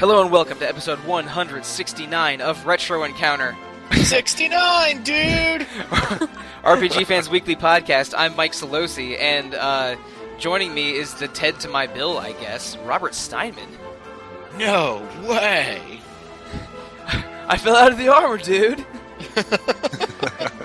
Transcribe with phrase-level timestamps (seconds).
[0.00, 3.54] Hello and welcome to episode 169 of Retro Encounter,
[3.92, 5.60] 69, dude!
[6.64, 8.14] RPG Fans Weekly Podcast.
[8.16, 9.96] I'm Mike Sollosi, and uh,
[10.38, 13.68] joining me is the Ted to my Bill, I guess, Robert Steinman.
[14.56, 16.00] No way!
[17.46, 18.86] I fell out of the armor, dude.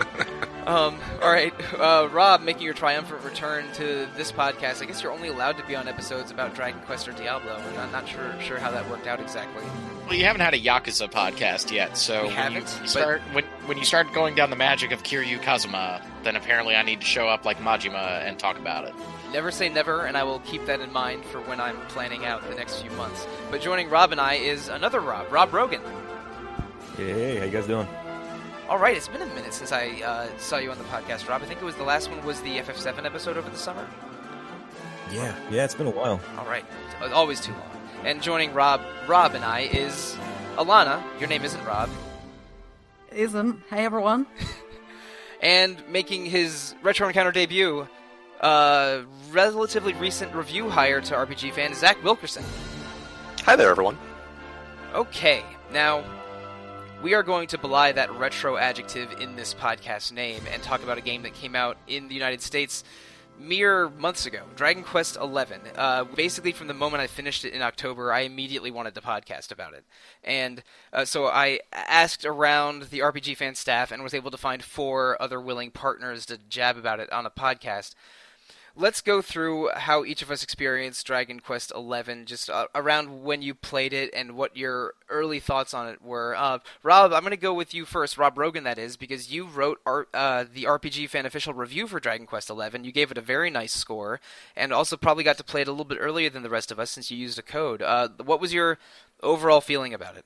[0.66, 4.82] um, all right, uh, Rob, making your triumphant return to this podcast.
[4.82, 7.56] I guess you're only allowed to be on episodes about Dragon Quest or Diablo.
[7.56, 9.64] I'm not, not sure sure how that worked out exactly.
[10.06, 13.44] Well, you haven't had a Yakuza podcast yet, so We when haven't, you start when
[13.66, 17.06] when you start going down the magic of Kiryu Kazuma, then apparently I need to
[17.08, 18.94] show up like Majima and talk about it.
[19.34, 22.48] Never say never, and I will keep that in mind for when I'm planning out
[22.50, 23.28] the next few months.
[23.52, 25.82] But joining Rob and I is another Rob, Rob Rogan.
[26.96, 27.88] Hey, hey, how you guys doing?
[28.68, 31.44] All right, it's been a minute since I uh, saw you on the podcast, Rob.
[31.44, 33.88] I think it was the last one was the FF7 episode over the summer.
[35.12, 36.20] Yeah, yeah, it's been a while.
[36.38, 36.66] All right,
[37.14, 37.82] always too long.
[38.04, 40.18] And joining Rob, Rob and I is
[40.56, 41.04] Alana.
[41.20, 41.90] Your name isn't Rob.
[43.12, 43.62] Isn't.
[43.70, 44.26] Hey everyone.
[45.42, 47.88] And making his Retro Encounter debut,
[48.42, 52.44] uh, relatively recent review hire to RPG fan, Zach Wilkerson.
[53.44, 53.98] Hi there, everyone.
[54.96, 56.04] Okay, now
[57.02, 60.98] we are going to belie that retro adjective in this podcast name and talk about
[60.98, 62.84] a game that came out in the United States
[63.38, 65.56] mere months ago Dragon Quest XI.
[65.76, 69.52] Uh, basically, from the moment I finished it in October, I immediately wanted to podcast
[69.52, 69.84] about it.
[70.24, 74.64] And uh, so I asked around the RPG fan staff and was able to find
[74.64, 77.94] four other willing partners to jab about it on a podcast
[78.76, 83.42] let's go through how each of us experienced Dragon Quest XI, just uh, around when
[83.42, 86.36] you played it and what your early thoughts on it were.
[86.36, 89.46] Uh, Rob, I'm going to go with you first, Rob Rogan, that is, because you
[89.46, 92.80] wrote our, uh, the RPG fan official review for Dragon Quest XI.
[92.82, 94.20] You gave it a very nice score,
[94.56, 96.80] and also probably got to play it a little bit earlier than the rest of
[96.80, 97.82] us since you used a code.
[97.82, 98.78] Uh, what was your
[99.24, 100.26] overall feeling about it?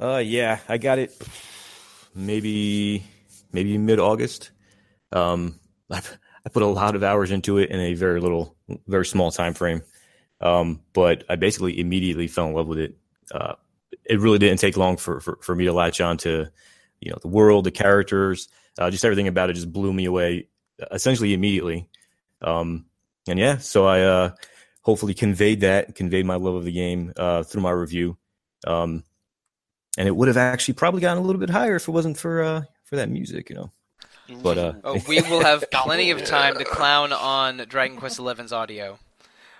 [0.00, 1.12] Uh, yeah, I got it
[2.14, 3.04] maybe
[3.52, 4.50] maybe mid August.
[5.12, 5.58] Um,
[5.90, 6.02] I
[6.46, 8.56] I put a lot of hours into it in a very little,
[8.86, 9.82] very small time frame.
[10.40, 12.96] Um, but I basically immediately fell in love with it.
[13.32, 13.54] Uh,
[14.04, 16.48] it really didn't take long for, for, for me to latch on to,
[17.00, 20.48] you know, the world, the characters, uh, just everything about it just blew me away
[20.92, 21.88] essentially immediately.
[22.40, 22.86] Um,
[23.28, 24.30] and yeah, so I, uh,
[24.82, 28.16] hopefully conveyed that, conveyed my love of the game, uh, through my review.
[28.66, 29.04] Um,
[29.98, 32.42] and it would have actually probably gotten a little bit higher if it wasn't for,
[32.42, 33.72] uh, for that music, you know.
[34.42, 38.52] But uh, Oh, we will have plenty of time to clown on Dragon Quest XI's
[38.52, 38.98] audio.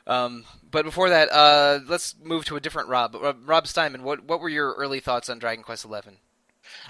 [0.06, 3.14] Um, but before that, uh, let's move to a different Rob.
[3.14, 6.18] Rob, Rob Steinman, what what were your early thoughts on Dragon Quest XI?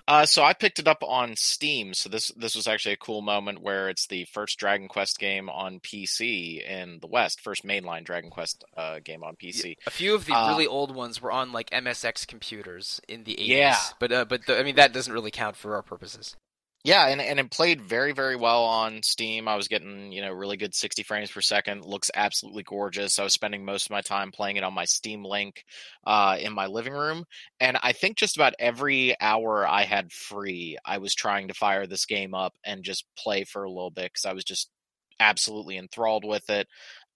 [0.08, 1.94] Uh, so I picked it up on Steam.
[1.94, 5.48] So this this was actually a cool moment where it's the first Dragon Quest game
[5.48, 9.76] on PC in the West, first mainline Dragon Quest uh, game on PC.
[9.86, 13.34] A few of the Uh, really old ones were on like MSX computers in the
[13.34, 13.46] 80s.
[13.48, 13.76] Yeah.
[14.00, 16.36] But uh, but the, I mean that doesn't really count for our purposes.
[16.84, 19.48] Yeah, and, and it played very, very well on Steam.
[19.48, 21.84] I was getting, you know, really good 60 frames per second.
[21.84, 23.18] Looks absolutely gorgeous.
[23.18, 25.64] I was spending most of my time playing it on my Steam Link
[26.06, 27.24] uh, in my living room.
[27.58, 31.86] And I think just about every hour I had free, I was trying to fire
[31.86, 34.70] this game up and just play for a little bit because I was just
[35.18, 36.68] absolutely enthralled with it.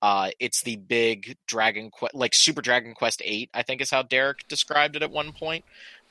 [0.03, 4.03] Uh, it's the big Dragon Quest, like Super Dragon Quest 8, I think is how
[4.03, 5.65] Derek described it at one point.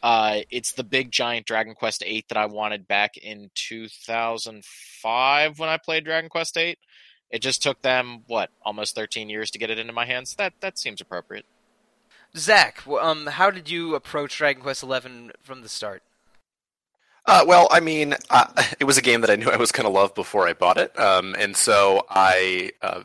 [0.03, 5.69] Uh, it's the big giant Dragon Quest VIII that I wanted back in 2005 when
[5.69, 6.77] I played Dragon Quest VIII.
[7.29, 10.35] It just took them what almost 13 years to get it into my hands.
[10.35, 11.45] That that seems appropriate.
[12.35, 16.03] Zach, um, how did you approach Dragon Quest XI from the start?
[17.25, 18.47] Uh, well, I mean, uh,
[18.79, 20.77] it was a game that I knew I was going to love before I bought
[20.77, 23.03] it, um, and so I uh,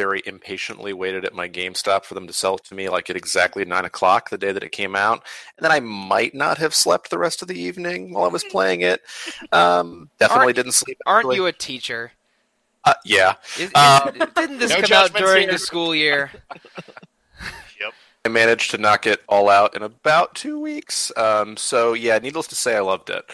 [0.00, 3.16] very impatiently waited at my GameStop for them to sell it to me, like at
[3.16, 5.22] exactly nine o'clock the day that it came out.
[5.58, 8.42] And then I might not have slept the rest of the evening while I was
[8.50, 9.02] playing it.
[9.52, 10.96] Um, definitely Aren't- didn't sleep.
[11.04, 11.36] Aren't actually.
[11.36, 12.12] you a teacher?
[12.82, 15.52] Uh, yeah, Is, Uh, is- didn't this No come out during here.
[15.52, 16.30] the school year?
[17.80, 17.92] Yep.
[18.24, 21.12] I managed to knock it all out in about two weeks.
[21.16, 23.24] Um, so yeah, needless to say, I loved it.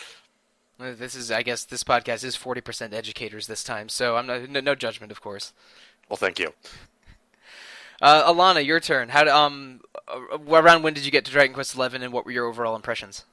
[0.78, 4.48] This is, I guess, this podcast is forty percent educators this time, so I'm not,
[4.50, 5.52] no, no judgment, of course.
[6.08, 6.52] Well, thank you.
[8.00, 9.08] Uh, Alana, your turn.
[9.08, 12.32] How, um, uh, around when did you get to Dragon Quest XI, and what were
[12.32, 13.24] your overall impressions?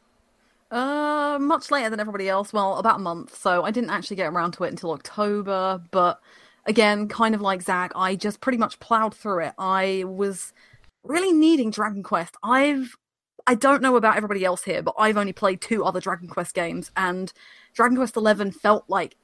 [0.71, 2.51] Uh, much later than everybody else.
[2.51, 3.37] Well, about a month.
[3.37, 5.81] So I didn't actually get around to it until October.
[5.91, 6.19] But
[6.65, 9.53] again, kind of like Zach, I just pretty much plowed through it.
[9.59, 10.53] I was
[11.03, 12.35] really needing Dragon Quest.
[12.41, 12.97] I've
[13.45, 16.55] I don't know about everybody else here, but I've only played two other Dragon Quest
[16.55, 17.31] games, and
[17.73, 19.15] Dragon Quest Eleven felt like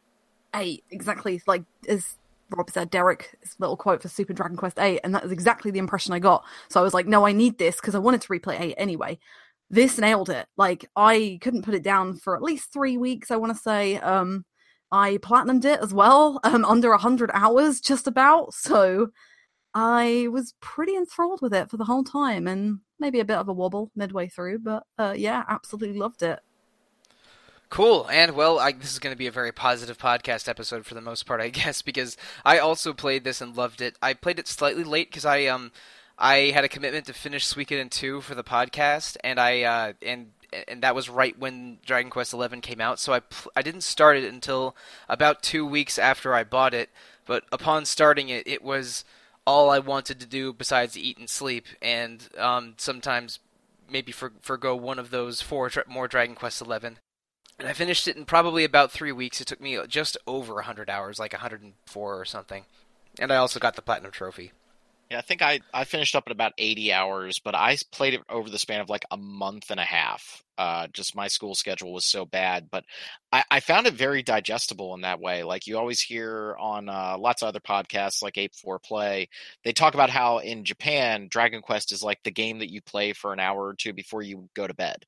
[0.55, 2.17] eight exactly like as
[2.51, 5.79] Rob said, Derek's little quote for Super Dragon Quest VIII, and that was exactly the
[5.79, 6.43] impression I got.
[6.69, 9.19] So I was like, no, I need this because I wanted to replay 8 anyway.
[9.69, 10.47] This nailed it.
[10.57, 13.31] Like I couldn't put it down for at least three weeks.
[13.31, 13.97] I want to say.
[13.97, 14.45] Um,
[14.91, 18.53] I platinumed it as well, um, under hundred hours, just about.
[18.55, 19.09] So
[19.73, 23.47] I was pretty enthralled with it for the whole time, and maybe a bit of
[23.47, 26.39] a wobble midway through, but uh, yeah, absolutely loved it.
[27.69, 28.07] Cool.
[28.11, 31.01] And well, I, this is going to be a very positive podcast episode for the
[31.01, 33.95] most part, I guess, because I also played this and loved it.
[34.01, 35.71] I played it slightly late because I um
[36.17, 40.31] I had a commitment to finish Suikoden 2 for the podcast, and I uh, and
[40.67, 42.99] and that was right when Dragon Quest XI came out.
[42.99, 44.75] So I pl- I didn't start it until
[45.07, 46.89] about two weeks after I bought it.
[47.25, 49.05] But upon starting it, it was
[49.45, 53.39] all I wanted to do besides eat and sleep, and um, sometimes
[53.87, 56.95] maybe for forgo one of those four more Dragon Quest XI.
[57.59, 59.41] And I finished it in probably about three weeks.
[59.41, 62.63] It took me just over 100 hours, like 104 or something.
[63.19, 64.53] And I also got the Platinum Trophy.
[65.11, 68.21] Yeah, I think I, I finished up at about 80 hours, but I played it
[68.29, 70.43] over the span of like a month and a half.
[70.57, 72.85] Uh, just my school schedule was so bad, but
[73.31, 75.43] I, I found it very digestible in that way.
[75.43, 79.29] Like you always hear on uh, lots of other podcasts, like Ape 4 Play,
[79.63, 83.13] they talk about how in Japan, Dragon Quest is like the game that you play
[83.13, 85.05] for an hour or two before you go to bed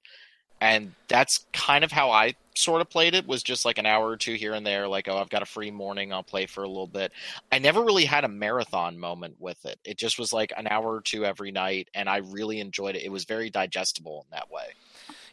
[0.61, 4.07] and that's kind of how I sort of played it was just like an hour
[4.07, 6.63] or two here and there like oh I've got a free morning I'll play for
[6.63, 7.11] a little bit.
[7.51, 9.79] I never really had a marathon moment with it.
[9.83, 13.03] It just was like an hour or two every night and I really enjoyed it.
[13.03, 14.67] It was very digestible in that way.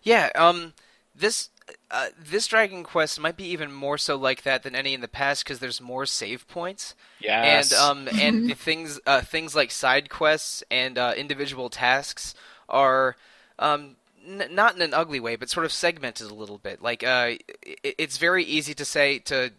[0.03, 0.73] Yeah, um
[1.15, 1.51] this
[1.91, 5.09] uh, this Dragon Quest might be even more so like that than any in the
[5.09, 6.95] past because there's more save points.
[7.21, 7.73] Yes.
[7.73, 12.35] And um and things uh, things like side quests and uh, individual tasks
[12.71, 13.17] are
[13.59, 13.97] um
[14.27, 16.83] n- not in an ugly way, but sort of segmented a little bit.
[16.83, 17.33] Like, uh,
[17.63, 19.53] it- it's very easy to say to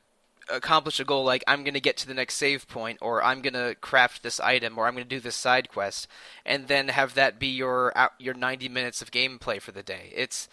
[0.50, 3.42] accomplish a goal like I'm going to get to the next save point, or I'm
[3.42, 6.08] going to craft this item, or I'm going to do this side quest,
[6.46, 10.12] and then have that be your your 90 minutes of gameplay for the day.
[10.16, 10.50] It's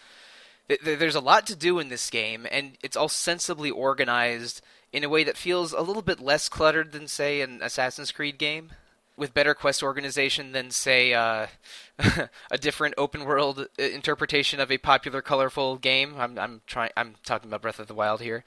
[0.83, 4.61] there's a lot to do in this game, and it's all sensibly organized
[4.91, 8.37] in a way that feels a little bit less cluttered than, say, an Assassin's Creed
[8.37, 8.71] game,
[9.15, 11.47] with better quest organization than, say, uh,
[12.51, 16.15] a different open world uh, interpretation of a popular colorful game.
[16.17, 18.43] I'm I'm trying I'm talking about Breath of the Wild here.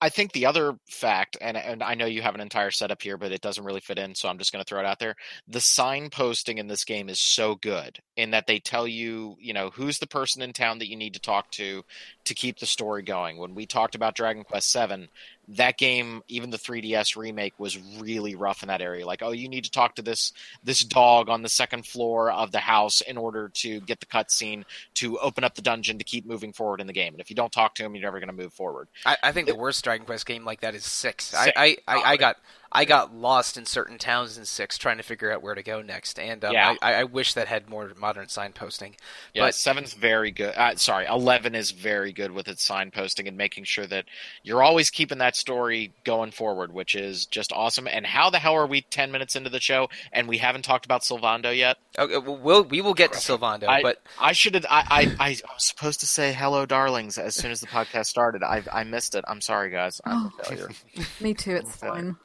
[0.00, 3.16] I think the other fact, and and I know you have an entire setup here,
[3.16, 5.16] but it doesn't really fit in, so I'm just going to throw it out there.
[5.48, 9.70] The signposting in this game is so good in that they tell you, you know,
[9.70, 11.82] who's the person in town that you need to talk to
[12.26, 13.38] to keep the story going.
[13.38, 15.08] When we talked about Dragon Quest VII,
[15.48, 19.04] that game, even the 3DS remake, was really rough in that area.
[19.04, 20.32] Like, oh, you need to talk to this
[20.62, 24.64] this dog on the second floor of the house in order to get the cutscene
[24.94, 27.14] to open up the dungeon to keep moving forward in the game.
[27.14, 28.88] And if you don't talk to him, you're never going to move forward.
[29.04, 31.26] I, I think the worst Dragon Quest game like that is six.
[31.26, 31.40] six.
[31.40, 32.36] I, I, I, I, got
[32.72, 35.82] I got lost in certain towns in six trying to figure out where to go
[35.82, 36.76] next, and um, yeah.
[36.80, 38.94] I, I, wish that had more modern signposting.
[39.34, 40.54] Yeah, but seven's very good.
[40.56, 44.04] Uh, sorry, eleven is very good with its signposting and making sure that
[44.44, 47.88] you're always keeping that story going forward, which is just awesome.
[47.88, 50.84] And how the hell are we ten minutes into the show and we haven't talked
[50.84, 51.76] about Sylvando yet?
[51.98, 54.66] Okay, we'll we will get to Sylvando, I, but I should have.
[54.70, 58.44] I, I, I was supposed to say hello, darlings, as soon as the podcast started.
[58.44, 59.24] I I missed it.
[59.26, 60.00] I'm sorry, guys.
[60.04, 60.70] I'm oh, a failure.
[61.20, 61.56] Me too.
[61.56, 62.16] It's fine.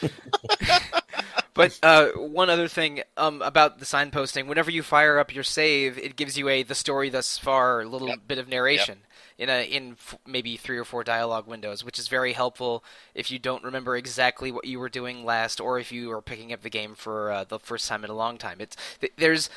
[1.54, 5.98] but uh, one other thing um, about the signposting: whenever you fire up your save,
[5.98, 8.20] it gives you a the story thus far little yep.
[8.26, 8.98] bit of narration.
[8.98, 9.08] Yep.
[9.38, 12.84] In a in f- maybe three or four dialogue windows, which is very helpful
[13.14, 16.52] if you don't remember exactly what you were doing last, or if you are picking
[16.52, 18.58] up the game for uh, the first time in a long time.
[18.60, 18.76] It's
[19.16, 19.48] there's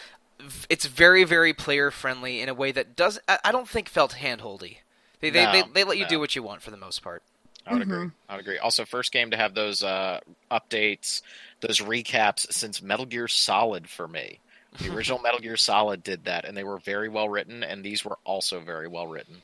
[0.70, 4.78] it's very very player friendly in a way that does I don't think felt handholdy.
[5.20, 6.10] They they, no, they, they let you no.
[6.10, 7.22] do what you want for the most part.
[7.66, 7.92] I would mm-hmm.
[7.92, 8.12] agree.
[8.30, 8.58] I would agree.
[8.60, 10.20] Also, first game to have those uh,
[10.52, 11.22] updates,
[11.62, 14.40] those recaps since Metal Gear Solid for me.
[14.80, 18.06] The original Metal Gear Solid did that, and they were very well written, and these
[18.06, 19.42] were also very well written.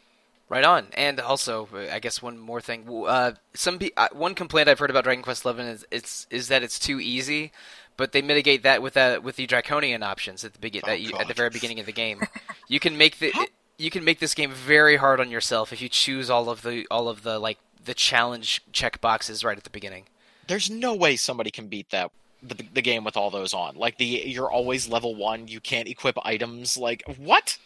[0.50, 0.88] Right on.
[0.96, 2.86] And also, I guess one more thing.
[3.08, 6.62] Uh, some uh, one complaint I've heard about Dragon Quest XI is it's is that
[6.62, 7.54] it's too easy,
[7.96, 11.30] but they mitigate that with that with the draconian options at the begin oh, at
[11.30, 12.22] the very beginning of the game.
[12.68, 13.34] You can make the
[13.78, 16.88] you can make this game very hard on yourself if you choose all of the
[16.90, 20.06] all of the like the challenge check boxes right at the beginning.
[20.48, 22.12] There's no way somebody can beat that
[22.44, 23.76] the, the game with all those on.
[23.76, 25.48] Like the you're always level one.
[25.48, 26.78] You can't equip items.
[26.78, 27.58] Like what?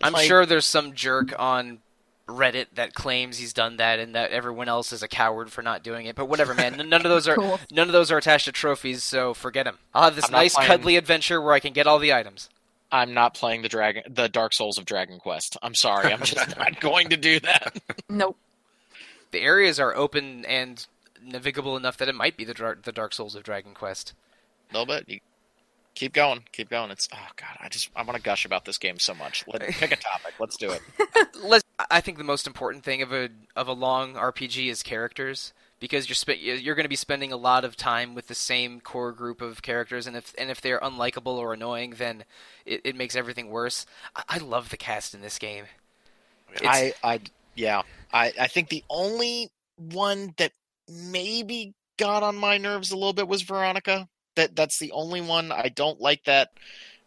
[0.00, 1.78] I'm like, sure there's some jerk on
[2.28, 5.82] Reddit that claims he's done that and that everyone else is a coward for not
[5.82, 6.14] doing it.
[6.14, 6.76] But whatever, man.
[6.76, 7.58] None of those are cool.
[7.70, 9.78] none of those are attached to trophies, so forget him.
[9.94, 12.48] I'll have this I'm nice cuddly adventure where I can get all the items.
[12.92, 15.56] I'm not playing the Dragon the Dark Souls of Dragon Quest.
[15.62, 16.12] I'm sorry.
[16.12, 17.76] I'm just not going to do that.
[18.08, 18.36] Nope
[19.30, 20.86] the areas are open and
[21.22, 24.14] navigable enough that it might be the Dar- the Dark Souls of Dragon Quest.
[24.70, 25.08] A little bit.
[25.08, 25.20] You
[25.94, 26.90] keep going, keep going.
[26.90, 29.44] It's oh god, I just I want to gush about this game so much.
[29.46, 30.34] Let pick a topic.
[30.38, 30.80] Let's do it.
[31.42, 35.52] Let's, I think the most important thing of a of a long RPG is characters
[35.80, 38.80] because you're spe- you're going to be spending a lot of time with the same
[38.80, 42.24] core group of characters, and if and if they're unlikable or annoying, then
[42.64, 43.84] it, it makes everything worse.
[44.14, 45.64] I, I love the cast in this game.
[46.54, 47.20] It's- I I
[47.60, 47.82] yeah.
[48.12, 50.52] I I think the only one that
[50.88, 54.08] maybe got on my nerves a little bit was Veronica.
[54.36, 56.50] That that's the only one I don't like that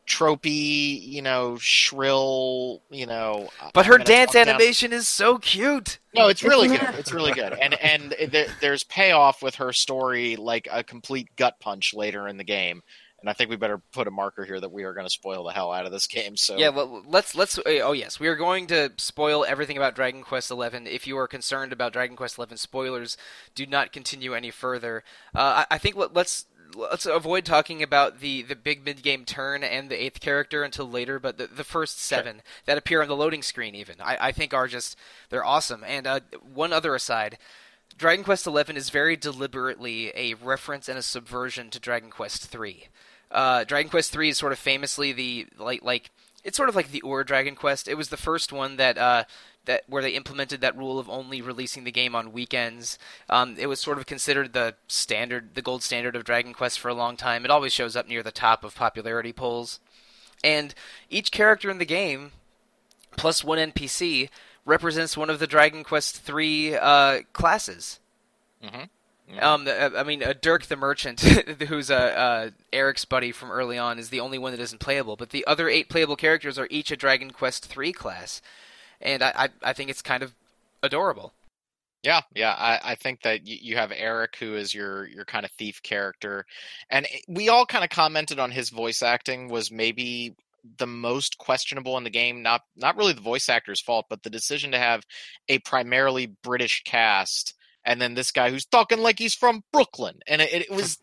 [0.07, 3.50] tropey, you know, shrill, you know.
[3.74, 6.00] But her dance talk down- animation is so cute.
[6.15, 6.81] No, it's really good.
[6.98, 11.55] It's really good, and and there, there's payoff with her story, like a complete gut
[11.60, 12.81] punch later in the game.
[13.24, 15.46] And I think we better put a marker here that we are going to spoil
[15.46, 16.36] the hell out of this game.
[16.36, 17.58] So Yeah, well, let's let's.
[17.58, 20.56] uh, Oh yes, we are going to spoil everything about Dragon Quest XI.
[20.89, 23.15] If you are concerned about Dragon Quest XI spoilers,
[23.56, 25.06] do not continue any further.
[25.34, 29.24] Uh, I, I think let, let's let's avoid talking about the the big mid game
[29.24, 31.18] turn and the eighth character until later.
[31.18, 34.53] But the the first seven that appear on the loading screen, even I, I think
[34.53, 34.98] are just
[35.30, 35.84] they're awesome.
[35.88, 37.38] And uh, one other aside.
[37.96, 42.88] Dragon Quest XI is very deliberately a reference and a subversion to Dragon Quest III.
[43.33, 46.11] Uh, Dragon Quest III is sort of famously the like like
[46.43, 47.87] it's sort of like the Ur Dragon Quest.
[47.87, 49.23] It was the first one that uh,
[49.65, 52.97] that where they implemented that rule of only releasing the game on weekends.
[53.29, 56.89] Um, it was sort of considered the standard, the gold standard of Dragon Quest for
[56.89, 57.45] a long time.
[57.45, 59.79] It always shows up near the top of popularity polls,
[60.43, 60.75] and
[61.09, 62.33] each character in the game,
[63.15, 64.29] plus one NPC,
[64.65, 67.99] represents one of the Dragon Quest III uh, classes.
[68.63, 68.89] Mhm.
[69.39, 71.22] Um, uh, I mean, uh, Dirk the Merchant,
[71.68, 75.15] who's uh, uh, Eric's buddy from early on, is the only one that isn't playable.
[75.15, 78.42] But the other eight playable characters are each a Dragon Quest III class,
[79.01, 80.36] and I, I, I think it's kind of
[80.82, 81.34] adorable.
[82.03, 82.51] Yeah, yeah.
[82.51, 85.82] I, I think that you, you have Eric, who is your your kind of thief
[85.82, 86.46] character,
[86.89, 90.36] and we all kind of commented on his voice acting was maybe
[90.77, 92.42] the most questionable in the game.
[92.42, 95.03] Not not really the voice actor's fault, but the decision to have
[95.48, 97.53] a primarily British cast,
[97.85, 100.97] and then this guy who's talking like he's from Brooklyn, and it, it was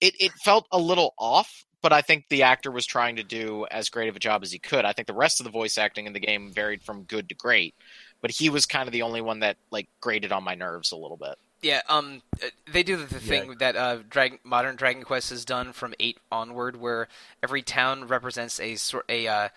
[0.00, 1.64] it it felt a little off.
[1.82, 4.52] But I think the actor was trying to do as great of a job as
[4.52, 4.84] he could.
[4.84, 7.34] I think the rest of the voice acting in the game varied from good to
[7.34, 7.74] great
[8.22, 10.96] but he was kind of the only one that like grated on my nerves a
[10.96, 11.34] little bit.
[11.60, 13.54] Yeah, um, uh, they do the, the thing Yeah.
[13.58, 17.08] that uh, Dragon, modern Dragon Quest has done from eight onward, where
[17.42, 19.26] every town represents a sort a.
[19.28, 19.48] Uh,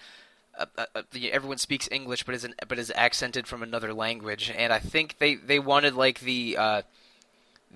[0.58, 4.52] a, a, a, everyone speaks English, but is an, but is accented from another language,
[4.56, 6.82] and I think they, they wanted like the uh,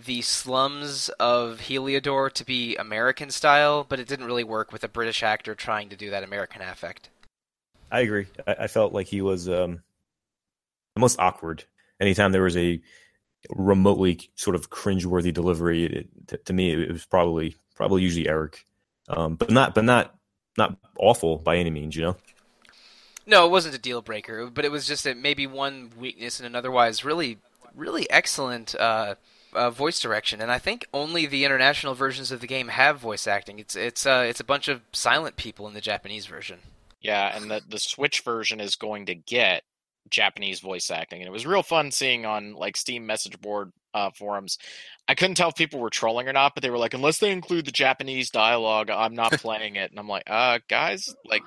[0.05, 4.87] the slums of Heliodor to be American style, but it didn't really work with a
[4.87, 7.09] British actor trying to do that American affect.
[7.91, 8.27] I agree.
[8.47, 9.81] I, I felt like he was um,
[10.95, 11.63] the most awkward.
[11.99, 12.81] Anytime there was a
[13.49, 18.65] remotely sort of cringeworthy delivery, it, to, to me, it was probably probably usually Eric,
[19.09, 20.15] um, but not but not
[20.57, 21.95] not awful by any means.
[21.95, 22.15] You know.
[23.29, 26.47] No, it wasn't a deal breaker, but it was just a, maybe one weakness in
[26.47, 27.37] an otherwise really,
[27.75, 29.15] really excellent uh,
[29.53, 30.41] uh, voice direction.
[30.41, 33.59] And I think only the international versions of the game have voice acting.
[33.59, 36.57] It's it's uh, it's a bunch of silent people in the Japanese version.
[37.01, 39.61] Yeah, and the the Switch version is going to get
[40.09, 44.09] Japanese voice acting, and it was real fun seeing on like Steam message board uh,
[44.09, 44.57] forums.
[45.07, 47.31] I couldn't tell if people were trolling or not, but they were like, "Unless they
[47.31, 51.43] include the Japanese dialogue, I'm not playing it." And I'm like, "Uh, guys, like,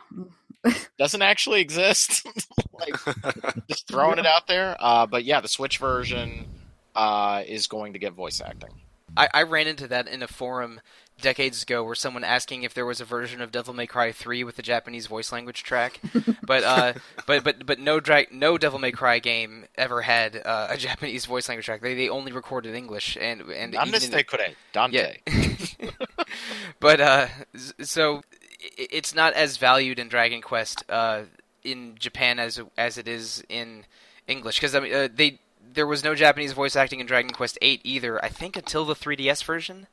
[0.99, 2.27] doesn't actually exist."
[2.73, 2.95] like,
[3.69, 4.77] just throwing it out there.
[4.79, 6.47] Uh, but yeah, the Switch version
[6.95, 8.71] uh, is going to get voice acting.
[9.17, 10.81] I, I ran into that in a forum
[11.21, 14.43] decades ago where someone asking if there was a version of Devil May Cry 3
[14.43, 16.01] with the Japanese voice language track,
[16.43, 16.95] but uh,
[17.27, 21.27] but but but no dra- no Devil May Cry game ever had uh, a Japanese
[21.27, 21.83] voice language track.
[21.83, 25.19] They they only recorded English and and even in- Nandeste kure, Dante.
[25.27, 25.91] Yeah.
[26.81, 27.27] but uh,
[27.83, 28.42] so i-
[28.77, 31.23] it's not as valued in Dragon Quest uh,
[31.65, 33.85] in Japan as as it is in
[34.27, 35.39] English because I mean uh, they
[35.75, 38.23] there was no Japanese voice acting in Dragon Quest 8 either.
[38.23, 39.87] I think until the 3DS version.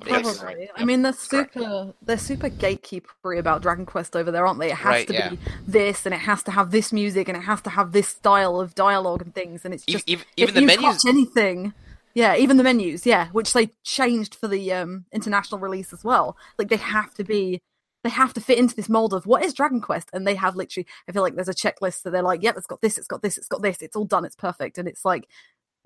[0.00, 0.54] Probably.
[0.60, 0.70] Yes.
[0.76, 1.92] I mean, they're super.
[2.00, 4.70] They're super gatekeepery about Dragon Quest over there, aren't they?
[4.70, 5.28] It has Right, to yeah.
[5.30, 8.08] be this, and it has to have this music, and it has to have this
[8.08, 9.64] style of dialogue and things.
[9.64, 11.74] And it's Ev- just ev- if even the you menus- touch anything.
[12.14, 16.36] Yeah, even the menus, yeah, which they changed for the um, international release as well.
[16.58, 17.60] Like they have to be,
[18.04, 20.54] they have to fit into this mold of what is Dragon Quest, and they have
[20.54, 20.86] literally.
[21.08, 23.22] I feel like there's a checklist that they're like, yep, it's got this, it's got
[23.22, 25.26] this, it's got this, it's all done, it's perfect, and it's like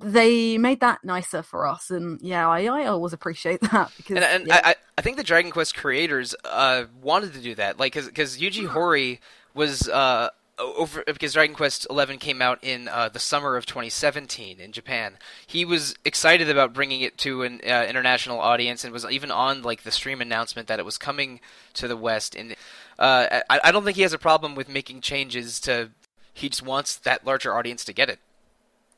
[0.00, 4.24] they made that nicer for us, and yeah, I, I always appreciate that because And,
[4.24, 4.60] and yeah.
[4.64, 8.36] I, I- I think the Dragon Quest creators uh, wanted to do that, like because
[8.36, 9.20] Yuji Horii
[9.54, 14.60] was uh, over because Dragon Quest XI came out in uh, the summer of 2017
[14.60, 15.18] in Japan.
[15.46, 19.62] He was excited about bringing it to an uh, international audience and was even on
[19.62, 21.40] like the stream announcement that it was coming
[21.74, 22.34] to the West.
[22.34, 22.52] And
[22.98, 25.90] uh, I, I don't think he has a problem with making changes to.
[26.34, 28.18] He just wants that larger audience to get it.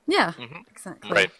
[0.06, 0.62] Yeah, Mhm.
[0.70, 1.10] exactly.
[1.12, 1.30] Right.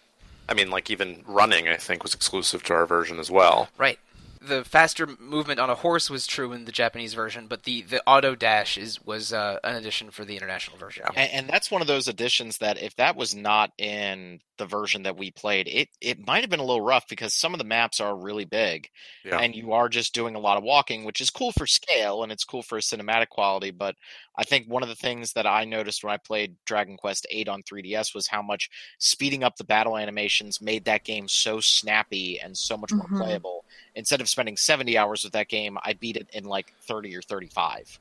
[0.49, 3.69] I mean, like even running, I think was exclusive to our version as well.
[3.79, 3.99] Right.
[4.41, 8.03] The faster movement on a horse was true in the Japanese version, but the, the
[8.07, 11.05] auto dash is was uh, an addition for the international version.
[11.15, 15.03] And, and that's one of those additions that if that was not in the version
[15.03, 17.65] that we played, it it might have been a little rough because some of the
[17.65, 18.89] maps are really big,
[19.25, 19.39] Yeah.
[19.39, 22.31] and you are just doing a lot of walking, which is cool for scale and
[22.31, 23.71] it's cool for cinematic quality.
[23.73, 23.97] But
[24.37, 27.49] I think one of the things that I noticed when I played Dragon Quest VIII
[27.49, 32.39] on 3DS was how much speeding up the battle animations made that game so snappy
[32.39, 33.17] and so much more Mhm.
[33.19, 33.65] playable.
[33.95, 37.23] Instead of spending 70 hours with that game, I beat it in like 30 or
[37.23, 37.99] 35,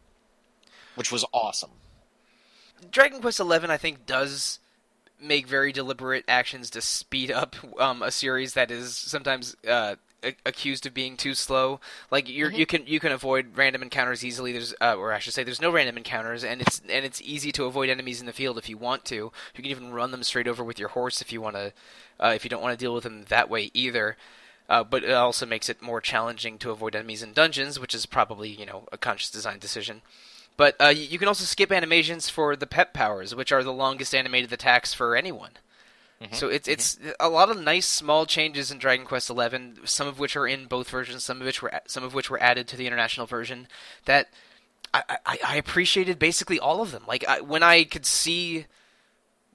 [0.96, 1.72] which was awesome.
[2.92, 4.60] Dragon Quest XI, I think, does
[5.22, 10.36] make very deliberate actions to speed up um, a series that is sometimes uh, a-
[10.46, 11.80] accused of being too slow.
[12.12, 14.52] Like you're, you can you can avoid random encounters easily.
[14.52, 17.52] There's uh, or I should say, there's no random encounters, and it's and it's easy
[17.54, 19.16] to avoid enemies in the field if you want to.
[19.16, 21.74] You can even run them straight over with your horse if you want to,
[22.20, 24.18] uh, if you don't want to deal with them that way either.
[24.68, 28.06] Uh, but it also makes it more challenging to avoid enemies in dungeons, which is
[28.06, 30.02] probably you know a conscious design decision.
[30.60, 34.14] But uh, you can also skip animations for the pep powers, which are the longest
[34.14, 35.52] animated attacks for anyone.
[36.34, 40.20] So it's it's a lot of nice small changes in Dragon Quest XI, some of
[40.20, 42.76] which are in both versions, some of which were some of which were added to
[42.76, 43.70] the international version.
[44.04, 44.28] That
[44.94, 47.04] I, I, I appreciated basically all of them.
[47.08, 48.66] Like I, when I could see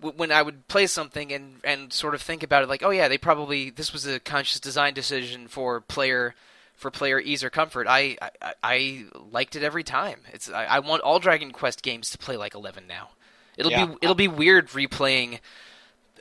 [0.00, 3.08] when I would play something and and sort of think about it, like oh yeah,
[3.08, 6.34] they probably this was a conscious design decision for player
[6.76, 7.86] for player ease or comfort.
[7.88, 10.20] I I, I liked it every time.
[10.32, 13.10] It's I, I want all Dragon Quest games to play like Eleven now.
[13.56, 13.86] It'll Yeah.
[13.86, 15.40] be it'll be weird replaying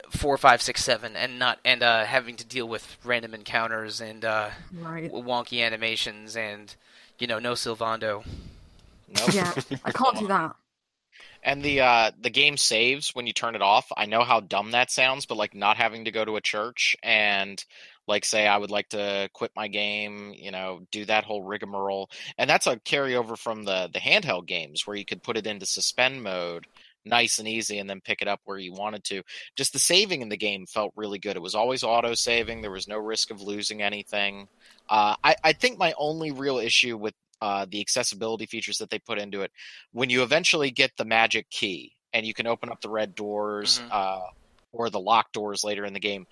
[0.10, 4.24] four, five, six, seven, and not and uh, having to deal with random encounters and
[4.24, 5.12] uh, Right.
[5.12, 6.76] wonky animations and
[7.20, 8.24] you know no Sylvando.
[9.10, 9.34] Nope.
[9.34, 10.56] Yeah, I can't do that.
[11.46, 13.92] And the uh the game saves when you turn it off.
[13.98, 16.96] I know how dumb that sounds, but like not having to go to a church
[17.04, 17.64] and
[18.08, 22.10] like say I would like to quit my game, you know, do that whole rigmarole.
[22.38, 25.66] And that's a carryover from the the handheld games where you could put it into
[25.66, 26.66] suspend mode
[27.06, 29.22] nice and easy and then pick it up where you wanted to.
[29.58, 31.36] Just the saving in the game felt really good.
[31.36, 32.62] It was always auto saving.
[32.62, 34.48] There was no risk of losing anything.
[34.90, 39.00] Uh, I, I think my only real issue with uh, the accessibility features that they
[39.00, 39.52] put into it
[39.92, 43.82] when you eventually get the magic key and you can open up the red doors
[43.82, 43.88] Mhm.
[43.92, 44.22] uh,
[44.72, 46.26] or the locked doors later in the game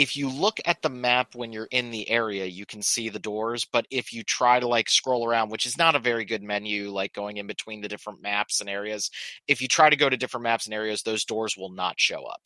[0.00, 3.18] if you look at the map when you're in the area you can see the
[3.18, 6.42] doors but if you try to like scroll around which is not a very good
[6.42, 9.10] menu like going in between the different maps and areas
[9.46, 12.24] if you try to go to different maps and areas those doors will not show
[12.24, 12.40] up.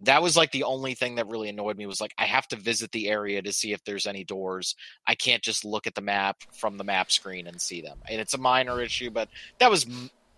[0.00, 2.56] That was like the only thing that really annoyed me was like i have to
[2.56, 4.76] visit the area to see if there's any doors.
[5.06, 8.00] I can't just look at the map from the map screen and see them.
[8.10, 9.86] And it's a minor issue but that was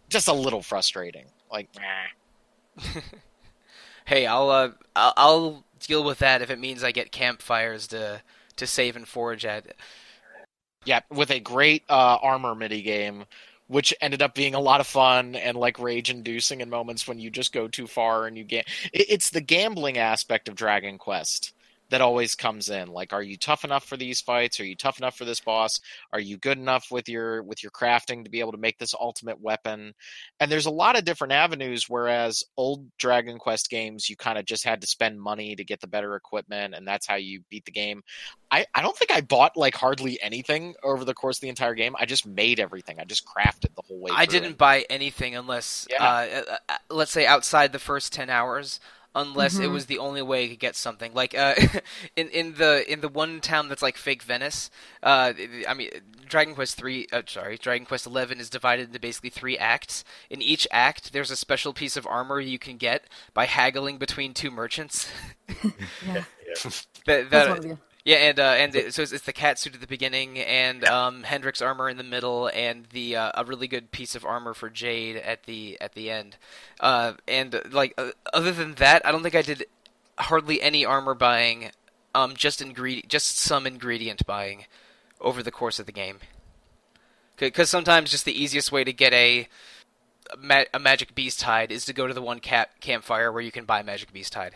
[0.09, 1.27] just a little frustrating.
[1.51, 1.69] Like.
[4.07, 8.23] Hey, I'll uh, I'll, I'll deal with that if it means I get campfires to
[8.57, 9.67] to save and forage at.
[10.85, 13.25] yeah with a great uh, armor mini game
[13.67, 17.19] which ended up being a lot of fun and like rage inducing in moments when
[17.19, 21.54] you just go too far and you get it's the gambling aspect of dragon quest
[21.91, 24.99] that always comes in like are you tough enough for these fights are you tough
[24.99, 25.81] enough for this boss
[26.13, 28.95] are you good enough with your with your crafting to be able to make this
[28.99, 29.93] ultimate weapon
[30.41, 34.45] and there's a lot of different avenues whereas old dragon quest games you kind of
[34.45, 37.65] just had to spend money to get the better equipment and that's how you beat
[37.65, 38.03] the game
[38.51, 41.75] I, I don't think I bought like hardly anything over the course of the entire
[41.75, 41.97] game.
[41.99, 43.01] I just made everything.
[43.01, 44.13] I just crafted the whole way.
[44.15, 44.59] I didn't it.
[44.59, 46.05] buy anything unless, Yeah.
[46.05, 46.07] uh,
[46.53, 48.79] uh, uh, let's say, outside the first ten hours,
[49.15, 49.73] unless it Mhm.
[49.73, 51.13] was the only way to get something.
[51.15, 51.55] Like uh,
[52.17, 54.71] in in the in the one town that's like fake Venice.
[55.03, 55.33] Uh,
[55.69, 55.91] I mean,
[56.29, 57.07] Dragon Quest three.
[57.13, 60.05] Uh, sorry, Dragon Quest eleven is divided into basically three acts.
[60.31, 64.35] In each act, there's a special piece of armor you can get by haggling between
[64.35, 65.09] two merchants.
[66.07, 66.25] Yeah,
[67.07, 67.79] that, that's that, one of the.
[68.05, 70.85] Yeah, and uh, and it, so it's, it's the cat suit at the beginning, and
[70.85, 74.53] um, Hendrik's armor in the middle, and the uh, a really good piece of armor
[74.53, 76.37] for Jade at the at the end.
[76.81, 79.65] Uh, and uh, like uh, other than that, I don't think I did
[80.19, 81.71] hardly any armor buying.
[82.15, 84.67] Um, just ingredient, just some ingredient buying
[85.21, 86.19] over the course of the game.
[87.39, 89.49] Because sometimes just the easiest way to get a
[90.33, 93.43] a, ma- a magic beast hide is to go to the one cap- campfire where
[93.43, 94.53] you can buy magic beast hide.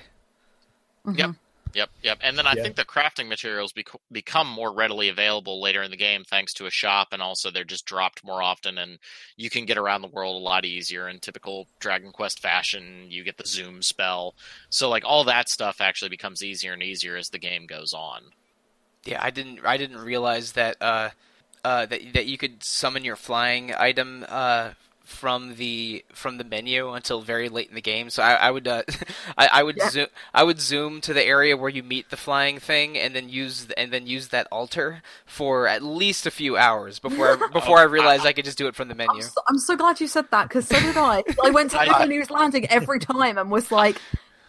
[1.16, 1.30] Yep.
[1.74, 2.18] Yep, yep.
[2.22, 2.62] And then I Yeah.
[2.62, 6.66] think the crafting materials bec- become more readily available later in the game thanks to
[6.66, 8.98] a shop, and also they're just dropped more often, and
[9.36, 13.10] you can get around the world a lot easier in typical Dragon Quest fashion.
[13.10, 14.34] You get the zoom spell,
[14.70, 18.32] so like all that stuff actually becomes easier and easier as the game goes on.
[19.04, 21.10] Yeah, I didn't I didn't realize that uh,
[21.64, 24.70] uh, that that you could summon your flying item uh,
[25.08, 28.10] from the from the menu until very late in the game.
[28.10, 28.82] So I, I would uh,
[29.38, 29.88] I, I would Yeah.
[29.90, 33.28] zoom I would zoom to the area where you meet the flying thing, and then
[33.28, 37.78] use and then use that altar for at least a few hours before I, before
[37.78, 39.22] I realized I could just do it from the I'm menu.
[39.22, 41.24] so, I'm so glad you said that because so did I.
[41.44, 44.00] I went to I- Little News Landing every time and was like,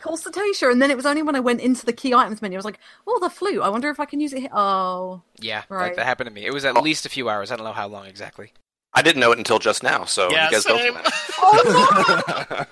[0.01, 0.71] call Cetacea.
[0.71, 2.65] And then it was only when I went into the key items menu, I was
[2.65, 3.61] like, oh, the flute.
[3.61, 4.49] I wonder if I can use it here.
[4.53, 5.21] Oh.
[5.39, 5.95] Yeah, that, Right.
[5.95, 6.45] that happened to me.
[6.45, 7.51] It was at least a few hours.
[7.51, 8.51] I don't know how long exactly.
[8.93, 10.93] I didn't know it until just now, so Yeah, you guys same.
[10.93, 12.63] both Oh,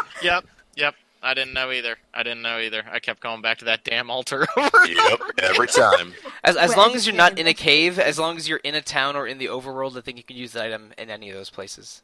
[0.22, 0.44] Yep,
[0.76, 0.94] yep.
[1.22, 1.96] I didn't know either.
[2.12, 2.82] I didn't know either.
[2.92, 6.12] I kept going back to that damn altar over Yep, over every time.
[6.44, 8.82] As as long as you're not in a cave, as long as you're in a
[8.82, 11.36] town or in the overworld, I think you can use the item in any of
[11.36, 12.02] those places.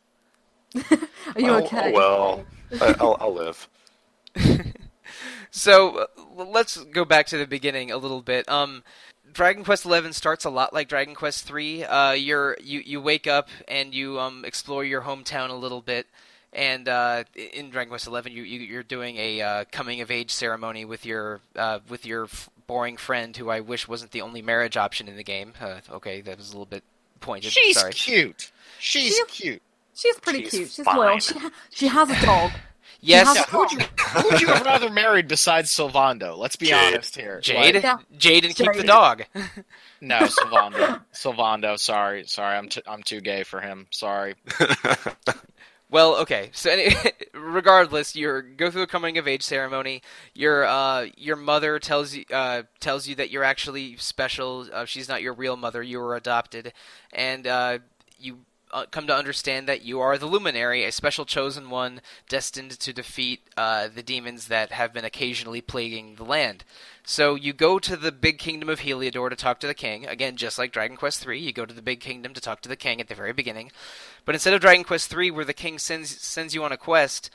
[0.75, 1.93] Are you Oh, okay?
[1.93, 2.47] well,
[2.81, 3.69] I- I'll, I'll live.
[5.51, 6.07] So uh,
[6.45, 8.49] let's go back to the beginning a little bit.
[8.49, 8.85] Um,
[9.33, 11.85] Dragon Quest XI starts a lot like Dragon Quest III.
[11.85, 16.07] Uh, you're you you wake up and you um explore your hometown a little bit.
[16.53, 20.33] And uh, in Dragon Quest XI, you, you you're doing a uh, coming of age
[20.33, 24.43] ceremony with your uh, with your f- boring friend, who I wish wasn't the only
[24.43, 25.53] marriage option in the game.
[25.61, 26.83] Uh, okay, that was a little bit
[27.21, 27.53] pointed.
[27.53, 27.93] She's Sorry.
[27.93, 28.51] cute.
[28.81, 29.63] She's She- cute.
[29.95, 30.71] She's pretty She's cute.
[30.71, 30.97] She's fine.
[30.97, 31.19] loyal.
[31.19, 32.51] She, ha- she has a dog.
[33.03, 36.37] Yes, Yeah, who would you who would you have rather married besides Sylvando?
[36.37, 36.95] Let's be Jade.
[36.95, 37.41] honest here.
[37.41, 37.97] Jade, Like, Yeah.
[38.19, 39.25] Jade, and keep the dog.
[40.01, 41.01] no, Sylvando.
[41.15, 41.79] Sylvando.
[41.79, 42.57] Sorry, sorry.
[42.57, 43.87] I'm too, I'm too gay for him.
[43.91, 44.35] Sorry.
[45.93, 46.51] Well, okay.
[46.53, 46.95] So, any,
[47.35, 50.03] regardless, you go through the coming of age ceremony.
[50.35, 54.69] Your uh, your mother tells you uh, tells you that you're actually special.
[54.73, 55.83] Uh, she's not your real mother.
[55.83, 56.73] You were adopted,
[57.13, 57.79] and uh,
[58.21, 58.39] you
[58.73, 62.93] uh, come to understand that you are the Luminary, a special chosen one destined to
[62.93, 66.65] defeat uh, the demons that have been occasionally plaguing the land.
[67.05, 70.07] So you go to the big kingdom of Heliodor to talk to the king.
[70.07, 72.69] Again, just like Dragon Quest III, you go to the big kingdom to talk to
[72.69, 73.73] the king at the very beginning.
[74.25, 77.31] But instead of Dragon Quest III, where the king sends sends you on a quest,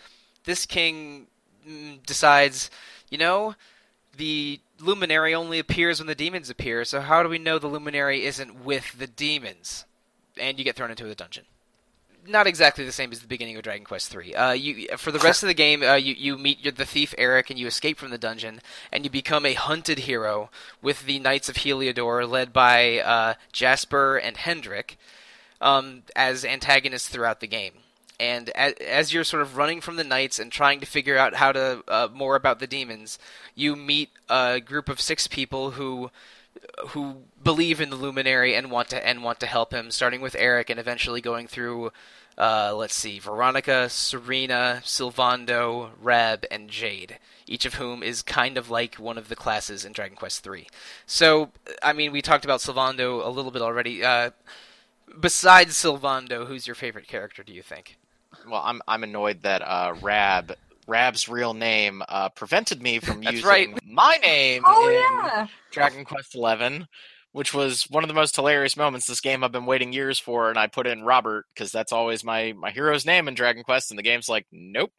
[0.45, 1.27] this king
[1.67, 2.69] mm, decides,
[3.09, 3.55] you know,
[4.15, 6.85] the luminary only appears when the demons appear.
[6.85, 9.85] So how do we know the luminary isn't with the demons?
[10.39, 11.45] And you get thrown into a dungeon.
[12.27, 14.35] Not exactly the same as the beginning of Dragon Quest III.
[14.35, 17.51] Uh, you for the rest of the game, uh, you you meet the thief Eric
[17.51, 20.49] and you escape from the dungeon, and you become a hunted hero
[20.81, 24.97] with the Knights of Heliodor, led by uh, Jasper and Hendrik
[25.61, 27.73] um, as antagonists throughout the game.
[28.19, 31.51] And as you're sort of running from the knights and trying to figure out how
[31.51, 33.19] to uh, more about the demons,
[33.55, 36.11] you meet a group of six people who
[36.89, 39.91] who believe in the luminary and want to and want to help him.
[39.91, 41.91] Starting with Eric and eventually going through,
[42.37, 47.19] uh, let's see, Veronica, Serena, Sylvando, Rab, and Jade.
[47.47, 50.67] Each of whom is kind of like one of the classes in Dragon Quest III.
[51.05, 51.51] So,
[51.83, 54.03] I mean, we talked about Sylvando a little bit already.
[54.03, 54.31] Uh,
[55.19, 57.43] besides Sylvando, who's your favorite character?
[57.43, 57.97] Do you think?
[58.49, 60.55] Well, I'm I'm annoyed that uh, Rab
[60.87, 63.79] Rab's real name uh, prevented me from That's using right.
[63.85, 65.47] my name Oh, in yeah.
[65.71, 66.87] Dragon Quest Eleven,
[67.31, 70.49] which was one of the most hilarious moments this game I've been waiting years for,
[70.49, 73.91] and I put in Robert because that's always my my hero's name in Dragon Quest,
[73.91, 74.91] and the game's like, nope.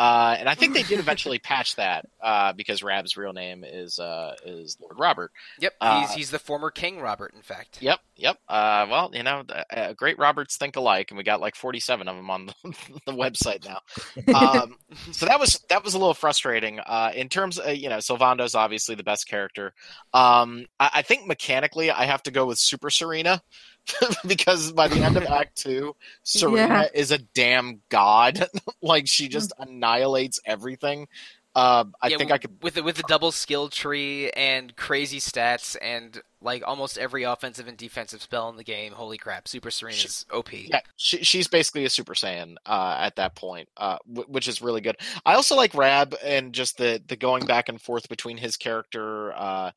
[0.00, 3.98] Uh, and I think they did eventually patch that uh, because Rab's real name is
[3.98, 5.30] uh, is Lord Robert.
[5.58, 7.82] Yep, Uh, he's he's the former King Robert, in fact.
[7.82, 8.38] Yep, yep.
[8.48, 12.16] Uh, well, you know, uh, great Roberts think alike, and we got like forty-seven of
[12.16, 12.54] them on the,
[13.04, 13.80] the website now.
[14.34, 14.76] Um,
[15.12, 16.80] so that was that was a little frustrating.
[16.80, 19.74] Uh, in terms, of, you know, Sylvando's obviously the best character.
[20.14, 23.42] Um, I, I think mechanically, I have to go with Super Serena
[24.26, 26.88] because by the end of Act Two, Serena Yeah.
[26.94, 28.46] is a damn god.
[28.82, 31.08] like she just annihilates everything.
[31.54, 35.18] Uh, I Yeah, think I could with the, with the double skill tree and crazy
[35.18, 38.92] stats and like almost every offensive and defensive spell in the game.
[38.92, 39.46] Holy crap!
[39.48, 40.52] Super Serena's OP.
[40.52, 44.62] Yeah, she, she's basically a Super Saiyan uh, at that point, uh, w- which is
[44.62, 44.96] really good.
[45.26, 49.32] I also like Rab and just the the going back and forth between his character,
[49.34, 49.70] uh,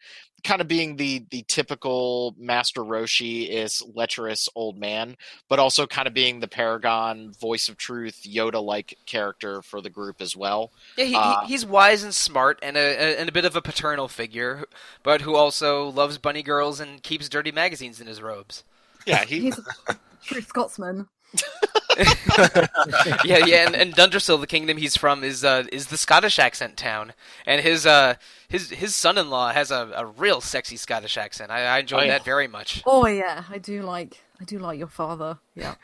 [0.44, 5.16] kind of being the the typical Master Roshi is lecherous old man,
[5.50, 9.90] but also kind of being the Paragon voice of truth Yoda like character for the
[9.90, 10.72] group as well.
[10.98, 13.56] Yeah, he, Uh, he, he's wise and smart and a, a and a bit of
[13.56, 14.66] a paternal figure,
[15.02, 18.64] but who also loves bunny girls and keeps dirty magazines in his robes.
[19.06, 21.08] Yeah, he He's a true Scotsman.
[21.98, 26.78] yeah, yeah, and, and Dundrasil, the kingdom he's from, is uh, is the Scottish accent
[26.78, 27.14] town,
[27.46, 28.16] and his uh
[28.48, 31.50] his his son-in-law has a, a real sexy Scottish accent.
[31.52, 32.12] I, I enjoy Oh, yeah.
[32.12, 32.84] that very much.
[32.86, 35.40] Oh yeah, I do like I do like your father.
[35.56, 35.76] Yeah.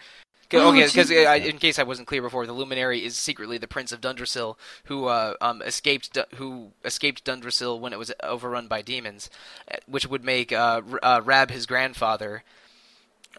[0.54, 1.12] Oh, Oh, because Jesus.
[1.12, 5.06] in case I wasn't clear before, the Luminary is secretly the Prince of Dundrasil, who
[5.06, 9.30] uh, um, escaped Du- who escaped Dundrasil when it was overrun by demons,
[9.72, 12.44] uh, which would make uh, uh, Rab his grandfather,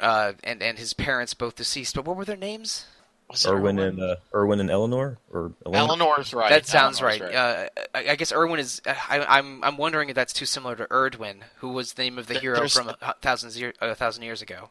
[0.01, 1.95] uh, and and his parents both deceased.
[1.95, 2.87] But what were their names?
[3.29, 3.89] Was Erwin Erwin?
[3.91, 5.85] and uh, Erwin and Eleanor or Elena?
[5.85, 6.51] Eleanor's right.
[6.51, 7.35] that sounds Eleanor's right.
[7.35, 8.83] Uh, I, I guess Erwin is.
[8.87, 12.19] uh, I, I'm I'm wondering if that's too similar to Erdwin, who was the name
[12.19, 14.71] of the There- hero there's- from a hu- thousands year, a thousand years ago.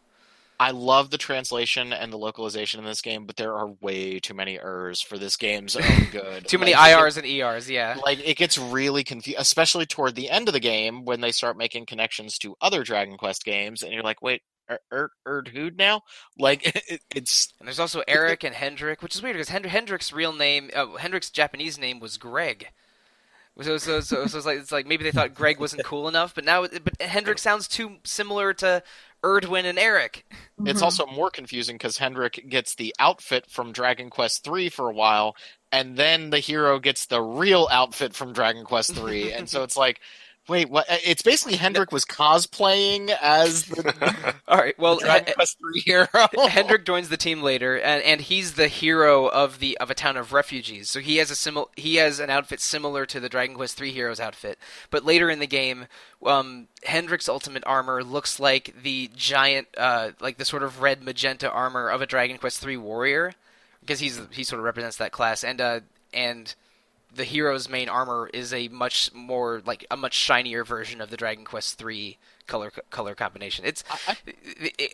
[0.59, 4.33] I love the translation and the localization in this game, but there are way too
[4.33, 6.47] many ers for this game's own good.
[6.47, 7.69] Too many Like, it IRs and ERs.
[7.69, 7.97] Yeah.
[8.03, 11.57] like it gets really confused especially toward the end of the game when they start
[11.57, 15.77] making connections to other dragon quest games and you're like wait er, er, Erd Hood
[15.77, 16.01] now
[16.37, 20.11] like it, it's And there's also Eric and Hendrik, which is weird because Hend- Hendrik's
[20.11, 22.69] real name, uh, Hendrik's Japanese name was Greg.
[23.61, 26.33] So, so, so, so it's like it's like maybe they thought Greg wasn't cool enough,
[26.33, 28.81] but now, but Hendrik sounds too similar to
[29.23, 30.25] Erdwin and Eric.
[30.65, 30.83] it's Mhm.
[30.83, 35.35] also more confusing because Hendrik gets the outfit from Dragon Quest 3 for a while
[35.71, 39.75] and then the hero gets the real outfit from Dragon Quest 3 and so it's
[39.77, 39.99] like
[40.49, 45.81] wait what it's basically Hendrik was cosplaying as the All right, well, Dragon Quest 3
[45.81, 46.07] hero
[46.49, 50.17] Hendrik joins the team later, and, and he's the hero of the of a town
[50.17, 50.89] of refugees.
[50.89, 53.91] So he has a simil- he has an outfit similar to the Dragon Quest III
[53.91, 54.57] hero's outfit.
[54.89, 55.85] But later in the game,
[56.25, 61.49] um, Hendrik's ultimate armor looks like the giant, uh, like the sort of red magenta
[61.51, 63.33] armor of a Dragon Quest III warrior,
[63.81, 65.81] because he's he sort of represents that class, and uh,
[66.13, 66.55] and
[67.13, 71.17] the hero's main armor is a much more like a much shinier version of the
[71.17, 72.17] Dragon Quest III
[72.47, 73.65] color color combination.
[73.65, 74.17] It's I-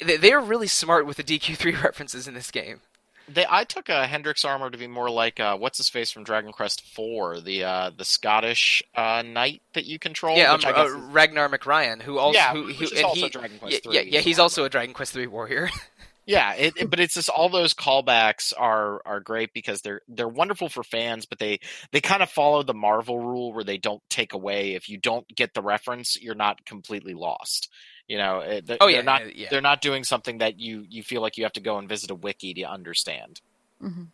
[0.06, 2.82] they- they're really smart with the DQ3 references in this game.
[3.28, 6.24] They, I took uh, Hendrik's armor to be more like uh, what's his face from
[6.24, 10.38] Dragon Quest Four, the uh, the Scottish uh, knight that you control.
[10.38, 13.82] yeah, um, I uh, Ragnar McRyan, who also Yeah, who, who also he, Dragon Quest
[13.86, 15.70] yeah, yeah, 3 yeah, he's also a Dragon Quest III warrior.
[16.26, 20.28] yeah, it, it- but it's just all those callbacks are are great because they're they're
[20.28, 21.60] wonderful for fans, but they
[21.92, 25.28] they kind of follow the Marvel rule where they don't take away if you don't
[25.36, 27.70] get the reference, you're not completely lost.
[28.08, 29.48] You know, it, they- Oh, they're yeah, not yeah, yeah.
[29.50, 32.12] they're not doing something that you you feel like you have to go and visit
[32.12, 33.42] a wiki to understand.
[33.82, 34.08] Mhm.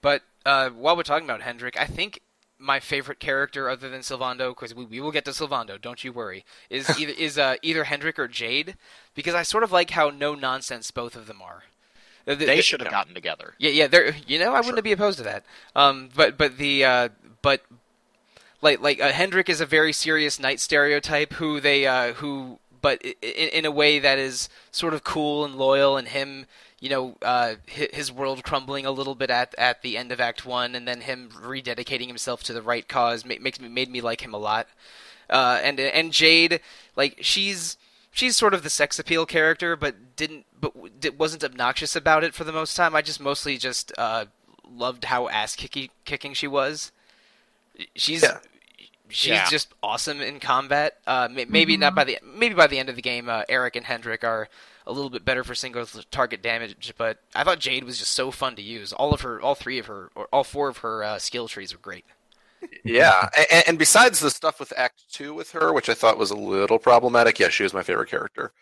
[0.00, 2.20] but uh, while we're talking about Hendrik, I think
[2.64, 6.12] my favorite character other than Sylvando, because we, we will get to Sylvando, don't you
[6.12, 8.76] worry, is either is uh, either Hendrik or Jade,
[9.14, 11.64] because I sort of like how no nonsense both of them are.
[12.26, 13.54] The- They should have gotten together.
[13.58, 13.86] Yeah, yeah.
[13.86, 15.44] There, you know, I wouldn't be opposed to that.
[15.76, 17.08] Um, but but the uh,
[17.42, 17.60] but
[18.62, 23.00] like like uh, Hendrik is a very serious knight stereotype who they uh, who but
[23.04, 26.46] i- i- in a way that is sort of cool and loyal, and him,
[26.80, 30.44] you know, uh, his world crumbling a little bit at at the end of Act
[30.44, 34.20] One, and then him rededicating himself to the right cause makes me made me like
[34.22, 34.66] him a lot.
[35.30, 36.60] Uh, and and Jade,
[36.96, 37.76] like she's
[38.12, 42.34] she's sort of the sex appeal character, but didn't but w- wasn't obnoxious about it
[42.34, 42.94] for the most time.
[42.94, 44.26] I just mostly just uh,
[44.70, 46.92] loved how ass kicky, kicking she was.
[47.94, 48.38] She's Yeah.
[49.08, 49.48] she's Yeah.
[49.48, 50.98] just awesome in combat.
[51.06, 53.76] Uh, may- maybe not by the maybe by the end of the game, uh, Eric
[53.76, 54.48] and Hendrik are
[54.86, 56.94] a little bit better for single target damage.
[56.96, 58.92] But I thought Jade was just so fun to use.
[58.92, 61.72] All of her, all three of her, or all four of her uh, skill trees
[61.72, 62.04] were great.
[62.82, 66.30] Yeah, and, and besides the stuff with Act Two with her, which I thought was
[66.30, 68.52] a little problematic, yeah, she was my favorite character.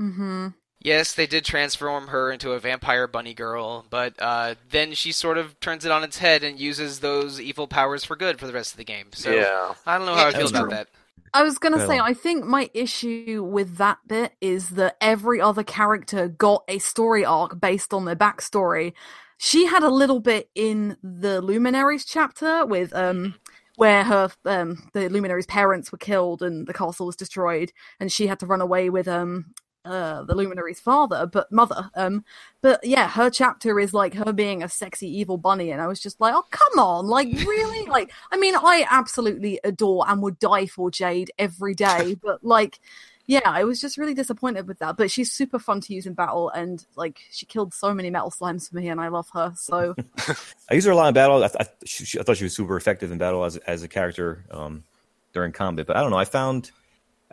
[0.00, 0.48] Mm-hmm.
[0.82, 5.36] Yes, they did transform her into a vampire bunny girl, but uh, then she sort
[5.36, 8.52] of turns it on its head and uses those evil powers for good for the
[8.54, 9.08] rest of the game.
[9.12, 10.70] So yeah, I don't know how I feel about true.
[10.70, 10.88] that.
[11.32, 15.62] I was gonna say, I think my issue with that bit is that every other
[15.62, 18.92] character got a story arc based on their backstory.
[19.38, 23.34] She had a little bit in the Luminaries chapter with um
[23.76, 28.26] where her um the Luminaries' parents were killed and the castle was destroyed, and she
[28.26, 31.90] had to run away with um uh the luminary's father, but mother.
[31.94, 32.24] Um,
[32.60, 36.00] but yeah, her chapter is like her being a sexy evil bunny, and I was
[36.00, 40.38] just like, oh come on, like really, like I mean, I absolutely adore and would
[40.38, 42.78] die for Jade every day, but like,
[43.26, 44.96] yeah, I was just really disappointed with that.
[44.96, 48.30] But she's super fun to use in battle, and like she killed so many metal
[48.30, 49.52] slimes for me, and I love her.
[49.56, 49.94] So
[50.70, 51.42] I use her a lot in battle.
[51.42, 53.88] I, I, she, she- I thought she was super effective in battle as as a
[53.88, 54.84] character um,
[55.32, 55.86] during combat.
[55.86, 56.18] But I don't know.
[56.18, 56.70] I found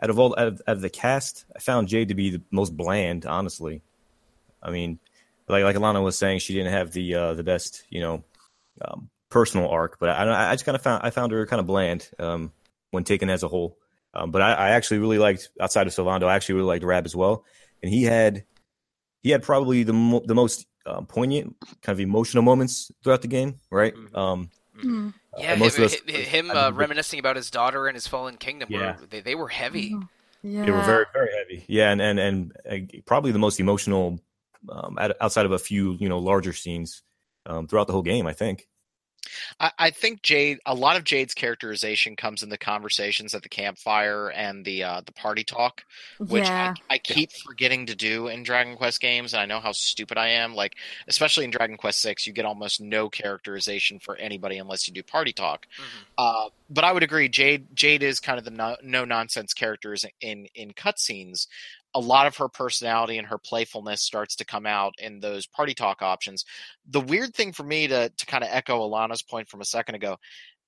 [0.02, 2.42] out of all out of, out of the cast, I found Jade to be the
[2.50, 3.26] most bland.
[3.26, 3.82] Honestly,
[4.62, 4.98] I mean,
[5.48, 8.24] like like Alana was saying, she didn't have the uh, the best you know
[8.82, 9.98] um, personal arc.
[9.98, 12.52] But I I just kind of found I found her kind of bland um,
[12.90, 13.78] when taken as a whole.
[14.14, 16.24] Um, but I, I actually really liked outside of Sylvando.
[16.24, 17.44] I actually really liked Rab as well,
[17.82, 18.44] and he had
[19.22, 23.28] he had probably the mo- the most uh, poignant, kind of emotional moments throughout the
[23.28, 23.94] game, right?
[23.94, 24.16] Mhm.
[24.16, 25.08] Um, Hmm.
[25.38, 28.68] Yeah, most him, of us- him uh, reminiscing about his daughter and his fallen kingdom.
[28.70, 28.98] Yeah.
[28.98, 29.96] Were, they, they were heavy.
[30.42, 30.64] Yeah.
[30.64, 31.64] They were very, very heavy.
[31.66, 34.20] Yeah, and and and uh, probably the most emotional
[34.68, 37.02] um, outside of a few, you know, larger scenes
[37.46, 38.26] um, throughout the whole game.
[38.26, 38.68] I think.
[39.60, 43.48] I, I think Jade, a lot of Jade's characterization comes in the conversations at the
[43.48, 45.84] campfire and the uh, the party talk,
[46.18, 46.74] which yeah.
[46.90, 50.18] I, I keep forgetting to do in Dragon Quest games, and I know how stupid
[50.18, 50.54] I am.
[50.54, 50.76] Like,
[51.08, 55.02] especially in Dragon Quest Six, you get almost no characterization for anybody unless you do
[55.02, 55.66] party talk.
[55.76, 56.04] Mhm.
[56.16, 60.04] Uh, but I would agree, Jade Jade is kind of the no, no nonsense characters
[60.20, 61.46] in in cutscenes.
[61.98, 65.74] A lot of her personality and her playfulness starts to come out in those party
[65.74, 66.44] talk options.
[66.88, 69.96] The weird thing for me to to kind of echo Alana's point from a second
[69.96, 70.18] ago,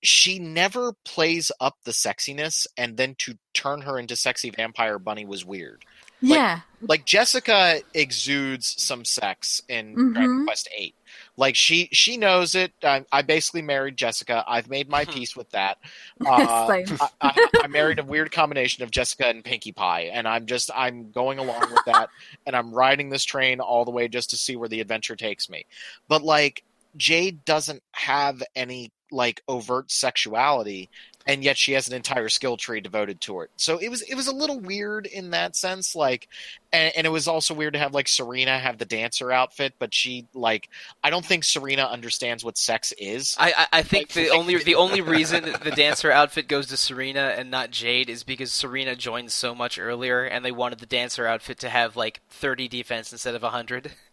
[0.03, 5.25] she never plays up the sexiness, and then to turn her into sexy vampire bunny
[5.25, 5.85] was weird.
[6.23, 6.61] yeah.
[6.83, 10.45] Like Jessica exudes some sex in Dragon Mhm.
[10.47, 10.95] Quest Eight.
[11.37, 12.73] Like she she knows it.
[12.83, 14.45] I, I basically married Jessica.
[14.47, 15.79] I've made my peace with that.
[16.27, 20.47] Uh, I, I, I married a weird combination of Jessica and Pinkie Pie, and I'm
[20.47, 22.11] just I'm going along with that,
[22.47, 25.49] and I'm riding this train all the way just to see where the adventure takes
[25.49, 25.65] me.
[26.09, 26.63] But like
[26.97, 30.91] Jade doesn't have any like overt sexuality,
[31.31, 33.51] and yet she has an entire skill tree devoted to it.
[33.55, 36.27] So it was it was a little weird in that sense, like,
[36.73, 39.95] and, and it was also weird to have like Serena have the dancer outfit, but
[39.95, 40.69] she like
[41.05, 43.37] I don't think Serena understands what sex is.
[43.39, 46.77] I, I, I think Like- the only the only reason the dancer outfit goes to
[46.77, 50.87] Serena and not Jade is because Serena joined so much earlier, and they wanted the
[50.87, 53.93] dancer outfit to have like 30 defense instead of 100.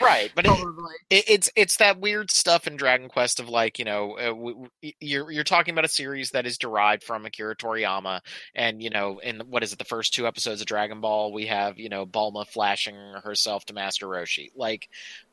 [0.00, 0.52] right, but it,
[1.10, 5.30] it, it's it's that weird stuff in Dragon Quest of like you know uh, you're
[5.30, 8.20] you're talking about a series that is derived from Akira Toriyama,
[8.54, 11.46] and you know in what is it the first two episodes of Dragon Ball we
[11.46, 14.50] have you know Bulma flashing herself to Master Roshi.
[14.56, 14.88] Like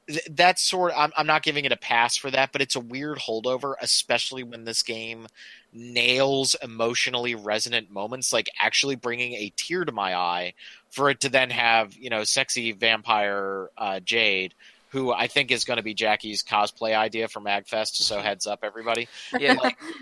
[0.08, 2.80] th- that's sort I'm I'm not giving it a pass for that, but it's a
[2.80, 5.28] weird holdover, especially when this game
[5.74, 10.54] nails emotionally resonant moments, like actually bringing a tear to my eye,
[10.96, 14.56] for it to then have you know sexy vampire uh, Jade,
[14.90, 17.96] who I think is going to be Jackie's cosplay idea for Magfest.
[17.96, 19.10] So heads up, everybody.
[19.38, 19.58] Yeah,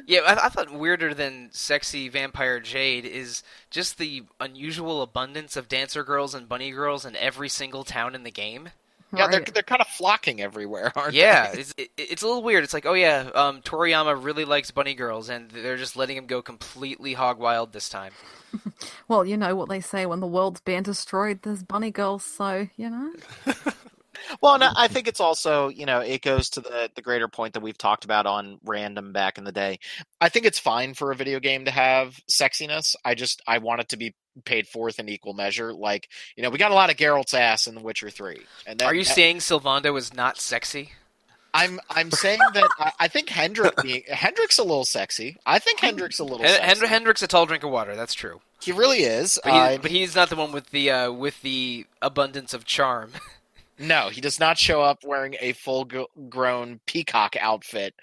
[0.06, 0.20] yeah.
[0.20, 6.04] I, I thought weirder than sexy vampire Jade is just the unusual abundance of dancer
[6.04, 8.70] girls and bunny girls in every single town in the game.
[9.16, 11.54] Yeah, they're they're kind of flocking everywhere, aren't Yeah, they?
[11.54, 12.64] it's, it, it's a little weird.
[12.64, 16.26] It's like, oh yeah, um, Toriyama really likes bunny girls, and they're just letting him
[16.28, 18.16] go completely hog wild this time.
[19.08, 22.68] Well, you know what they say when the world's being destroyed, there's bunny girls, so,
[22.76, 23.14] you know.
[24.42, 27.54] Well, and I think it's also, you know, it goes to the the greater point
[27.54, 29.80] that we've talked about on random back in the day.
[30.22, 32.96] I think it's fine for a video game to have sexiness.
[33.04, 34.14] I just I want it to be
[34.46, 35.74] paid forth in equal measure.
[35.74, 38.42] Like, you know, we got a lot of Geralt's ass in The Witcher Three.
[38.66, 40.92] And that, Are you that- saying Sylvando is not sexy?
[41.56, 45.38] I'm I'm saying that I, I think Hendrik being Hendrik's a little sexy.
[45.46, 46.88] I think Hendrik's a little Hen- sexy.
[46.88, 47.96] Hendrik's a tall drink of water.
[47.96, 49.38] That's true, he really is.
[49.44, 52.66] but, he, Uh, but he's not the one with the uh, with the abundance of
[52.66, 53.12] charm.
[53.84, 55.86] No, he does not show up wearing a full
[56.30, 57.94] grown peacock outfit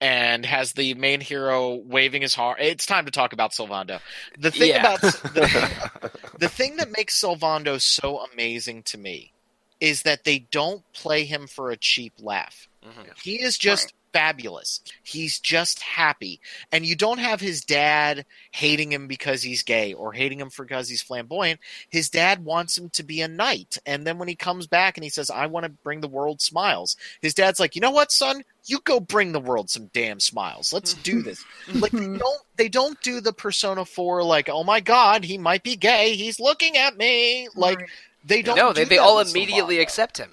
[0.00, 2.58] and has the main hero waving his heart.
[2.60, 4.00] It's time to talk about Sylvando.
[4.38, 4.80] The thing Yeah.
[4.94, 9.32] about the, the thing that makes Sylvando so amazing to me
[9.80, 12.68] is that they don't play him for a cheap laugh.
[12.84, 13.10] Mhm.
[13.22, 14.80] He is just fabulous.
[15.02, 16.40] He's just happy.
[16.72, 20.88] And you don't have his dad hating him because he's gay or hating him because
[20.88, 21.60] he's flamboyant.
[21.88, 23.78] His dad wants him to be a knight.
[23.86, 26.40] And then when he comes back and he says, I want to bring the world
[26.40, 28.42] smiles, his dad's like, you know what, son?
[28.66, 30.72] You go bring the world some damn smiles.
[30.72, 31.44] Let's do this.
[31.74, 35.62] like they don't they don't do the persona 4 like, oh my god, he might
[35.62, 36.14] be gay.
[36.16, 37.48] He's looking at me.
[37.54, 37.88] Like Right.
[38.24, 39.82] they don't no, they, do they that all immediately Sylvando.
[39.82, 40.30] accept him.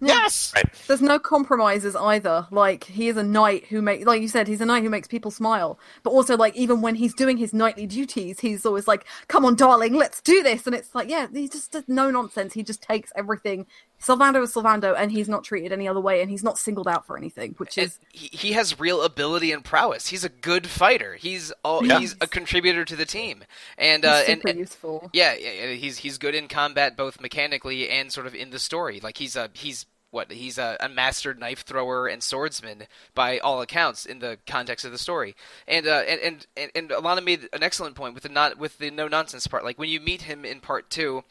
[0.00, 0.52] Yes.
[0.86, 2.46] There's no compromises either.
[2.50, 5.08] Like he is a knight who make, like you said, he's a knight who makes
[5.08, 5.78] people smile.
[6.02, 9.56] But also, like even when he's doing his knightly duties, he's always like, "Come on,
[9.56, 12.52] darling, let's do this." And it's like, yeah, he just does no nonsense.
[12.52, 13.66] He just takes everything.
[14.00, 17.04] Sylvando is Sylvando, and he's not treated any other way, and he's not singled out
[17.04, 20.06] for anything, which is he, he has real ability and prowess.
[20.06, 21.14] He's a good fighter.
[21.16, 21.98] He's all, Yeah.
[21.98, 23.42] he's a contributor to the team,
[23.76, 25.10] and he's uh, and, super and useful.
[25.12, 28.60] yeah, yeah, yeah, he's he's good in combat both mechanically and sort of in the
[28.60, 29.00] story.
[29.00, 32.84] Like he's a he's what he's a, a master knife thrower and swordsman
[33.14, 35.34] by all accounts in the context of the story.
[35.66, 38.90] And uh, and, and and Alana made an excellent point with the not with the
[38.90, 39.64] no nonsense part.
[39.64, 41.24] Like when you meet him in part two,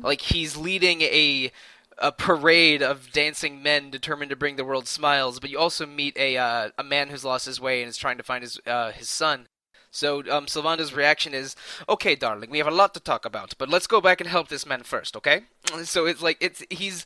[0.00, 1.50] like he's leading a
[1.98, 6.16] a parade of dancing men determined to bring the world smiles, but you also meet
[6.16, 8.92] a uh, a man who's lost his way and is trying to find his uh,
[8.92, 9.48] his son.
[9.90, 11.54] So um, Sylvando's reaction is,
[11.88, 14.48] "Okay, darling, we have a lot to talk about, but let's go back and help
[14.48, 15.42] this man first, okay?"
[15.84, 17.04] So it's like it's he's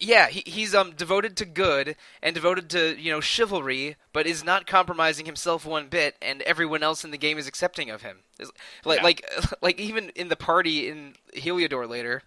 [0.00, 4.44] yeah, he, he's um devoted to good and devoted to you know chivalry, but is
[4.44, 8.18] not compromising himself one bit, and everyone else in the game is accepting of him.
[8.84, 9.04] Like Yeah.
[9.04, 9.30] like
[9.62, 12.22] like even in the party in Heliodor later,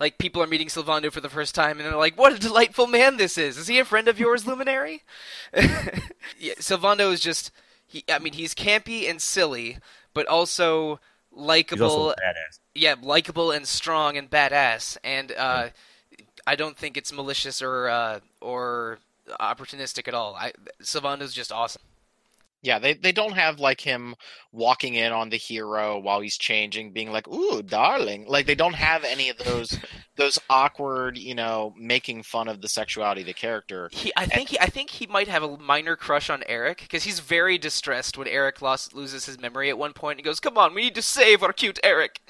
[0.00, 2.86] like people are meeting Sylvando for the first time, and they're like, "What a delightful
[2.86, 3.56] man this is!
[3.58, 5.02] Is he a friend of yours, Luminary?"
[5.54, 7.50] yeah, Sylvando is just
[7.86, 8.04] he.
[8.10, 9.78] I mean, he's campy and silly,
[10.14, 11.00] but also
[11.32, 12.14] likable
[12.74, 15.68] yeah, likable and strong and badass, and uh,
[16.48, 19.00] I don't think it's malicious or uh, or
[19.38, 20.34] opportunistic at all.
[20.34, 21.82] I Sylvando's just awesome.
[22.62, 24.14] Yeah, they they don't have like him
[24.50, 28.76] walking in on the hero while he's changing, being like, "Ooh, darling." Like they don't
[28.76, 29.78] have any of those
[30.16, 33.90] those awkward, you know, making fun of the sexuality of the character.
[33.92, 37.04] He, I think he, I think he might have a minor crush on Eric because
[37.04, 40.18] he's very distressed when Eric lost, loses his memory at one point.
[40.18, 42.20] He goes, "Come on, we need to save our cute Eric."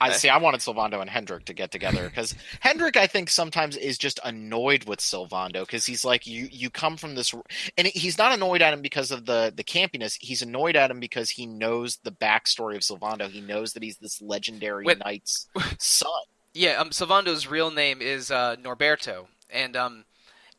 [0.00, 0.28] I see.
[0.28, 4.20] I wanted Sylvando and Hendrik to get together because Hendrik, I think, sometimes is just
[4.24, 7.34] annoyed with Sylvando because he's like, you you come from this,
[7.76, 10.16] and he's not annoyed at him because of the the campiness.
[10.20, 13.28] He's annoyed at him because he knows the backstory of Sylvando.
[13.28, 14.98] He knows that he's this legendary Wait.
[14.98, 15.48] knight's
[15.78, 16.10] son.
[16.54, 20.04] Yeah, um, Sylvando's real name is uh, Norberto, and um,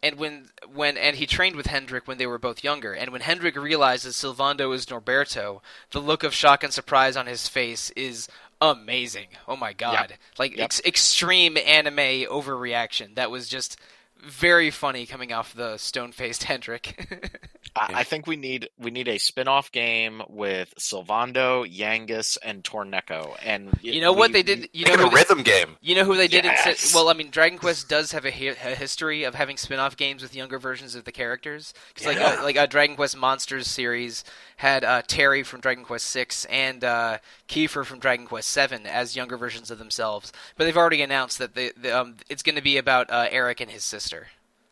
[0.03, 2.93] and when when and he trained with Hendrik when they were both younger.
[2.93, 7.47] And when Hendrik realizes Sylvando is Norberto, the look of shock and surprise on his
[7.47, 8.27] face is
[8.71, 9.27] amazing.
[9.47, 10.17] Oh my god!
[10.39, 10.63] Like Yep.
[10.63, 13.15] ex- extreme anime overreaction.
[13.15, 13.77] That was just
[14.23, 17.29] very funny coming off the stone-faced Hendrik.
[17.75, 23.35] I, I think we need we need a spin-off game with Sylvando, Yangus, and Torneco.
[23.43, 24.69] And you know what they did?
[24.73, 25.77] You know Make it who a they- rhythm game.
[25.81, 26.45] You know who they did?
[26.45, 26.65] Yes!
[26.67, 30.21] Instead, well, I mean, Dragon Quest does have a, a history of having spin-off games
[30.21, 31.73] with younger versions of the characters.
[31.93, 32.37] Because like Yeah.
[32.39, 34.23] uh, like a Dragon Quest Monsters series
[34.57, 37.17] had uh, Terry from Dragon Quest Six and uh,
[37.47, 40.31] Kiefer from Dragon Quest Seven as younger versions of themselves.
[40.57, 43.59] But they've already announced that they, the, um, it's going to be about uh, Eric
[43.61, 44.12] and his sister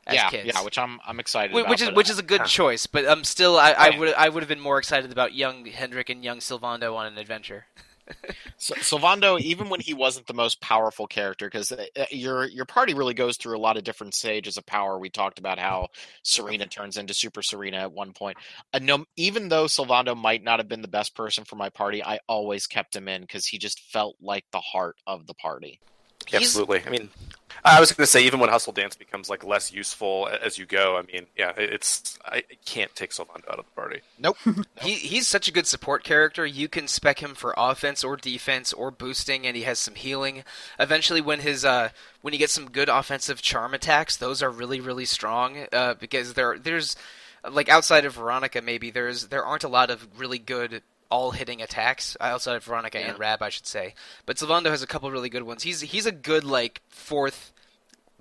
[0.07, 0.45] as yeah, kids.
[0.47, 1.69] yeah, which I'm I'm excited Wh- about.
[1.69, 2.47] which is but- which is a good Huh.
[2.47, 5.65] choice, but um, still, I, I would I would have been more excited about young
[5.65, 7.65] Hendrik and young Sylvando on an adventure.
[8.57, 11.71] So, Sylvando, even when he wasn't the most powerful character, because
[12.11, 14.99] your your party really goes through a lot of different stages of power.
[14.99, 15.87] We talked about how
[16.21, 18.37] Serena turns into Super Serena at one point.
[18.73, 22.03] Uh, no, even though Sylvando might not have been the best person for my party,
[22.03, 25.79] I always kept him in because he just felt like the heart of the party.
[26.27, 26.83] He's- Absolutely.
[26.85, 27.09] I mean,
[27.63, 30.65] I was going to say even when Hustle Dance becomes like less useful as you
[30.65, 30.97] go.
[30.97, 34.01] I mean, yeah, it's I can't take Sylvando out of the party.
[34.19, 34.37] Nope.
[34.81, 36.45] He he's such a good support character.
[36.45, 40.43] You can spec him for offense or defense or boosting, and he has some healing.
[40.79, 41.89] Eventually, when his uh
[42.21, 45.67] when he gets some good offensive charm attacks, those are really really strong.
[45.71, 46.95] Uh, because there there's
[47.49, 50.81] like outside of Veronica, maybe there's there aren't a lot of really good
[51.11, 53.93] all hitting attacks outside of Veronica and Rab, I should say.
[54.25, 55.63] But Sylvando has a couple really good ones.
[55.63, 57.51] He's he's a good like fourth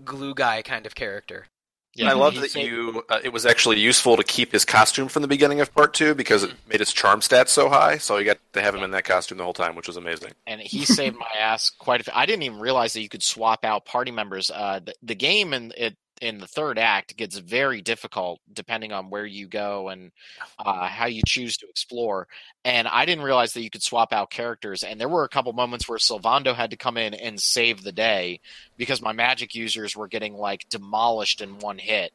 [0.05, 1.47] glue guy kind of character.
[1.95, 3.03] Yeah, I love that you.
[3.09, 6.15] Uh, it was actually useful to keep his costume from the beginning of part two
[6.15, 7.99] because it made his charm stats so high.
[7.99, 10.33] So you got to have him in that costume the whole time, which was amazing.
[10.47, 12.17] and he saved my ass quite a bit.
[12.17, 14.51] I didn't even realize that you could swap out party members.
[14.53, 19.09] Uh, the, the game and it in the third act gets very difficult depending on
[19.09, 20.13] where you go and
[20.59, 22.29] uh, how you choose to explore.
[22.65, 24.83] And I didn't realize that you could swap out characters.
[24.83, 27.93] And there were a couple moments where Sylvando had to come in and save the
[27.93, 28.41] day
[28.77, 32.13] because my magic users were getting like demolished in one hit.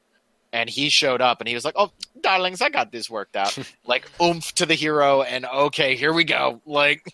[0.53, 1.91] And he showed up and he was like, "Oh,
[2.21, 6.23] darlings, I got this worked out." like oomph to the hero, and okay, here we
[6.23, 6.61] go.
[6.65, 7.13] Like.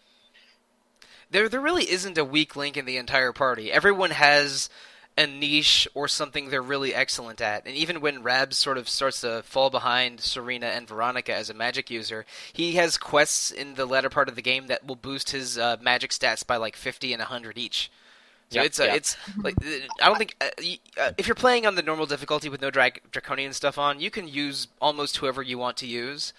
[1.31, 3.71] there there really isn't a weak link in the entire party.
[3.71, 4.69] Everyone has
[5.18, 7.66] a niche or something they're really excellent at.
[7.66, 11.53] And even when Rab's sort of starts to fall behind Serena and Veronica as a
[11.53, 15.32] magic user, he has quests in the latter part of the game that will boost
[15.32, 17.91] his uh, magic stats by like 50 and 100 each.
[18.49, 18.95] So Yep, it's a, yep.
[18.97, 19.70] it's like uh,
[20.01, 20.49] I don't think uh,
[21.01, 24.12] uh, if you're playing on the normal difficulty with no drag- draconian stuff on, you
[24.12, 26.34] can use almost whoever you want to use.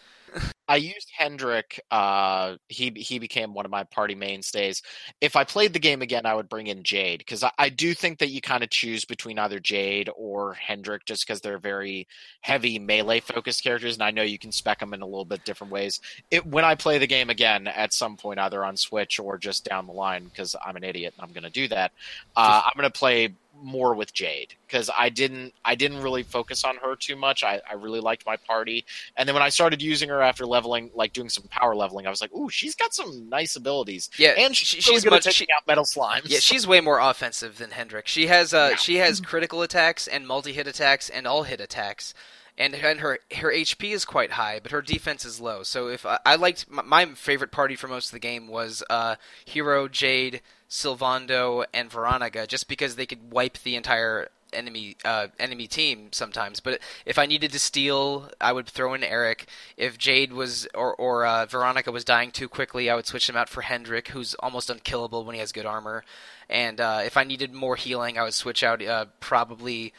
[0.69, 1.81] I used Hendrik.
[1.91, 4.81] Uh, he he became one of my party mainstays.
[5.21, 7.93] If I played the game again, I would bring in Jade because I, I do
[7.95, 12.07] think that you kind of choose between either Jade or Hendrik just because they're very
[12.41, 15.45] heavy melee focused characters, and I know you can spec them in a little bit
[15.45, 16.01] different ways.
[16.31, 19.65] It, when I play the game again at some point, either on Switch or just
[19.65, 21.93] down the line, because I'm an idiot and I'm going to do that,
[22.37, 26.65] uh, I'm going to play more with Jade because I didn't I didn't really focus
[26.65, 27.43] on her too much.
[27.45, 28.85] I, I really liked my party.
[29.17, 32.11] And then when I started using her after leveling, like doing some power leveling, I
[32.11, 35.11] was like, "Ooh, she's got some nice abilities." Yeah, and she- she's, really she's good
[35.11, 36.23] much- at taking out metal slimes.
[36.27, 38.07] Yeah, she's way more offensive than Hendrik.
[38.09, 38.77] She has uh, Yeah.
[38.77, 42.15] she has critical attacks and multi-hit attacks and all hit attacks,
[42.59, 45.63] and and her her HP is quite high, but her defense is low.
[45.63, 48.83] So if I, I liked my, my favorite party for most of the game was
[48.91, 50.41] uh, Hero, Jade,
[50.73, 56.61] Sylvando, and Veronica, just because they could wipe the entire enemy uh, enemy team sometimes.
[56.61, 59.49] But if I needed to steal, I would throw in Eric.
[59.77, 63.37] If Jade was or or uh, Veronica was dying too quickly, I would switch them
[63.37, 66.05] out for Hendrik, who's almost unkillable when he has good armor.
[66.49, 69.93] And uh, if I needed more healing, I would switch out uh, probably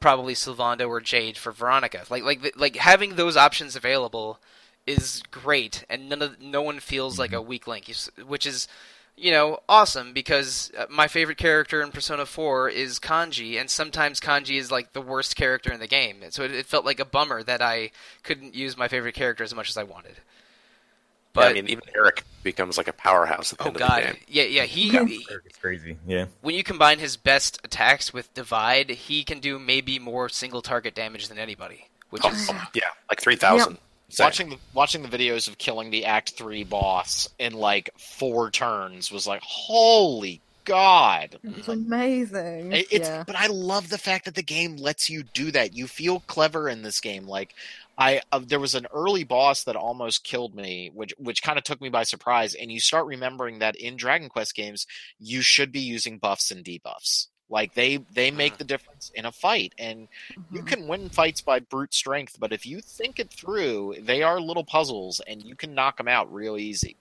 [0.00, 2.04] probably Sylvando or Jade for Veronica.
[2.08, 4.40] Like like like having those options available
[4.86, 7.92] is great, and none of no one feels like a weak link,
[8.26, 8.66] which is
[9.16, 14.20] you know, awesome because uh, my favorite character in Persona 4 is Kanji, and sometimes
[14.20, 16.22] Kanji is like the worst character in the game.
[16.30, 17.90] So it, it felt like a bummer that I
[18.22, 20.16] couldn't use my favorite character as much as I wanted.
[21.32, 24.02] But yeah, I mean, even Eric becomes like a powerhouse at the oh end god,
[24.02, 24.22] of the game.
[24.28, 24.88] yeah, yeah, he.
[25.44, 25.98] It's crazy.
[26.06, 26.26] Yeah.
[26.40, 30.94] When you combine his best attacks with Divide, he can do maybe more single target
[30.94, 31.88] damage than anybody.
[32.08, 33.76] Which oh, is yeah, like three thousand.
[34.10, 34.18] Yep.
[34.20, 39.10] Watching the watching the videos of killing the Act Three boss in like four turns
[39.10, 41.38] was like, holy god!
[41.42, 42.72] It's amazing.
[42.72, 43.24] It- It's yeah.
[43.26, 45.74] but I love the fact that the game lets you do that.
[45.74, 47.26] You feel clever in this game.
[47.26, 47.54] Like
[47.98, 51.64] I uh, there was an early boss that almost killed me, which which kind of
[51.64, 52.54] took me by surprise.
[52.54, 54.86] And you start remembering that in Dragon Quest games,
[55.18, 57.26] you should be using buffs and debuffs.
[57.48, 60.08] Like they they make the difference in a fight, and
[60.52, 60.66] you Mhm.
[60.66, 62.36] can win fights by brute strength.
[62.40, 66.08] But if you think it through, they are little puzzles, and you can knock them
[66.08, 66.96] out real easy.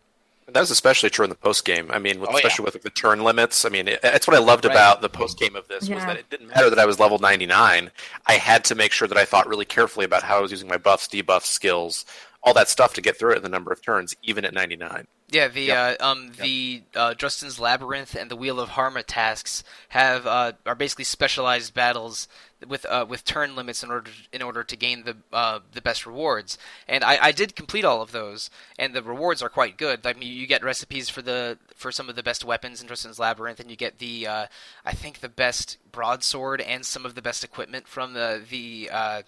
[0.48, 1.90] That was especially true in the post game.
[1.90, 2.38] I mean, with, Oh, yeah.
[2.38, 3.66] especially with the turn limits.
[3.66, 4.74] I mean, it, that's what I loved Right.
[4.76, 7.18] about the post game of this was that it didn't matter that I was level
[7.18, 7.92] 99.
[8.28, 10.68] I had to make sure that I thought really carefully about how I was using
[10.68, 12.06] my buffs, debuffs, skills,
[12.44, 15.08] all that stuff to get through it in the number of turns, even at 99.
[15.28, 16.02] Yeah, the Yep.
[16.02, 20.76] uh, um the uh, Drustan's Labyrinth and the Wheel of Harma tasks have uh, are
[20.76, 22.28] basically specialized battles
[22.68, 26.06] with uh, with turn limits in order in order to gain the uh, the best
[26.06, 26.60] rewards.
[26.88, 30.06] And I, I did complete all of those, and the rewards are quite good.
[30.06, 33.20] I mean, you get recipes for the for some of the best weapons in Drustan's
[33.20, 34.46] Labyrinth, and you get the uh,
[34.86, 39.22] I think the best broadsword and some of the best equipment from the the uh,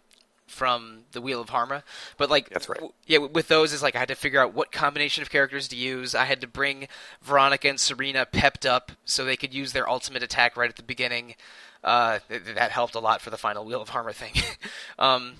[0.47, 1.83] from the Wheel of Harma.
[2.17, 2.79] But like, That's right.
[2.79, 5.67] w- yeah, with those is like I had to figure out what combination of characters
[5.69, 6.15] to use.
[6.15, 6.87] I had to bring
[7.21, 10.83] Veronica and Serena pepped up so they could use their ultimate attack right at the
[10.83, 11.35] beginning.
[11.83, 14.33] Uh, th- that helped a lot for the final Wheel of Harma thing.
[14.99, 15.35] um,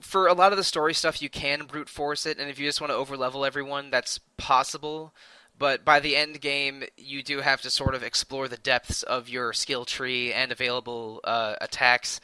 [0.00, 2.66] for a lot of the story stuff, you can brute force it, and if you
[2.66, 5.12] just want to overlevel everyone, that's possible.
[5.58, 9.28] But by the end game, you do have to sort of explore the depths of
[9.28, 12.20] your skill tree and available uh, attacks,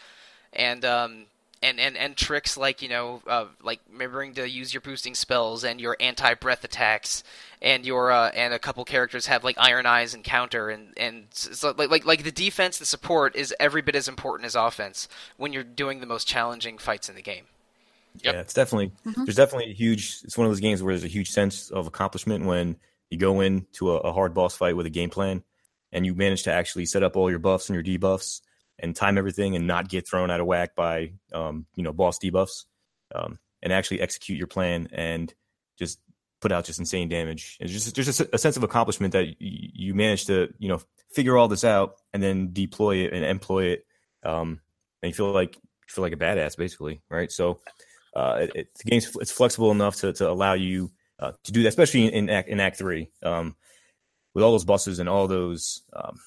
[0.52, 1.26] and um,
[1.62, 5.64] and, and and tricks like you know uh, like remembering to use your boosting spells
[5.64, 7.24] and your anti breath attacks
[7.60, 11.26] and your uh, and a couple characters have like iron eyes and counter and and
[11.30, 15.08] so like like like the defense the support is every bit as important as offense
[15.36, 17.44] when you're doing the most challenging fights in the game.
[18.22, 18.34] Yep.
[18.34, 20.20] Yeah, it's definitely there's definitely a huge.
[20.24, 22.76] It's one of those games where there's a huge sense of accomplishment when
[23.10, 25.42] you go into a, a hard boss fight with a game plan,
[25.92, 28.40] and you manage to actually set up all your buffs and your debuffs
[28.78, 32.18] and time everything and not get thrown out of whack by um, you know boss
[32.18, 32.64] debuffs,
[33.14, 35.34] um, and actually execute your plan and
[35.78, 36.00] just
[36.40, 37.56] put out just insane damage.
[37.60, 40.80] It's just there's a, a sense of accomplishment that y- you managed to you know
[41.10, 43.86] figure all this out and then deploy it and employ it,
[44.24, 44.60] um,
[45.02, 47.30] and you feel like you feel like a badass basically, right?
[47.32, 47.60] So
[48.14, 51.62] uh, it, it, the game's it's flexible enough to, to allow you uh, to do
[51.62, 53.56] that, especially in, in Act in Act Three, um,
[54.34, 56.18] with all those bosses and all those um,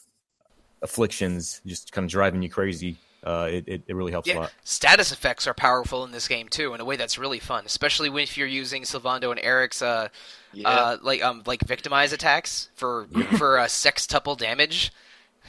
[0.81, 2.97] afflictions just kind of driving you crazy.
[3.23, 4.53] Uh, it, it it really helps a lot.
[4.63, 8.09] status effects are powerful in this game too, in a way that's really fun, especially
[8.09, 10.09] when if you're using Sylvando and Eric's uh,
[10.53, 10.67] Yeah.
[10.69, 13.07] uh, like um like victimize attacks for
[13.37, 14.91] for uh, sextuple damage.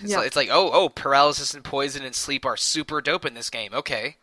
[0.00, 0.18] It's, Yeah.
[0.18, 3.48] like, it's like oh oh paralysis and poison and sleep are super dope in this
[3.50, 3.72] game.
[3.72, 4.16] Okay,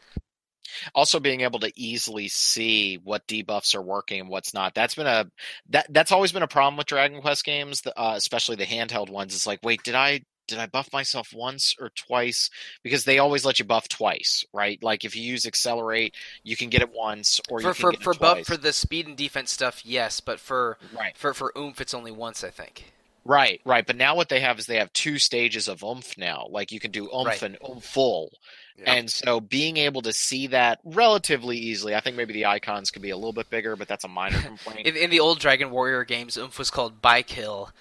[0.94, 5.08] also being able to easily see what debuffs are working and what's not that's been
[5.08, 5.26] a
[5.70, 9.34] that that's always been a problem with dragon quest games uh, especially the handheld ones
[9.34, 12.50] it's like wait did i did i buff myself once or twice
[12.84, 16.70] because they always let you buff twice right like if you use accelerate you can
[16.70, 18.48] get it once or for you can for get for it buff twice.
[18.48, 22.12] for the speed and defense stuff, yes, but for right for for oomph, it's only
[22.12, 22.92] once, I think.
[23.26, 26.48] right right but now what they have is they have two stages of oomph now
[26.50, 27.42] like you can do oomph Right.
[27.44, 28.32] and oomph full
[28.78, 28.94] Yeah.
[28.94, 33.02] And so being able to see that relatively easily, I think maybe the icons could
[33.02, 34.88] be a little bit bigger, but that's a minor complaint.
[34.88, 37.72] In, in the old Dragon Warrior games, oomph was called Bikill,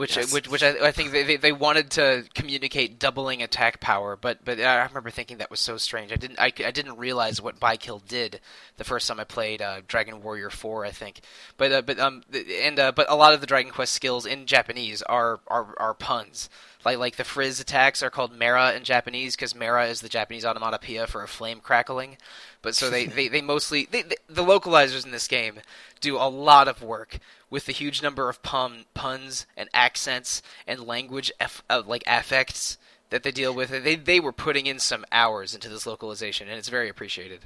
[0.00, 0.32] which Yes.
[0.32, 4.58] which which I, I think they, they wanted to communicate doubling attack power, but but
[4.58, 6.10] I remember thinking that was so strange.
[6.10, 8.40] I didn't I, I didn't realize what Bikill did
[8.78, 11.20] the first time I played uh, Dragon Warrior Four, I think.
[11.58, 12.22] But uh, but um
[12.62, 15.92] and uh, but a lot of the Dragon Quest skills in Japanese are are are
[15.92, 16.48] puns.
[16.82, 20.46] like like the frizz attacks are called mera in Japanese because mera is the Japanese
[20.46, 22.16] onomatopoeia for a flame crackling.
[22.62, 25.60] But so they they, they mostly they, they, the localizers in this game
[26.00, 27.18] do a lot of work
[27.50, 32.78] with the huge number of pun, puns and accents and language eff, uh, like affects
[33.10, 33.70] that they deal with.
[33.70, 37.40] They they were putting in some hours into this localization, and it's very appreciated.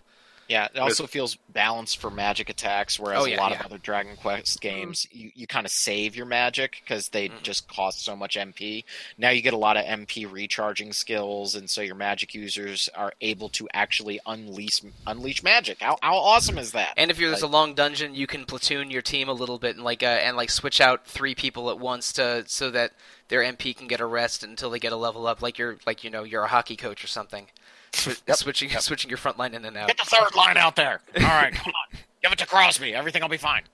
[0.49, 3.61] Yeah, it also feels balanced for magic attacks, whereas Oh, yeah, a lot yeah.
[3.61, 7.43] of other Dragon Quest games, you, you kind of save your magic because they Mhm.
[7.43, 8.85] just cost so much MP.
[9.17, 13.13] Now you get a lot of MP recharging skills, and so your magic users are
[13.21, 15.79] able to actually unleash unleash magic.
[15.81, 16.95] How how awesome is that?
[16.97, 19.77] And if you're, there's a long dungeon, you can platoon your team a little bit
[19.77, 22.93] and like uh, and like switch out three people at once to so that
[23.29, 25.41] their MP can get a rest until they get a level up.
[25.41, 27.47] Like you're like you know you're a hockey coach or something.
[27.95, 29.89] Swi- switching switching your front line in and out.
[29.89, 31.01] Get the third line out there.
[31.17, 32.95] All right, come on, give it to Crosby.
[32.95, 33.63] Everything will be fine.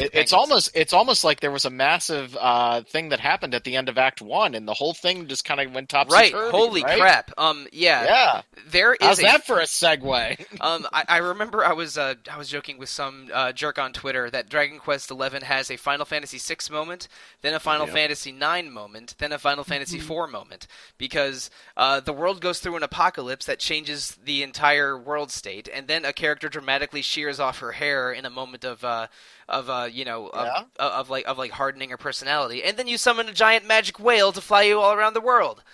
[0.00, 3.64] It, it's almost it's almost like there was a massive uh, thing that happened at
[3.64, 6.32] the end of Act One, and the whole thing just kind of went topsy right.
[6.32, 6.98] Holy right?
[6.98, 7.30] crap.
[7.38, 7.66] Um.
[7.72, 8.04] Yeah.
[8.04, 10.46] Yeah, There is how's a that for a segue?
[10.60, 13.92] Um, I, I remember I was uh, I was joking with some uh, jerk on
[13.92, 17.08] Twitter that Dragon Quest XI has a Final Fantasy VI moment,
[17.40, 17.94] then a Final Yep.
[17.94, 20.66] Fantasy IX moment, then a Final Fantasy IV moment,
[20.98, 25.88] because uh, the world goes through an apocalypse that changes the entire world state, and
[25.88, 29.08] then a character dramatically shears off her hair in a moment of uh,
[29.52, 30.62] of uh, you know of, Yeah.
[30.84, 34.00] of, of like of like hardening her personality, and then you summon a giant magic
[34.00, 35.62] whale to fly you all around the world.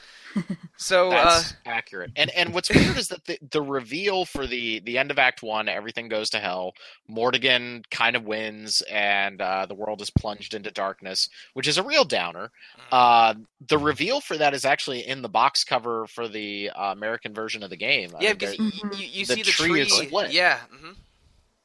[0.80, 2.12] So uh, That's accurate.
[2.14, 5.42] And and what's weird is that the, the reveal for the the end of Act
[5.42, 6.74] One, everything goes to hell.
[7.10, 11.82] Mordegon kind of wins, and uh, the world is plunged into darkness, which is a
[11.82, 12.52] real downer.
[12.92, 13.34] Uh,
[13.66, 17.64] the reveal for that is actually in the box cover for the uh, American version
[17.64, 18.10] of the game.
[18.16, 19.80] I yeah, mean, because there- you, you, you the see the tree tree.
[19.80, 20.32] is split.
[20.32, 20.58] Yeah.
[20.70, 20.92] hmm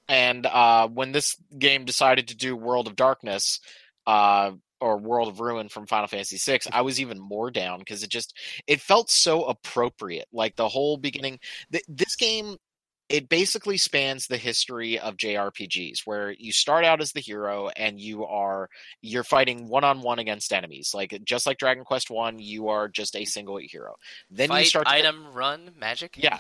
[0.08, 3.60] and uh, when this game decided to do World of Darkness
[4.06, 4.52] uh,
[4.82, 8.10] or World of Ruin from Final Fantasy VI, I was even more down because it
[8.10, 8.38] just
[8.68, 10.28] it felt so appropriate.
[10.34, 11.40] Like the whole beginning,
[11.72, 12.58] th- this game
[13.10, 18.00] it basically spans the history of JRPGs where you start out as the hero and
[18.00, 18.70] you are
[19.02, 22.88] you're fighting one on one against enemies like just like Dragon Quest 1 you are
[22.88, 23.96] just a single hero
[24.32, 26.16] then Fight, you start to get- item, run, magic.
[26.18, 26.40] yeah.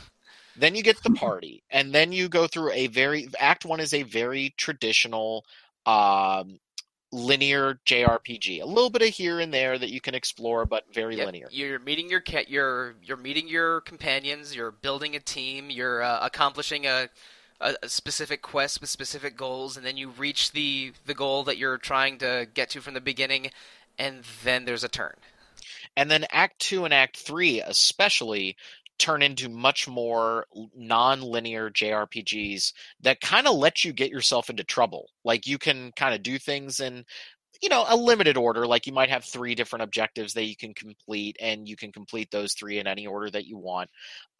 [0.55, 3.93] Then you get the party, and then you go through a very Act One is
[3.93, 5.45] a very traditional,
[5.85, 6.59] um,
[7.13, 8.61] linear JRPG.
[8.61, 11.47] A little bit of here and there that you can explore, but very Yep, linear.
[11.51, 14.55] You're meeting your ca- you're you're meeting your companions.
[14.55, 15.69] You're building a team.
[15.69, 17.09] You're uh, accomplishing a,
[17.61, 21.57] a a specific quest with specific goals, and then you reach the the goal that
[21.57, 23.51] you're trying to get to from the beginning,
[23.97, 25.15] and then there's a turn.
[25.95, 28.57] And then Act Two and Act Three, especially,
[29.03, 35.09] turn into much more non-linear JRPGs that kind of let you get yourself into trouble.
[35.25, 37.03] Like you can kind of do things in
[37.63, 40.73] you know a limited order like you might have three different objectives that you can
[40.73, 43.89] complete and you can complete those three in any order that you want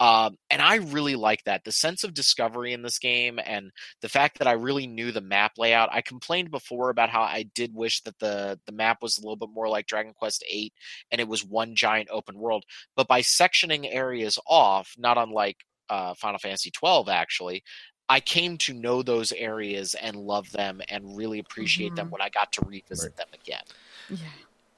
[0.01, 1.63] um, and i really like that.
[1.63, 3.71] The sense of discovery in this game and
[4.01, 7.43] the fact that i really knew the map layout i complained before about how i
[7.55, 10.73] did wish that the the map was a little bit more like dragon quest 8
[11.09, 12.65] and it was one giant open world
[12.97, 17.63] but by sectioning areas off not unlike uh, final fantasy 12 actually
[18.09, 22.11] I came to know those areas and love them and really appreciate them Mhm.
[22.11, 23.17] when I got to revisit Right.
[23.17, 23.63] them again.
[24.09, 24.27] Yeah.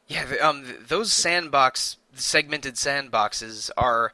[0.07, 4.13] Yeah, um, those sandbox segmented sandboxes are.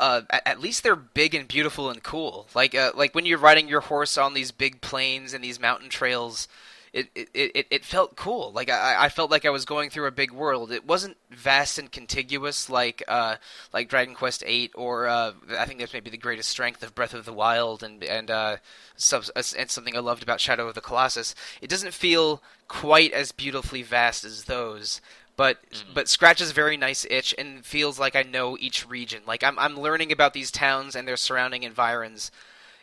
[0.00, 2.48] Uh, at, at least they're big and beautiful and cool.
[2.52, 5.88] Like, uh, like when you're riding your horse on these big plains and these mountain
[5.88, 6.48] trails,
[6.92, 8.52] it it, it, it felt cool.
[8.52, 10.72] Like I, I felt like I was going through a big world.
[10.72, 13.36] It wasn't vast and contiguous like uh,
[13.72, 17.14] like Dragon Quest VIII or uh, I think that's maybe the greatest strength of Breath
[17.14, 18.56] of the Wild and and uh,
[18.96, 21.34] sub- and something I loved about Shadow of the Colossus.
[21.60, 25.00] It doesn't feel quite as beautifully vast as those,
[25.36, 25.58] but
[25.94, 29.22] but scratches a very nice itch and feels like I know each region.
[29.26, 32.30] Like I'm I'm learning about these towns and their surrounding environs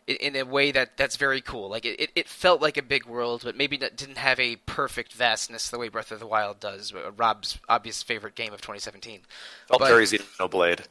[0.07, 1.69] in, a way that that's very cool.
[1.69, 5.69] Like it, it, felt like a big world, but maybe didn't have a perfect vastness
[5.69, 6.93] the way Breath of the Wild does.
[7.17, 9.21] Rob's obvious favorite game of 2017.
[9.67, 10.85] Felt But- very Xenoblade.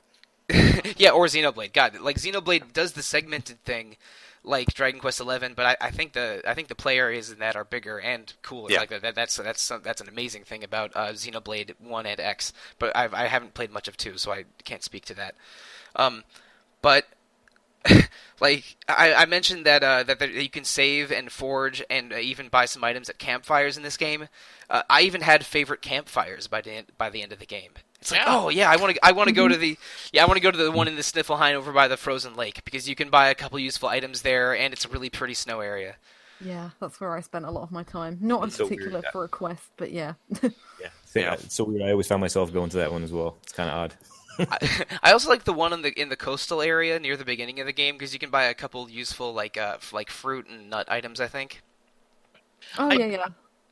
[0.98, 1.72] yeah, or Xenoblade.
[1.72, 3.96] God, like Xenoblade does the segmented thing,
[4.42, 5.54] like Dragon Quest Eleven.
[5.54, 8.30] But I, I think the I think the play areas in that are bigger and
[8.42, 8.70] cooler.
[8.70, 8.80] Yeah.
[8.80, 12.52] Like that, that that's that's that's an amazing thing about uh, Xenoblade One and X.
[12.78, 15.34] But I've, I haven't played much of two, so I can't speak to that.
[15.96, 16.24] Um,
[16.82, 17.06] but
[18.40, 22.16] like I, I mentioned that uh, that there, you can save and forge and uh,
[22.16, 24.28] even buy some items at campfires in this game.
[24.70, 27.72] Uh, I even had favorite campfires by the end, by the end of the game.
[28.00, 28.26] It's like, Yeah.
[28.36, 29.76] oh yeah, I want to I want to go to the
[30.12, 32.34] yeah I want to go to the one in the Sniflheim over by the frozen
[32.36, 35.34] lake because you can buy a couple useful items there and it's a really pretty
[35.34, 35.96] snow area.
[36.40, 38.18] Yeah, that's where I spent a lot of my time.
[38.20, 40.14] Not in It's so weird particular that- for a quest, but yeah.
[40.42, 40.50] Yeah,
[41.14, 41.36] Yeah.
[41.48, 41.82] So weird.
[41.82, 43.36] I always found myself going to that one as well.
[43.44, 43.94] It's kind of odd.
[44.38, 47.60] I, I also like the one in the in the coastal area near the beginning
[47.60, 50.70] of the game because you can buy a couple useful like uh like fruit and
[50.70, 51.20] nut items.
[51.20, 51.62] I think.
[52.78, 53.26] Oh I- yeah, yeah.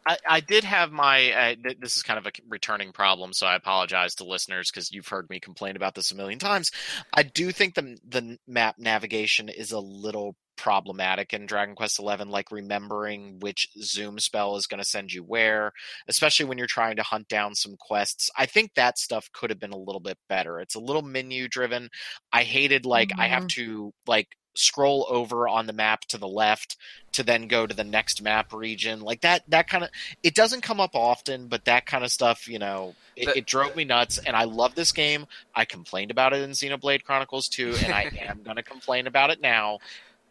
[0.05, 1.31] I, I did have my.
[1.31, 4.91] Uh, th- this is kind of a returning problem, so I apologize to listeners because
[4.91, 6.73] you've heard me complain about this a million times.
[7.15, 12.25] I do think the the map navigation is a little problematic in Dragon Quest XI,
[12.27, 15.73] like remembering which zoom spell is going to send you where,
[16.09, 18.31] especially when you're trying to hunt down some quests.
[18.37, 20.61] I think that stuff could have been a little bit better.
[20.61, 21.89] It's a little menu driven.
[22.33, 23.63] I hated like I have mm-hmm.
[23.63, 26.77] to like scroll over on the map to the left
[27.13, 29.91] to then go to the next map region like that that kind of
[30.23, 33.47] it doesn't come up often but that kind of stuff you know it, The- it
[33.47, 37.49] drove me nuts and i love this game i complained about it in xenoblade chronicles
[37.49, 39.79] 2 and i am going to complain about it now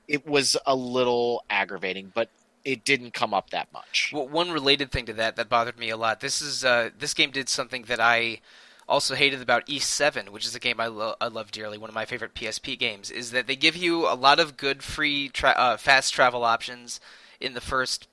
[0.07, 2.29] it was a little aggravating but
[2.63, 5.89] it didn't come up that much Well, one related thing to that that bothered me
[5.89, 6.19] a lot.
[6.19, 8.39] This is uh, this game did something that I
[8.87, 11.77] also hated about Ys Seven, which is a game I, lo- I love dearly.
[11.77, 14.83] One of my favorite PSP games is that they give you a lot of good
[14.83, 16.99] free tra- uh, fast travel options
[17.39, 18.07] in the first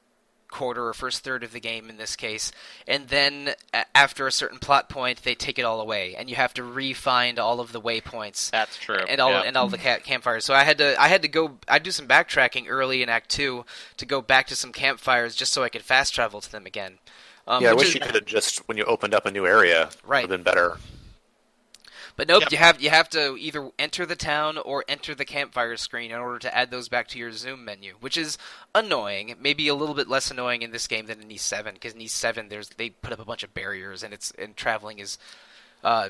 [0.50, 2.50] quarter or first third of the game in this case,
[2.86, 6.36] and then a- after a certain plot point, they take it all away, and you
[6.36, 9.42] have to re-find all of the waypoints that's true and all yeah.
[9.42, 10.44] and all the ca- campfires.
[10.44, 13.28] So I had to I had to go I do some backtracking early in Act
[13.30, 13.64] Two
[13.98, 16.98] to go back to some campfires just so I could fast travel to them again.
[17.46, 19.46] Um, yeah, I wish is- you could have just when you opened up a new
[19.46, 20.22] area, Right.
[20.22, 20.78] would have been better.
[22.18, 22.50] But nope, Yep.
[22.52, 26.18] you have you have to either enter the town or enter the campfire screen in
[26.18, 28.36] order to add those back to your zoom menu, which is
[28.74, 29.36] annoying.
[29.40, 32.00] Maybe a little bit less annoying in this game than in Ys Seven, because in
[32.00, 35.16] Ys Seven there's they put up a bunch of barriers and it's and traveling is
[35.84, 36.08] uh,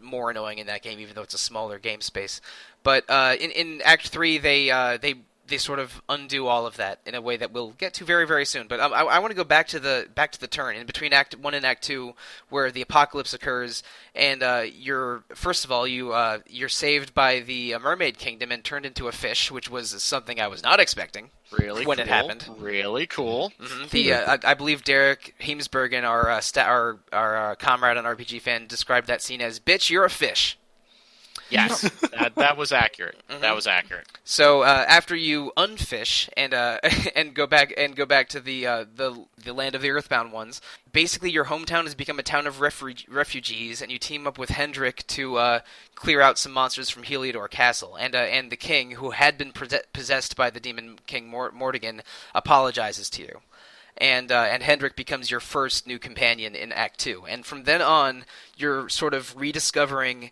[0.00, 2.40] more annoying in that game, even though it's a smaller game space.
[2.84, 5.16] But uh, in in Act Three, they uh, they
[5.52, 8.26] they sort of undo all of that in a way that we'll get to very
[8.26, 8.66] very soon.
[8.66, 10.86] But um, I, I want to go back to the back to the turn in
[10.86, 12.14] between Act One and Act Two,
[12.48, 13.82] where the apocalypse occurs,
[14.14, 18.50] and uh, you're first of all you uh, you're saved by the uh, Mermaid Kingdom
[18.50, 21.30] and turned into a fish, which was something I was not expecting.
[21.58, 22.48] really when it cool, happened.
[22.58, 23.90] really cool Mhm.
[23.90, 28.04] The uh, I, I believe Derek Heemsbergen, our uh, sta- our our uh, comrade on
[28.04, 30.56] RPG fan, described that scene as "bitch, you're a fish."
[31.52, 31.82] Yes
[32.12, 33.42] that, that was accurate Mm-hmm.
[33.42, 36.78] that was accurate So uh, after you unfish and uh,
[37.16, 40.32] and go back and go back to the uh, the the land of the Earthbound
[40.32, 40.60] ones,
[40.92, 44.50] basically your hometown has become a town of refu- refugees, and you team up with
[44.50, 45.60] Hendrik to uh,
[45.94, 47.96] clear out some monsters from Heliodor Castle.
[47.96, 51.54] And uh, and the king, who had been pose- possessed by the demon king Mort-
[51.54, 52.00] Mordegon,
[52.34, 53.40] apologizes to you.
[53.98, 57.82] And uh, and Hendrik becomes your first new companion in Act Two, and from then
[57.82, 58.24] on,
[58.56, 60.30] you're sort of rediscovering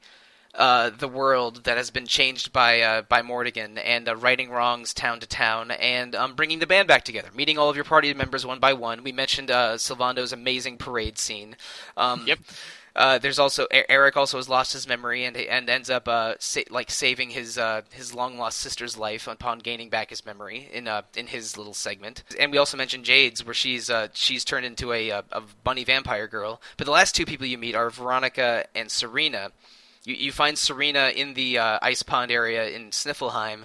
[0.54, 4.92] uh, the world that has been changed by uh, by Mordegon and uh, righting wrongs
[4.92, 8.12] town to town and um, bringing the band back together, meeting all of your party
[8.14, 9.04] members one by one.
[9.04, 11.56] We mentioned uh, Sylvando's amazing parade scene.
[11.96, 12.38] Um, Yep.
[12.96, 16.62] Uh, there's also Eric also has lost his memory and and ends up uh, sa-
[16.70, 20.88] like saving his uh, his long lost sister's life upon gaining back his memory in
[20.88, 22.24] uh, in his little segment.
[22.38, 25.84] And we also mentioned Jade's where she's uh, she's turned into a, a a bunny
[25.84, 26.60] vampire girl.
[26.76, 29.52] But the last two people you meet are Veronica and Serena.
[30.04, 33.64] You, you find Serena in the uh, ice pond area in Sniflheim,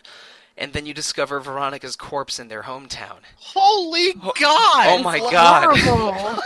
[0.57, 3.19] and then you discover Veronica's corpse in their hometown.
[3.37, 6.39] holy god oh my God.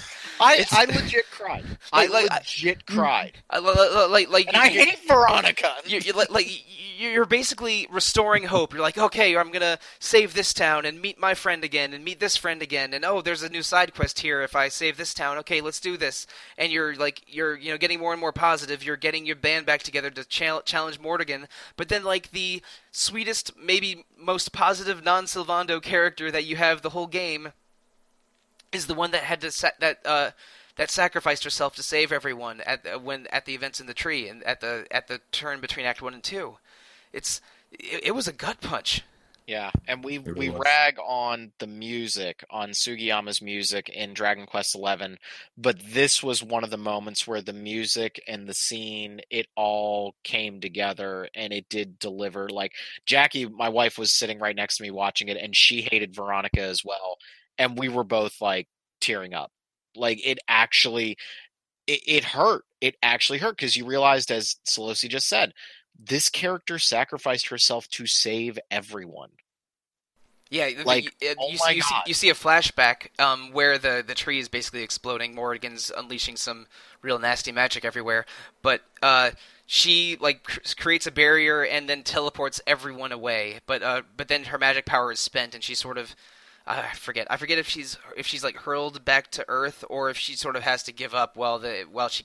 [0.40, 1.64] I, I legit cried.
[1.92, 3.32] I Like- legit cried.
[3.50, 5.74] Uh, li- li- like, like And I you- hate Veronica.
[5.86, 8.72] you, you, like, like you- you're basically restoring hope.
[8.74, 12.20] You're like, okay, I'm gonna save this town and meet my friend again, and meet
[12.20, 14.42] this friend again, and oh, there's a new side quest here.
[14.42, 16.26] If I save this town, okay, let's do this.
[16.58, 18.84] And you're like, you're you know getting more and more positive.
[18.84, 21.46] You're getting your band back together to chal- challenge Mordegon.
[21.76, 22.62] But then like the
[22.92, 27.52] sweetest, maybe most positive non-Sylvando character that you have the whole game
[28.72, 30.30] is the one that had to sa- that uh
[30.76, 34.28] that sacrificed herself to save everyone at uh, when at the events in the tree
[34.28, 36.56] and at the at the turn between Act One and Two.
[37.12, 37.40] It's
[37.70, 39.02] it, it was a gut punch.
[39.46, 40.60] Yeah, and we we was.
[40.64, 45.16] rag on the music on Sugiyama's music in Dragon Quest XI,
[45.58, 50.14] but this was one of the moments where the music and the scene it all
[50.22, 52.48] came together and it did deliver.
[52.48, 52.74] Like
[53.06, 56.62] Jackie, my wife, was sitting right next to me watching it, and she hated Veronica
[56.62, 57.18] as well,
[57.60, 58.66] and we were both like
[59.00, 59.52] tearing up.
[59.94, 61.16] Like it actually,
[61.86, 62.64] it, it hurt.
[62.80, 65.52] It actually hurt because you realized, as Sollosi just said,
[65.98, 69.30] this character sacrificed herself to save everyone.
[70.48, 74.14] Yeah, Like, you, oh you, you, see, you see a flashback um, where the, the
[74.14, 75.32] tree is basically exploding.
[75.32, 76.66] Mordegon's unleashing some
[77.02, 78.26] real nasty magic everywhere,
[78.60, 79.30] but uh,
[79.66, 83.60] she like cr- creates a barrier and then teleports everyone away.
[83.66, 86.16] But uh, but then her magic power is spent, and she sort of
[86.66, 87.26] I forget.
[87.30, 90.56] I forget if she's if she's like hurled back to Earth or if she sort
[90.56, 92.24] of has to give up while the while she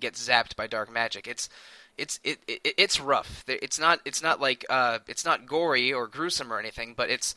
[0.00, 1.26] gets zapped by dark magic.
[1.26, 1.48] It's
[1.96, 3.44] it's it, it it's rough.
[3.46, 7.34] It's not it's not like uh it's not gory or gruesome or anything, but it's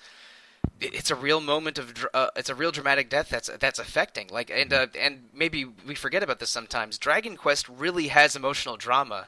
[0.82, 4.50] it's a real moment of uh, it's a real dramatic death that's that's affecting like
[4.50, 9.28] and uh, and maybe we forget about this sometimes dragon quest really has emotional drama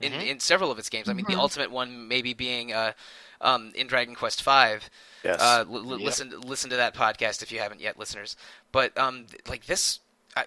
[0.00, 0.20] in, mm-hmm.
[0.20, 1.34] in several of its games i mean mm-hmm.
[1.34, 2.92] the ultimate one maybe being uh,
[3.40, 4.50] um, in dragon quest V.
[4.50, 5.40] yes.
[5.40, 6.00] Uh, l- yep.
[6.00, 8.36] listen listen to that podcast if you haven't yet listeners
[8.72, 10.00] but um, like this
[10.36, 10.44] I,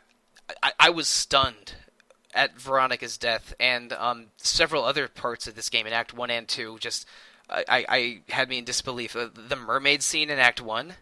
[0.63, 1.75] I, I was stunned
[2.33, 6.47] at veronica's death and um, several other parts of this game in act 1 and
[6.47, 7.07] 2 just
[7.49, 9.15] I, I had me in disbelief.
[9.15, 10.95] Uh, the mermaid scene in Act One.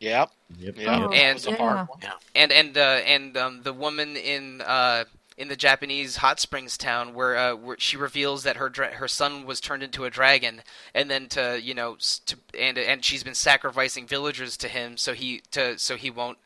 [0.00, 0.30] Yep.
[0.58, 0.74] Yep.
[0.86, 1.86] Oh, and, yeah.
[2.34, 5.04] and and uh, and um, the woman in uh,
[5.38, 9.06] in the Japanese hot springs town where uh, where she reveals that her dra- her
[9.06, 10.62] son was turned into a dragon,
[10.92, 15.14] and then to you know to and and she's been sacrificing villagers to him so
[15.14, 16.38] he to so he won't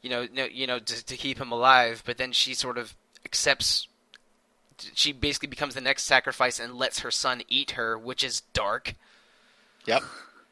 [0.00, 2.02] you know no, you know to, to keep him alive.
[2.06, 3.86] But then she sort of accepts
[4.94, 8.94] she basically becomes the next sacrifice and lets her son eat her, which is dark.
[9.86, 10.02] Yep.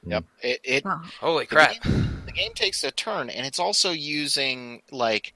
[0.04, 0.24] Yep.
[0.42, 0.84] It, it
[1.20, 1.82] holy crap.
[1.82, 5.34] The game, the game takes a turn, and it's also using like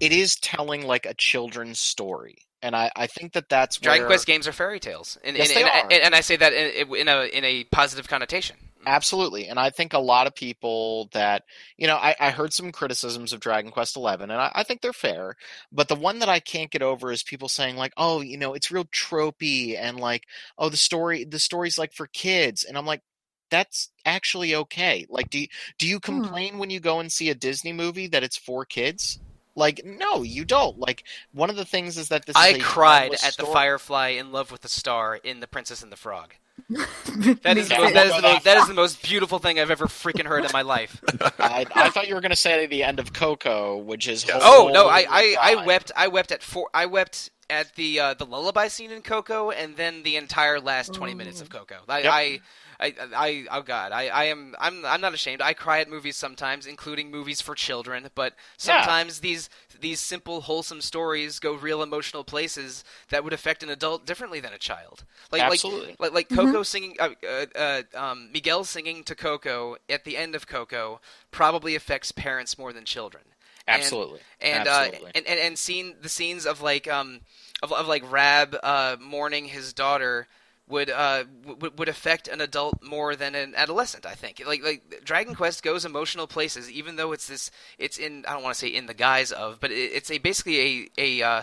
[0.00, 4.08] it is telling like a children's story and I, I think that that's Dragon where...
[4.08, 6.06] Quest games are fairy tales, and, yes, and, they and, are.
[6.06, 8.56] and I say that in, in, a in a positive connotation.
[8.86, 11.44] Absolutely, and I think a lot of people that
[11.76, 14.80] you know, I, I heard some criticisms of Dragon Quest Eleven, and I, I, think
[14.80, 15.36] they're fair.
[15.70, 18.54] But the one that I can't get over is people saying like, "Oh, you know,
[18.54, 20.24] it's real tropey," and like,
[20.58, 23.02] "Oh, the story, the story's like for kids," and I'm like,
[23.50, 25.06] that's actually okay.
[25.08, 25.46] Like, do you,
[25.78, 26.00] do you hmm.
[26.00, 26.58] complain hmm.
[26.58, 29.20] when you go and see a Disney movie that it's for kids?
[29.58, 30.78] Like, no, you don't.
[30.78, 32.36] Like, one of the things is that this.
[32.36, 33.46] I cried at story.
[33.46, 36.34] the Firefly in Love with the Star in The Princess and the Frog.
[36.68, 39.70] that is, the most, that, is the most, that is the most beautiful thing I've
[39.70, 41.00] ever freaking heard in my life.
[41.38, 44.70] I, I thought you were going to say the end of Coco, which is oh
[44.72, 48.26] no, I, I, I wept I wept at four I wept at the uh, the
[48.26, 51.76] lullaby scene in Coco, and then the entire last twenty minutes of Coco.
[51.88, 52.12] I, yep.
[52.12, 52.40] I
[52.80, 55.42] I, I, oh god, I, I am, I'm, I'm not ashamed.
[55.42, 58.08] I cry at movies sometimes, including movies for children.
[58.14, 59.22] But sometimes yeah.
[59.30, 59.50] these,
[59.80, 64.52] these simple, wholesome stories go real emotional places that would affect an adult differently than
[64.52, 65.04] a child.
[65.32, 65.96] Like, Absolutely.
[65.98, 66.62] like, like, like Coco mm-hmm.
[66.62, 71.00] singing, uh, uh, uh, um, Miguel singing to Coco at the end of Coco
[71.30, 73.24] probably affects parents more than children.
[73.68, 74.20] Absolutely.
[74.40, 75.06] And and, Absolutely.
[75.08, 77.20] Uh, and, and and seeing the scenes of like um
[77.62, 80.26] of, of like Rab uh, mourning his daughter
[80.68, 84.06] would uh w- would affect an adult more than an adolescent.
[84.06, 88.24] I think like like Dragon Quest goes emotional places, even though it's this it's in
[88.26, 91.20] I don't want to say in the guise of, but it, it's a basically a
[91.20, 91.42] a uh,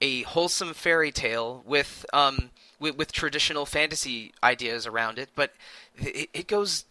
[0.00, 2.50] a wholesome fairy tale with um
[2.80, 5.52] with, with traditional fantasy ideas around it, but
[5.96, 6.86] it, it goes.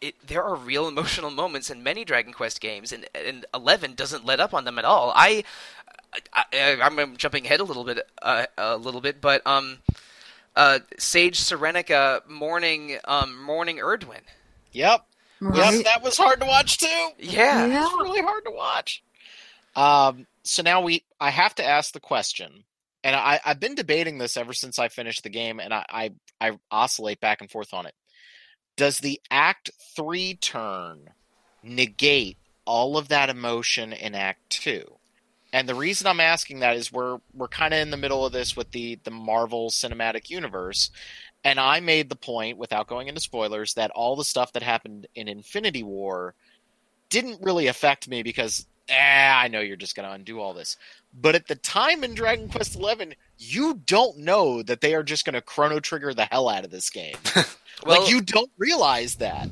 [0.00, 4.26] it, there are real emotional moments in many Dragon Quest games, and, and Eleven doesn't
[4.26, 5.12] let up on them at all.
[5.16, 5.44] I,
[6.32, 9.78] I, am jumping ahead a little bit, uh, a little bit, but um,
[10.56, 14.22] uh, Sage Serenica mourning um, mourning Erdwin.
[14.72, 15.06] Yep.
[15.40, 15.74] Right.
[15.74, 17.08] Yep, that was hard to watch too.
[17.18, 17.84] Yeah, yeah.
[17.84, 19.02] it's really hard to watch.
[19.74, 22.64] Um, so now we, I have to ask the question,
[23.02, 26.10] and I, I've been debating this ever since I finished the game, and I, I,
[26.40, 27.94] I oscillate back and forth on it.
[28.76, 31.10] Does the Act Three turn
[31.62, 32.36] negate
[32.66, 34.96] all of that emotion in Act Two?
[35.52, 38.32] And the reason I'm asking that is we're we're kind of in the middle of
[38.32, 40.90] this with the the Marvel Cinematic Universe,
[41.42, 45.06] and I made the point without going into spoilers that all the stuff that happened
[45.14, 46.34] in Infinity War
[47.08, 50.76] didn't really affect me because eh, I know you're just going to undo all this.
[51.12, 55.24] But at the time in Dragon Quest XI, you don't know that they are just
[55.24, 57.16] going to chrono trigger the hell out of this game.
[57.34, 57.44] well,
[58.02, 59.48] like you don't realize that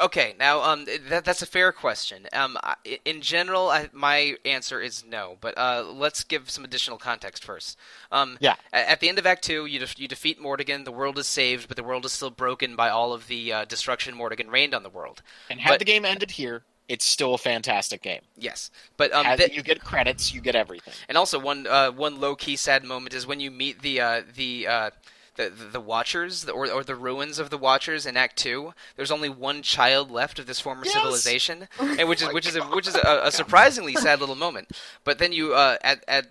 [0.00, 2.26] okay, now um, that, that's a fair question.
[2.32, 2.58] Um,
[3.04, 7.78] in general, I, my answer is no, but uh, let's give some additional context first.
[8.10, 8.56] Um, yeah.
[8.72, 10.84] At the end of Act Two, you def- you defeat Mordegon.
[10.84, 13.64] The world is saved, but the world is still broken by all of the uh,
[13.64, 15.22] destruction Mordegon rained on the world.
[15.50, 18.22] And had but, the game ended here, it's still a fantastic game.
[18.36, 20.94] Yes, but um, th- you get credits, you get everything.
[21.08, 24.22] And also, one uh, one low key sad moment is when you meet the uh,
[24.34, 24.90] the uh,
[25.38, 28.74] the, the, Watchers, or, or the ruins of the Watchers in Act Two.
[28.96, 30.94] There's only one child left of this former yes!
[30.94, 34.72] civilization, and which is which is a, which is a, a surprisingly sad little moment.
[35.04, 36.26] But then you uh, at at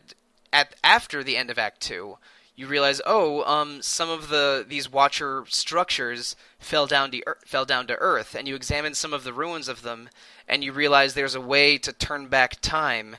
[0.54, 2.18] at after the end of Act Two,
[2.58, 7.88] you realize, oh, um, some of the these Watcher structures fell down to fell down
[7.88, 10.10] to Earth, and you examine some of the ruins of them,
[10.48, 13.18] and you realize there's a way to turn back time,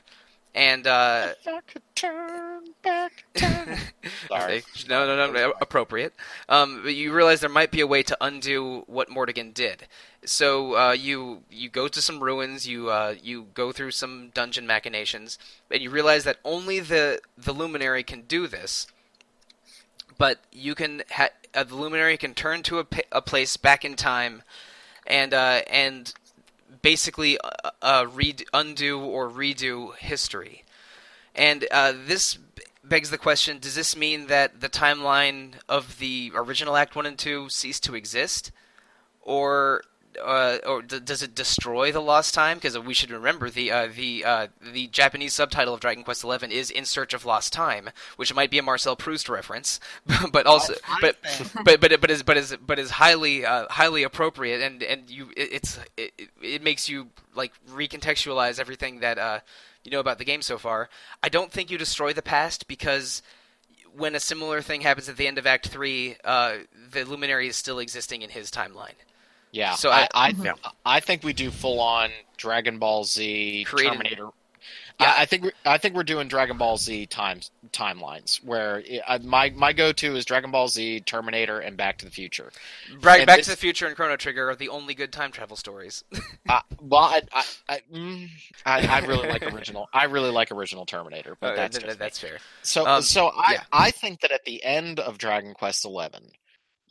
[0.53, 1.29] and uh,
[2.81, 3.77] back time.
[4.27, 4.63] Sorry.
[4.87, 6.13] no, no, no, no, appropriate.
[6.47, 9.87] Um, but you realize there might be a way to undo what Mordegon did.
[10.25, 14.67] So uh, you you go to some ruins, you uh, you go through some dungeon
[14.67, 15.37] machinations,
[15.71, 18.87] and you realize that only the the luminary can do this.
[20.17, 23.95] But you can ha- uh, the luminary can turn to a, a place back in
[23.95, 24.43] time,
[25.07, 26.13] and uh, and
[26.81, 30.63] basically uh, uh, read, undo or redo history.
[31.35, 32.37] And uh, this
[32.89, 37.17] begs the question: Does this mean that the timeline of the original Act One and
[37.17, 38.51] Two cease to exist,
[39.21, 39.83] or
[40.23, 42.57] uh, or d- does it destroy the lost time?
[42.57, 46.53] Because we should remember the uh, the uh, the Japanese subtitle of Dragon Quest XI
[46.53, 49.79] is "In Search of Lost Time," which might be a Marcel Proust reference,
[50.31, 51.17] but also but
[51.63, 55.29] but but but is but is but is highly uh, highly appropriate, and and you
[55.37, 59.39] it, it's it, it makes you like recontextualize everything that uh,
[59.83, 60.89] you know about the game so far.
[61.23, 63.21] I don't think you destroy the past because
[63.95, 66.57] when a similar thing happens at the end of Act Three, uh,
[66.91, 68.93] the Luminary is still existing in his timeline.
[69.51, 69.71] Yeah.
[69.75, 70.73] So So I I- I, Mhm.
[70.85, 74.29] I think we do full on Dragon Ball Z Created- Terminator.
[74.99, 75.13] Yeah.
[75.17, 79.49] I, I think I think we're doing Dragon Ball Z times timelines where uh, my
[79.51, 82.51] my go to is Dragon Ball Z, Terminator, and Back to the Future.
[83.01, 85.31] Back, And Back this- to the Future and Chrono Trigger are the only good time
[85.31, 86.03] travel stories.
[86.49, 88.27] Uh, well, I I, I, mm,
[88.65, 89.87] I I really like original.
[89.93, 92.03] I really like original Terminator, but Uh, that's th- just me.
[92.03, 92.37] that's fair.
[92.63, 93.63] So, Um, so I, yeah.
[93.71, 96.23] I think that at the end of Dragon Quest Eleven,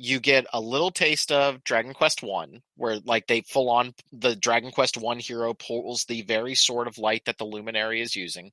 [0.01, 4.37] you get a little taste of Dragon Quest One, where like they full on the
[4.37, 8.53] Dragon Quest One hero pulls the very sort of light that the Luminary is using.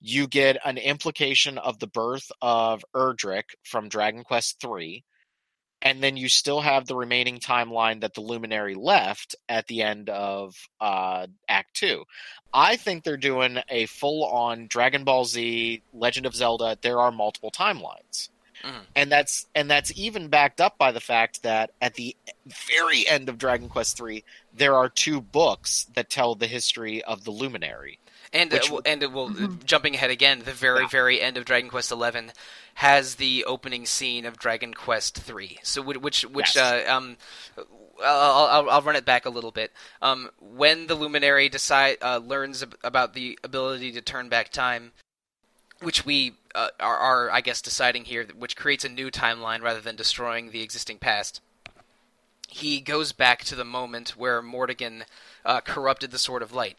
[0.00, 5.04] You get an implication of the birth of Erdrick from Dragon Quest Three,
[5.82, 10.08] and then you still have the remaining timeline that the Luminary left at the end
[10.08, 12.04] of uh, Act Two.
[12.54, 16.78] I think they're doing a full on Dragon Ball Z, Legend of Zelda.
[16.80, 18.30] There are multiple timelines.
[18.66, 18.86] Mhm.
[18.96, 23.28] And that's and that's even backed up by the fact that at the very end
[23.28, 27.98] of Dragon Quest III, there are two books that tell the history of the Luminary.
[28.32, 29.64] And uh, Which- well, and uh, well, Mhm.
[29.64, 30.88] jumping ahead again, the very Yeah.
[30.88, 32.32] very end of Dragon Quest Eleven
[32.74, 35.58] has the opening scene of Dragon Quest Three.
[35.62, 36.86] So whi- which which Yes.
[36.88, 37.16] uh, um.
[38.04, 39.72] I'll, I'll, I'll run it back a little bit.
[40.02, 44.92] Um, when the Luminary decide uh, learns ab- about the ability to turn back time,
[45.80, 49.80] which we uh, are, are, I guess, deciding here, which creates a new timeline rather
[49.80, 51.40] than destroying the existing past.
[52.48, 55.02] He goes back to the moment where Mordegon
[55.44, 56.76] uh, corrupted the Sword of Light.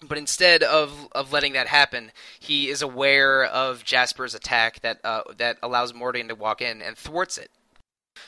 [0.00, 5.22] But instead of of letting that happen, he is aware of Jasper's attack that uh,
[5.38, 7.50] that allows Mordegon to walk in and thwarts it.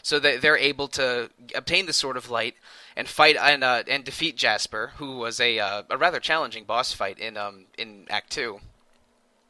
[0.02, 2.56] So they they're able to obtain the Sword of Light
[2.96, 6.92] and fight and uh, and defeat Jasper, who was a uh, a rather challenging boss
[6.92, 8.60] fight in um in Act 2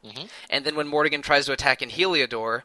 [0.04, 0.28] Mhm.
[0.48, 2.62] And then when Mordegon tries to attack in Heliodor,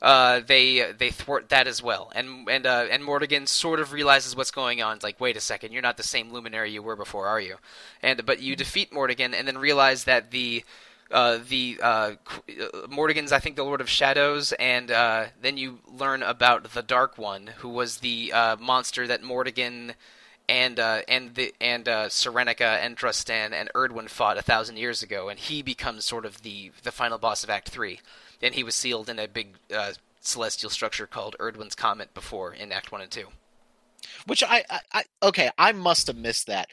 [0.00, 2.10] uh, they they thwart that as well.
[2.14, 4.96] And and uh, and Mordegon sort of realizes what's going on.
[4.96, 7.56] It's like, wait a second, you're not the same luminary you were before, are you?
[8.02, 10.64] And but you defeat Mordegon, and then realize that the
[11.10, 12.12] uh, the uh, uh,
[12.88, 17.16] Mordegon's, I think, the Lord of Shadows, and uh, then you learn about the Dark
[17.18, 19.94] One, who was the uh, monster that Mordegon
[20.48, 25.02] and uh, and the and uh, Serenica and Drustan and Erdwin fought a thousand years
[25.02, 28.00] ago, and he becomes sort of the the final boss of Act Three.
[28.40, 32.70] And he was sealed in a big uh, celestial structure called Erdwin's Comet before in
[32.72, 33.28] Act One and Two.
[34.26, 36.68] Which I, I, I okay, I must have missed that.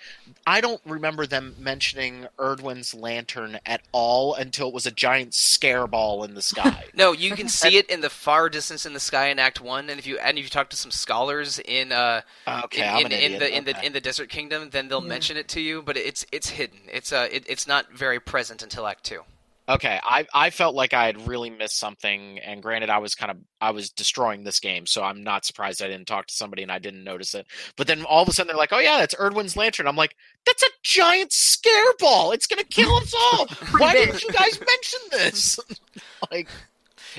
[0.45, 5.87] I don't remember them mentioning Erdwin's lantern at all until it was a giant scare
[5.87, 6.85] ball in the sky.
[6.95, 9.89] No, you can see it in the far distance in the sky in Act One,
[9.89, 13.33] and if you and if you talk to some scholars in uh okay, in, in,
[13.33, 15.07] in the in the in the Desert Kingdom, then they'll Yeah.
[15.09, 16.79] mention it to you, but it's it's hidden.
[16.91, 19.21] It's uh it, it's not very present until Act Two.
[19.67, 23.31] Okay, I I felt like I had really missed something, and granted, I was kind
[23.31, 26.61] of I was destroying this game, so I'm not surprised I didn't talk to somebody
[26.61, 27.47] and I didn't notice it.
[27.75, 30.15] But then all of a sudden they're like, "Oh yeah, that's Erdwin's lantern." I'm like,
[30.45, 32.31] "That's a giant scare ball!
[32.31, 33.47] It's gonna kill us all!
[33.79, 35.59] Why didn't you guys mention this?"
[36.31, 36.47] like,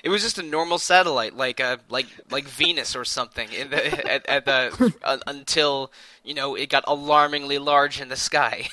[0.04, 4.08] It was just a normal satellite, like a like like Venus or something, in the
[4.12, 5.90] at, at the uh, until
[6.22, 8.68] you know it got alarmingly large in the sky.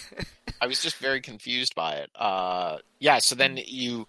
[0.61, 2.09] I was just very confused by it.
[2.15, 4.07] Uh, yeah, so then you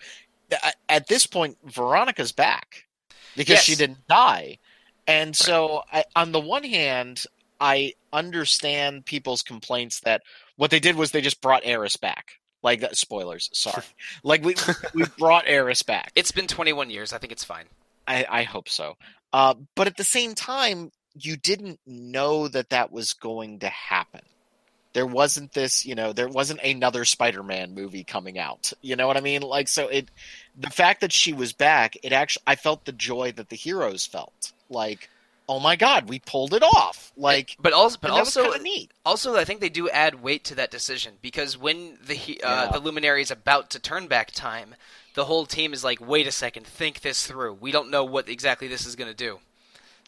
[0.89, 2.87] at this point Veronica's back
[3.37, 4.59] because she didn't die.
[5.07, 7.25] And so I, on the one hand,
[7.61, 10.23] I understand people's complaints that
[10.57, 12.41] what they did was they just brought Aerith back.
[12.63, 13.85] Like spoilers, sorry.
[14.23, 14.55] like we
[14.95, 16.13] we brought Aerith back.
[16.15, 17.13] it's been 21 years.
[17.13, 17.67] I think it's fine.
[18.07, 18.97] I, I hope so.
[19.33, 24.23] Uh, but at the same time, you didn't know that that was going to happen.
[24.95, 28.73] There wasn't this, you know, there wasn't another Spider-Man movie coming out.
[28.81, 29.43] You know what I mean?
[29.43, 30.11] Like so it
[30.59, 34.07] the fact that she was back, it actually I felt the joy that the heroes
[34.07, 34.53] felt.
[34.71, 35.11] Like,
[35.49, 37.13] oh my god, we pulled it off.
[37.17, 38.93] Like but also but and that was also neat.
[39.05, 42.71] also I think they do add weight to that decision because when the uh, Yeah.
[42.73, 44.75] the luminary is about to turn back time,
[45.15, 47.55] the whole team is like, "Wait a second, think this through.
[47.55, 49.39] We don't know what exactly this is going to do."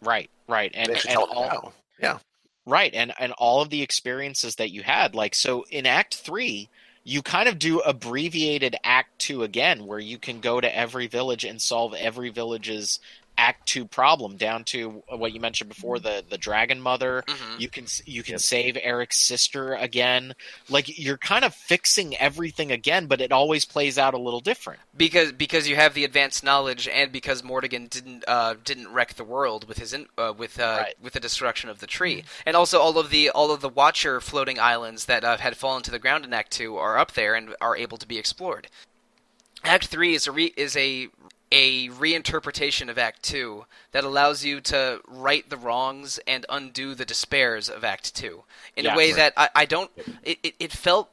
[0.02, 0.70] Right, right.
[0.74, 1.72] And, and all.
[2.00, 2.18] Yeah.
[2.66, 6.68] Right, and and all of the experiences that you had, like so in Act Three,
[7.04, 11.44] you kind of do abbreviated Act Two again, where you can go to every village
[11.44, 12.98] and solve every village's
[13.38, 17.22] Act Two problem, down to what you mentioned before the the Dragon Mother.
[17.26, 17.60] Mhm.
[17.60, 18.40] You can you can Yep.
[18.40, 20.34] save Erik's sister again.
[20.68, 24.80] Like you're kind of fixing everything again, but it always plays out a little different.
[24.96, 29.24] Because because you have the advanced knowledge, and because Mordegon didn't uh, didn't wreck the
[29.24, 30.94] world with his in, uh, with uh, Right.
[31.02, 34.20] with the destruction of the tree, and also all of the all of the Watcher
[34.20, 37.34] floating islands that uh, had fallen to the ground in Act Two are up there
[37.34, 38.68] and are able to be explored.
[39.64, 41.08] Act Three is a re- is a
[41.56, 47.04] a reinterpretation of Act Two that allows you to right the wrongs and undo the
[47.04, 48.44] despairs of Act Two
[48.76, 49.16] in a way Right.
[49.16, 49.90] that I, I don't.
[50.22, 51.10] It, it, it felt.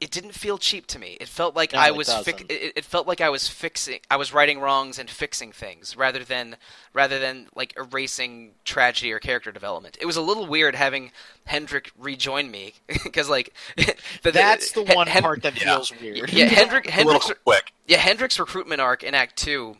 [0.00, 1.16] It didn't feel cheap to me.
[1.20, 2.12] It felt like No, I it was.
[2.12, 4.00] Fi- it, it felt like I was fixing.
[4.10, 6.56] I was righting wrongs and fixing things rather than
[6.92, 9.96] rather than like erasing tragedy or character development.
[10.00, 11.12] It was a little weird having
[11.46, 12.74] Hendrik rejoin me
[13.04, 15.76] because like the, That's the Hen- one Hen- part that Yeah.
[15.76, 16.32] feels weird.
[16.32, 16.86] Yeah, Hendrik.
[16.92, 17.72] A little Hendrik's, quick.
[17.86, 19.76] yeah, Hendrik's recruitment arc in Act Two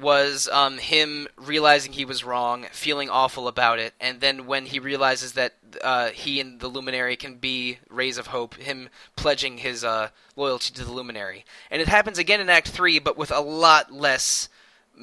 [0.00, 4.78] was um, him realizing he was wrong, feeling awful about it, and then when he
[4.78, 9.84] realizes that uh, he and the Luminary can be rays of hope, him pledging his
[9.84, 11.44] uh, loyalty to the Luminary.
[11.70, 14.48] And it happens again in Act Three, but with a lot less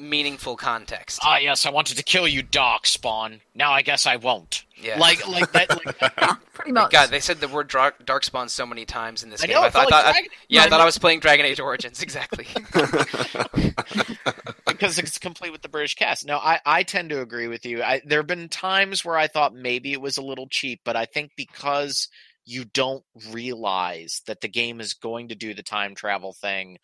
[0.00, 1.20] meaningful context.
[1.22, 3.40] Ah, yes, I wanted to kill you, Dark Spawn.
[3.54, 4.64] Now I guess I won't.
[4.76, 4.98] Yeah.
[4.98, 5.68] Like, like that.
[5.84, 6.90] Like, Pretty much.
[6.90, 9.56] God, they said the word dark, Spawn so many times in this I game.
[9.56, 10.80] know, I it thought, like I- Dragon- yeah, I I thought.
[10.80, 12.02] I was playing Dragon Age Origins.
[12.02, 12.46] Exactly.
[14.66, 16.26] because it's complete with the British cast.
[16.26, 17.82] No, I, I tend to agree with you.
[17.82, 20.96] I, there have been times where I thought maybe it was a little cheap, but
[20.96, 22.08] I think because
[22.46, 26.78] you don't realize that the game is going to do the time travel thing,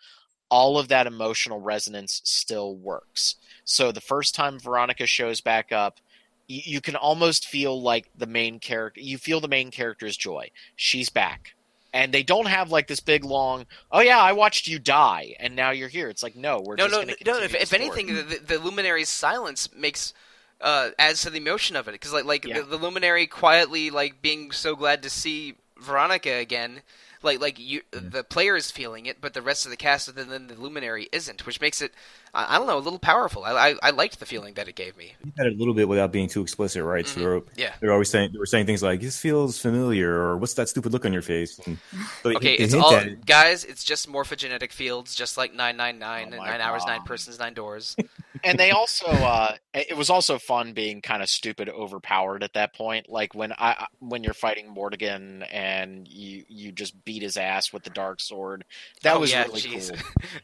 [0.48, 3.36] all of that emotional resonance still works.
[3.64, 5.98] So the first time Veronica shows back up,
[6.46, 9.00] you, you can almost feel like the main character.
[9.00, 10.50] You feel the main character's joy.
[10.76, 11.54] She's back.
[11.92, 15.56] And they don't have like this big long, oh yeah, I watched you die, and
[15.56, 16.08] now you're here.
[16.10, 17.38] It's like no, we're no, no, gonna no.
[17.38, 20.12] If, if anything, the, the, the luminary's silence makes
[20.60, 22.60] uh, adds to the emotion of it because, like, like Yeah.
[22.60, 26.82] the, the luminary quietly like being so glad to see Veronica again.
[27.26, 30.24] Like, like you, the player is feeling it, but the rest of the cast, other
[30.24, 31.92] than the luminary, isn't, which makes it,
[32.36, 33.44] I, I don't know, a little powerful.
[33.44, 35.14] I, I, I liked the feeling that it gave me.
[35.24, 37.06] You had it a little bit without being too explicit, right?
[37.06, 37.72] So they were, Yeah.
[37.80, 40.68] they were always saying they were saying things like "This feels familiar" or "What's that
[40.68, 41.78] stupid look on your face?" And,
[42.22, 43.24] so Okay, it it's all it.
[43.26, 43.64] guys.
[43.64, 47.38] It's just morphogenetic fields, just like nine nine nine and my nine hours, nine persons,
[47.38, 47.96] nine doors.
[48.44, 52.74] and they also uh it was also fun being kind of stupid overpowered at that
[52.74, 57.72] point like when i when you're fighting Mordegon and you you just beat his ass
[57.72, 58.64] with the dark sword
[59.02, 59.90] that Oh, was yeah, really jeez.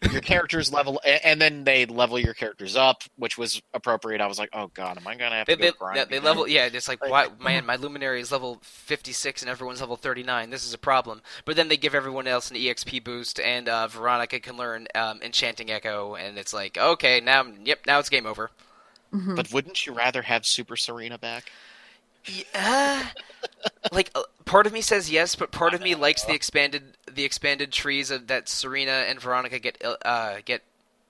[0.00, 4.20] cool your characters level a- and then they level your characters up which was appropriate.
[4.20, 6.04] I was like oh god am i gonna have They, to go they, grind yeah,
[6.04, 9.80] they level yeah it's like Like- why man my luminary is level 56 and everyone's
[9.80, 11.22] level 39 this is a problem.
[11.44, 15.20] But then they give everyone else an exp boost and uh, veronica can learn um,
[15.22, 18.50] enchanting echo and it's like okay now yep now it's game over.
[19.12, 21.52] But wouldn't you rather have super serena back?
[22.24, 23.08] Yeah.
[23.90, 27.24] Like uh, part of me says yes but part of me likes the expanded the
[27.24, 30.62] expanded trees of that serena and veronica get uh, get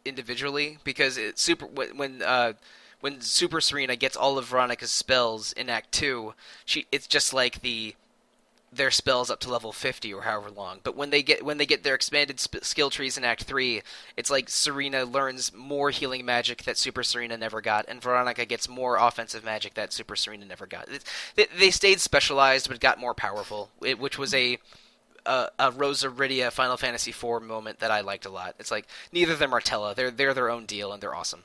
[0.04, 2.54] individually because it super when uh,
[3.00, 6.34] when Super Serena gets all of Veronica's spells in Act Two,
[6.64, 7.94] she it's just like the
[8.74, 10.80] their spells up to level 50 or however long.
[10.82, 13.82] But when they get when they get their expanded sp- skill trees in Act 3,
[14.16, 18.68] it's like Serena learns more healing magic that Super Serena never got and Veronica gets
[18.68, 20.88] more offensive magic that Super Serena never got.
[20.88, 21.04] It,
[21.34, 24.58] they, they stayed specialized but got more powerful, it, which was a
[25.26, 28.54] a, a Rosa Rydia Final Fantasy IV moment that I liked a lot.
[28.58, 29.94] It's like neither of them are Tellah.
[29.94, 31.44] They're they're their own deal and they're awesome.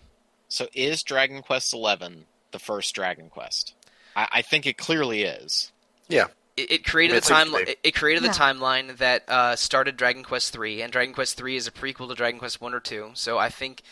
[0.50, 3.74] so is dragon quest 11 the first dragon quest
[4.16, 5.72] i, I think it clearly is
[6.08, 6.28] Yeah.
[6.56, 7.48] it, it created It the time.
[7.50, 7.70] seems.
[7.70, 8.34] It, it created the Yeah.
[8.34, 12.16] timeline that uh, started Dragon Quest three, and Dragon Quest three is a prequel to
[12.16, 13.12] Dragon Quest one or two.
[13.14, 13.84] So I think,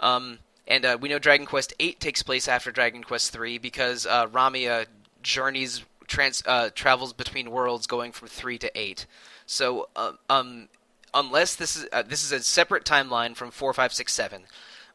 [0.00, 4.06] um, and uh, we know Dragon Quest eight takes place after Dragon Quest three because
[4.06, 4.86] uh, Ramia
[5.22, 9.06] journeys trans uh, travels between worlds, going from three to eight.
[9.46, 10.68] So um, um,
[11.14, 14.42] unless this is uh, this is a separate timeline from four, five, six, seven.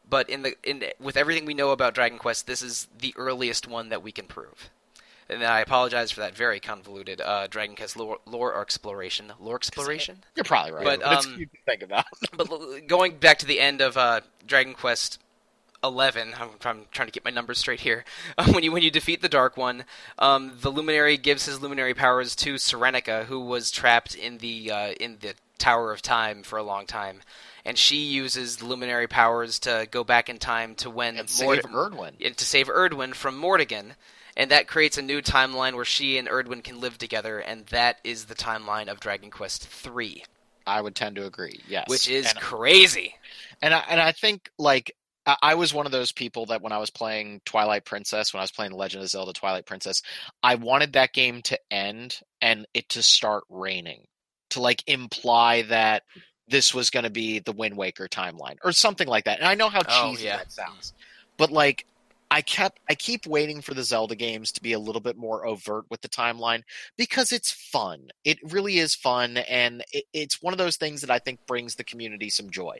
[0.08, 3.66] But in the in with everything we know about Dragon Quest, this is the earliest
[3.68, 4.68] one that we can prove.
[5.28, 9.32] and I apologize for that very convoluted uh, Dragon Quest lore, lore exploration.
[9.40, 10.18] Lore exploration.
[10.34, 12.04] You're probably right, But, um, think about.
[12.36, 12.48] but
[12.88, 15.18] going back to the end of uh, Dragon Quest
[15.84, 18.04] 11, I'm, I'm trying to get my numbers straight here.
[18.38, 19.84] Uh, when you when you defeat the Dark One,
[20.18, 24.92] um, the Luminary gives his Luminary powers to Serenica, who was trapped in the uh,
[25.00, 27.20] in the Tower of Time for a long time,
[27.64, 31.62] and she uses the Luminary powers to go back in time to when and Mord-
[31.62, 32.12] save Erdwin.
[32.24, 33.92] and to save Erdwin from Mordegon.
[34.34, 37.98] And that creates a new timeline where she and Erdwin can live together, and that
[38.02, 40.24] is the timeline of Dragon Quest III,
[40.66, 41.60] I would tend to agree.
[41.68, 43.14] Yes, which is and, crazy.
[43.60, 46.78] and I, and I think like I was one of those people that when I
[46.78, 50.02] was playing Twilight Princess, when I was playing Legend of Zelda Twilight Princess,
[50.42, 54.06] I wanted that game to end and it to start raining
[54.50, 56.02] to like imply that
[56.48, 59.38] this was going to be the Wind Waker timeline or something like that.
[59.38, 60.38] And I know how Oh, cheesy yeah.
[60.38, 60.92] that sounds,
[61.36, 61.86] but like
[62.30, 65.46] I kept I keep waiting for the Zelda games to be a little bit more
[65.46, 66.62] overt with the timeline
[66.96, 68.08] because it's fun.
[68.24, 71.74] It really is fun, and it, it's one of those things that I think brings
[71.74, 72.78] the community some joy.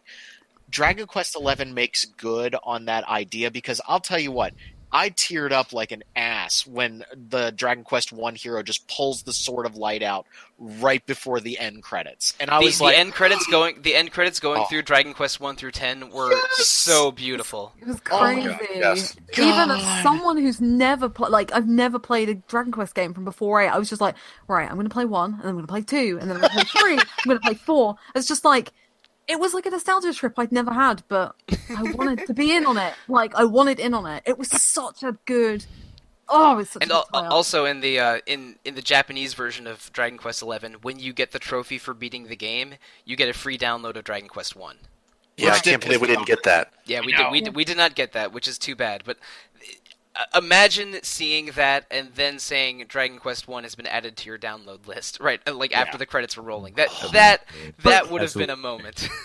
[0.72, 4.54] Dragon Quest XI makes good on that idea because I'll tell you what,
[4.94, 9.32] I teared up like an ass when the Dragon Quest One hero just pulls the
[9.32, 10.26] Sword of Light out
[10.58, 13.94] right before the end credits, and I the, was the like, end credits going the
[13.94, 14.64] end credits going Oh.
[14.66, 16.66] through Dragon Quest one through ten were Yes!
[16.66, 17.72] so beautiful.
[17.80, 18.48] It was Oh my crazy.
[18.48, 19.16] God, yes.
[19.38, 23.24] Even as someone who's never played, like I've never played a Dragon Quest game from
[23.24, 24.14] before eight, I was just like,
[24.46, 26.36] right, I'm going to play one, and then I'm going to play two, and then
[26.36, 27.96] I'm going to play three, I'm going to play four.
[28.14, 28.72] It's just like
[29.28, 31.34] it was like a nostalgia trip I'd never had, but
[31.76, 32.94] I wanted to be in on it.
[33.08, 34.22] Like I wanted in on it.
[34.26, 35.64] It was such a good.
[36.28, 39.34] Oh, it's such And a al- good also in the uh, in in the Japanese
[39.34, 42.74] version of Dragon Quest eleven, when you get the trophy for beating the game,
[43.04, 44.78] you get a free download of Dragon Quest one.
[45.36, 46.72] Yeah, I can't believe we didn't get that.
[46.84, 49.02] Yeah, we did, we did, we did not get that, which is too bad.
[49.04, 49.18] But
[50.34, 54.86] imagine seeing that and then saying Dragon Quest One has been added to your download
[54.86, 55.40] list, right?
[55.46, 55.98] uh, Like after Yeah.
[55.98, 56.74] the credits were rolling.
[56.74, 57.44] That that
[57.82, 59.08] that would have been a moment.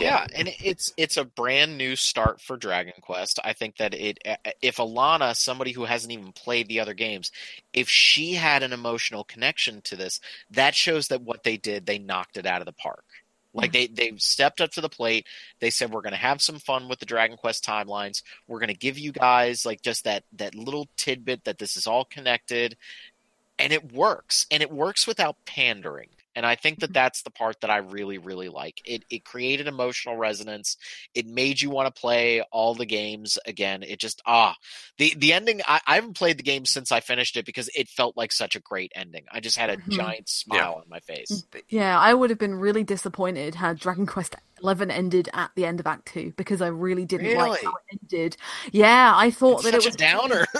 [0.00, 3.38] Yeah, and it's it's a brand new start for Dragon Quest.
[3.44, 4.18] I think that it
[4.62, 7.30] if Alana, somebody who hasn't even played the other games,
[7.72, 10.18] if she had an emotional connection to this,
[10.50, 13.04] that shows that what they did, they knocked it out of the park.
[13.52, 15.26] Like they they stepped up to the plate.
[15.58, 18.22] They said we're going to have some fun with the Dragon Quest timelines.
[18.46, 21.86] We're going to give you guys like just that that little tidbit that this is
[21.86, 22.76] all connected
[23.58, 27.60] and it works and it works without pandering and i think that that's the part
[27.60, 28.80] that i really really like.
[28.84, 30.76] It it created emotional resonance.
[31.14, 33.82] It made you want to play all the games again.
[33.82, 34.54] It just ah
[34.98, 37.88] the the ending I, I haven't played the game since i finished it because it
[37.88, 39.24] felt like such a great ending.
[39.30, 39.90] I just had a Mhm.
[39.90, 41.44] giant smile on my face.
[41.68, 45.80] Yeah, I would have been really disappointed had Dragon Quest Eleven ended at the end
[45.80, 48.36] of Act Two because I really didn't like how it ended.
[48.72, 50.46] Yeah, I thought it's that it was a downer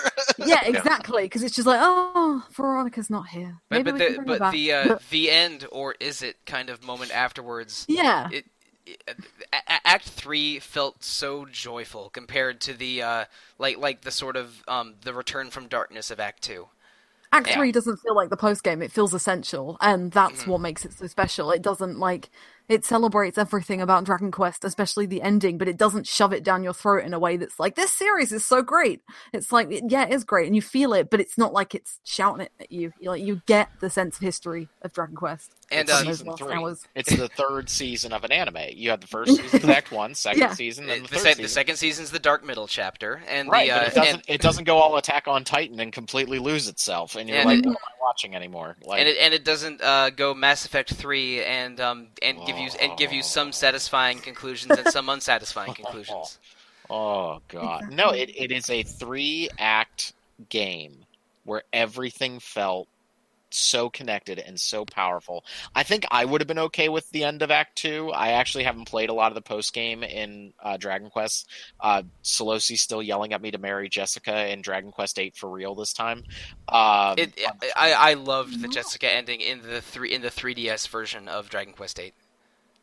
[0.62, 1.24] Yeah, exactly.
[1.24, 3.60] Because it's just like, oh, Veronica's not here.
[3.70, 6.70] Maybe but we can the bring but the uh, the end or is it kind
[6.70, 7.89] of moment afterwards?
[7.89, 8.47] yeah, It,
[8.86, 8.98] it
[9.85, 13.24] Act three felt so joyful compared to the uh,
[13.59, 16.68] like like the sort of um, the return from darkness of Act two.
[17.32, 17.52] Act yeah.
[17.52, 18.82] Three doesn't feel like the post game.
[18.82, 20.48] It feels essential, and that's Mm-hmm.
[20.48, 21.52] what makes it so special.
[21.52, 22.28] It doesn't like
[22.71, 26.63] it celebrates everything about Dragon Quest, especially the ending, but it doesn't shove it down
[26.63, 29.03] your throat in a way that's like this series is so great.
[29.35, 32.01] It's like yeah, it is great, and you feel it, but it's not like it's
[32.05, 32.93] shouting it at you.
[32.99, 35.51] You like you get the sense of history of Dragon Quest.
[35.73, 36.53] And It's uh, season three.
[36.53, 36.85] hours.
[36.97, 40.17] it's the third season of an anime you have the first season of act one
[40.17, 40.53] second Yeah.
[40.53, 41.43] season then the, the, third se- season.
[41.45, 44.23] the second season's the Dark Middle chapter, and right the but uh, it doesn't and,
[44.27, 47.59] it doesn't go all attack on titan and completely lose itself and you're And like
[47.61, 50.65] it- what am i watching anymore like and it and it doesn't uh, go Mass
[50.65, 55.09] Effect three and um and give you and give you some satisfying conclusions and some
[55.09, 56.39] unsatisfying conclusions.
[56.89, 57.91] Oh god.
[57.91, 60.12] No, it, it is a three act
[60.49, 61.05] game
[61.45, 62.89] where everything felt
[63.53, 65.45] so connected and so powerful.
[65.74, 68.11] I think I would have been okay with the end of Act Two.
[68.11, 71.49] I actually haven't played a lot of the post game in uh, Dragon Quest.
[71.81, 75.74] Uh, Sollosi's still yelling at me to marry Jessica in Dragon Quest Eight for real
[75.74, 76.23] this time.
[76.69, 77.41] Um, It,
[77.77, 81.73] I, I loved the Jessica ending in the three in the 3DS version of Dragon
[81.73, 82.12] Quest VIII.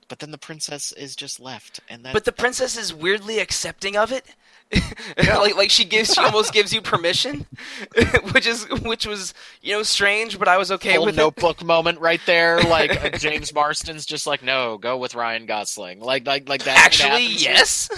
[0.10, 3.98] But then the princess is just left, and that, But the princess is weirdly accepting
[3.98, 4.26] of it.
[5.18, 7.46] like like she gives she almost gives you permission,
[8.32, 11.18] which is which was you know strange, but I was okay full with it.
[11.18, 12.62] notebook moment right there.
[12.62, 16.02] Like uh, James Marsden's just like, no, go with Ryan Gosling.
[16.02, 16.78] Like like like that.
[16.78, 17.90] Actually, yes.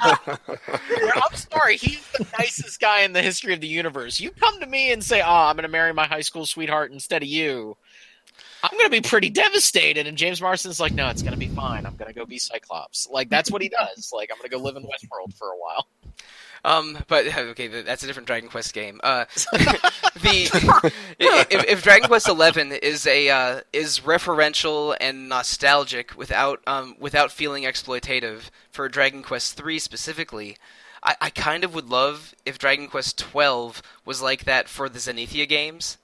[0.00, 4.20] I'm sorry, he's the nicest guy in the history of the universe.
[4.20, 6.92] You come to me and say, "Oh, I'm going to marry my high school sweetheart
[6.92, 7.76] instead of you."
[8.62, 10.06] I'm going to be pretty devastated.
[10.06, 11.86] And James Marsden's like, "No, it's going to be fine.
[11.86, 14.12] I'm going to go be Cyclops." Like that's what he does.
[14.12, 15.86] Like I'm going to go live in Westworld for a while.
[16.64, 19.00] Um, but okay, that's a different Dragon Quest game.
[19.02, 20.48] Uh, the
[21.18, 27.32] if, if Dragon Quest Eleven is a uh, is referential and nostalgic without um without
[27.32, 30.56] feeling exploitative for Dragon Quest Three specifically,
[31.02, 35.00] I, I kind of would love if Dragon Quest Twelve was like that for the
[35.00, 35.98] Zenithia games.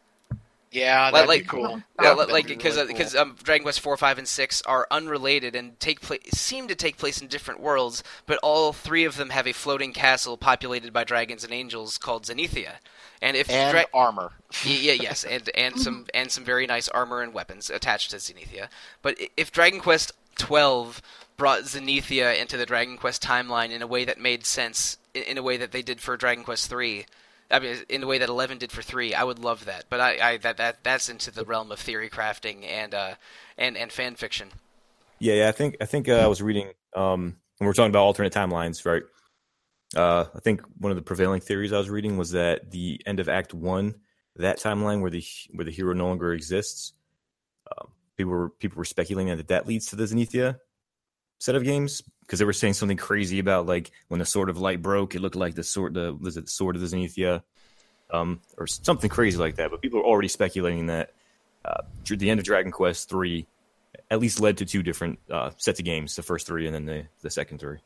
[0.70, 1.82] Yeah, that'd like, be cool.
[2.00, 3.22] Yeah, That'd like because really because cool.
[3.22, 6.98] um, Dragon Quest four, five, and six are unrelated and take place seem to take
[6.98, 11.04] place in different worlds, but all three of them have a floating castle populated by
[11.04, 12.74] dragons and angels called Zenithia.
[13.22, 14.32] And if and dra- armor.
[14.64, 18.16] Y- yeah, yes, and and some and some very nice armor and weapons attached to
[18.16, 18.68] Zenithia.
[19.00, 21.00] But if Dragon Quest twelve
[21.38, 25.38] brought Zenithia into the Dragon Quest timeline in a way that made sense, in, in
[25.38, 27.06] a way that they did for Dragon Quest three,
[27.50, 29.86] I mean, in the way that eleven did for three, I would love that.
[29.88, 33.14] But I, I that that that's into the realm of theory crafting and uh
[33.56, 34.48] and and fan fiction.
[35.18, 35.48] Yeah, yeah.
[35.48, 38.84] I think I think uh, I was reading um, when we're talking about alternate timelines,
[38.84, 39.02] right?
[39.96, 43.20] Uh, I think one of the prevailing theories I was reading was that the end
[43.20, 43.94] of Act One,
[44.36, 46.92] that timeline where the where the hero no longer exists,
[47.72, 50.58] um, people were people were speculating that that leads to the Zenithia
[51.38, 54.58] set of games because they were saying something crazy about like when the sword of
[54.58, 57.42] light broke, it looked like the sword the was it the sword of the Zenithia,
[58.12, 59.70] um, or something crazy like that.
[59.70, 61.14] But people are already speculating that
[61.64, 63.46] uh, the end of Dragon Quest three
[64.10, 66.84] at least led to two different uh, sets of games, the first three and then
[66.84, 67.78] the, the second three.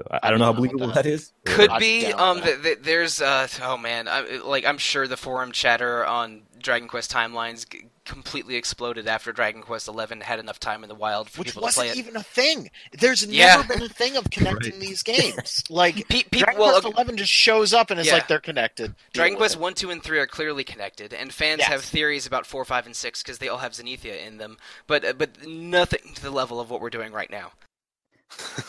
[0.00, 1.04] So I, I don't know how I'm down with believable that.
[1.04, 1.32] that is.
[1.44, 2.06] Could be.
[2.06, 2.44] Um, that.
[2.46, 6.88] th- th- there's uh, oh man, I, like I'm sure the forum chatter on Dragon
[6.88, 11.28] Quest timelines g- completely exploded after Dragon Quest Eleven had enough time in the wild
[11.28, 12.08] for Which people to play wasn't it.
[12.08, 12.70] even a thing.
[12.98, 13.56] There's Yeah.
[13.56, 14.80] never been a thing of connecting Right.
[14.80, 15.64] these games.
[15.70, 18.14] Like Pe- pe- Dragon well, Quest okay, Eleven just shows up and it's Yeah.
[18.14, 18.86] like they're connected.
[18.86, 19.60] Deal Dragon Quest it.
[19.60, 21.68] One, Two, and Three are clearly connected, and fans Yes.
[21.68, 24.56] have theories about Four, Five, and Six because they all have Zenithia in them.
[24.86, 27.52] But uh, but nothing to the level of what we're doing right now.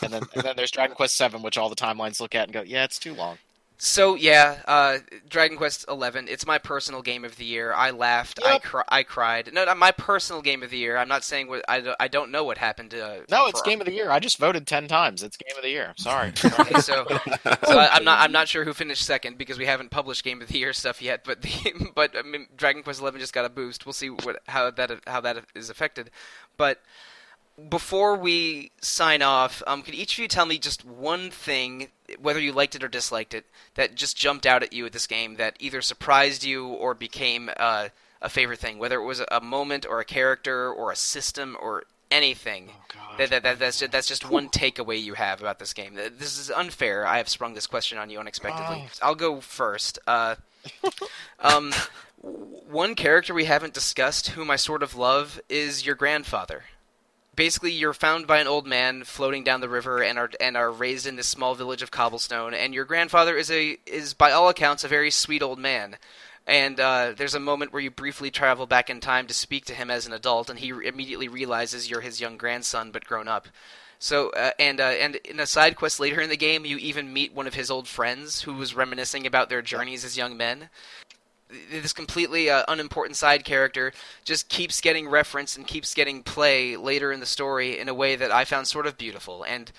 [0.02, 2.52] And then and then there's Dragon Quest Seven, which all the timelines look at and
[2.52, 3.38] go, yeah, it's too long.
[3.84, 4.98] So yeah, uh,
[5.28, 6.28] Dragon Quest Eleven.
[6.28, 7.72] It's my personal game of the year.
[7.72, 8.38] I laughed.
[8.44, 9.50] I cri- I cried.
[9.52, 10.96] No, not my personal game of the year.
[10.96, 12.94] I'm not saying what I, don't- I don't know what happened.
[12.94, 14.08] Uh, No, it's game of the year.
[14.08, 15.24] I just voted ten times.
[15.24, 15.94] It's game of the year.
[15.96, 16.32] Sorry.
[16.60, 17.16] Okay, so, so
[17.76, 20.46] I, I'm not I'm not sure who finished second because we haven't published Game of
[20.46, 21.24] the Year stuff yet.
[21.24, 23.84] But the but I mean, Dragon Quest Eleven just got a boost.
[23.84, 26.10] We'll see what how that how that is affected.
[26.56, 26.80] But
[27.68, 31.88] before we sign off, um, could each of you tell me just one thing,
[32.20, 35.06] whether you liked it or disliked it, that just jumped out at you at this
[35.06, 37.88] game that either surprised you or became uh,
[38.20, 41.84] a favorite thing, whether it was a moment or a character or a system or
[42.10, 42.70] anything.
[42.94, 43.18] God.
[43.18, 45.94] That, that, that, that's, just, that's just one takeaway you have about this game.
[45.94, 47.06] This is unfair.
[47.06, 48.84] I have sprung this question on you unexpectedly.
[48.86, 48.98] Oh.
[49.02, 49.98] I'll go first.
[50.06, 50.36] Uh,
[51.40, 51.72] um,
[52.20, 56.64] one character we haven't discussed, whom I sort of love, is your grandfather.
[57.34, 60.70] Basically, you're found by an old man floating down the river and are and are
[60.70, 62.52] raised in this small village of cobblestone.
[62.52, 65.96] And your grandfather is a is by all accounts a very sweet old man.
[66.46, 69.74] And uh, there's a moment where you briefly travel back in time to speak to
[69.74, 73.46] him as an adult, and he immediately realizes you're his young grandson, but grown up.
[73.98, 77.12] So, uh, and uh, and in a side quest later in the game, you even
[77.12, 80.70] meet one of his old friends who was reminiscing about their journeys as young men.
[81.70, 83.92] This completely uh, unimportant side character
[84.24, 88.16] just keeps getting reference and keeps getting play later in the story in a way
[88.16, 89.44] that I found sort of beautiful.
[89.44, 89.70] And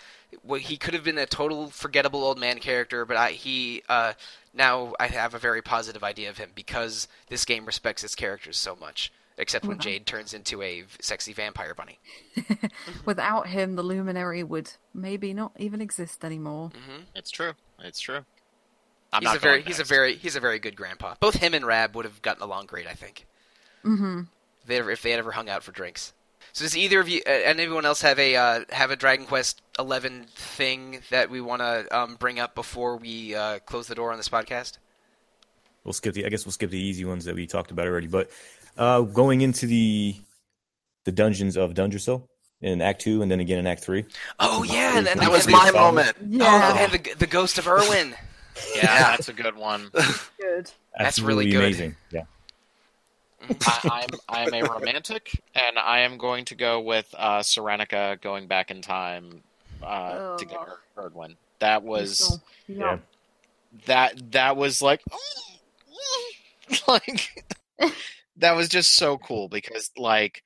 [0.43, 4.13] well, he could have been a total forgettable old man character, but I, he uh,
[4.53, 8.57] now I have a very positive idea of him because this game respects its characters
[8.57, 9.11] so much.
[9.35, 9.81] Except when Wow.
[9.81, 11.97] Jade turns into a sexy vampire bunny.
[13.05, 16.71] Without him, the Luminary would maybe not even exist anymore.
[17.15, 17.53] It's true.
[17.79, 18.25] It's true.
[19.13, 21.15] I'm he's not a very going he's a very he's a very good grandpa.
[21.19, 23.25] Both him and Rab would have gotten along great, I think.
[23.83, 24.21] hmm
[24.61, 26.13] If they ever, if they had ever hung out for drinks.
[26.51, 29.61] So does either of you, and anyone else have a uh, have a Dragon Quest
[29.79, 34.11] Eleven thing that we want to um, bring up before we uh, close the door
[34.11, 34.77] on this podcast?
[35.83, 36.25] We'll skip the.
[36.25, 38.07] I guess we'll skip the easy ones that we talked about already.
[38.07, 38.29] But
[38.77, 40.15] uh, going into the
[41.05, 42.23] the dungeons of Dundrasil
[42.61, 44.05] in Act Two, and then again in Act Three.
[44.39, 46.15] Oh yeah, and, and That was my moment.
[46.27, 48.15] Yeah, Oh, and the the ghost of Irwin.
[48.75, 49.89] Yeah, that's a good one.
[50.39, 50.71] good.
[50.97, 51.59] That's really Absolutely good.
[51.59, 51.95] Amazing.
[52.11, 52.23] Yeah.
[53.65, 58.47] I, I'm I'm a romantic, and I am going to go with uh, Serenica going
[58.47, 59.41] back in time
[59.81, 60.77] uh, to get Oh.
[60.95, 61.35] her Erdwin.
[61.59, 62.77] That was yeah.
[62.77, 62.97] Yeah.
[63.85, 65.01] that that was like
[66.87, 67.43] like
[68.37, 70.41] that was just so cool because like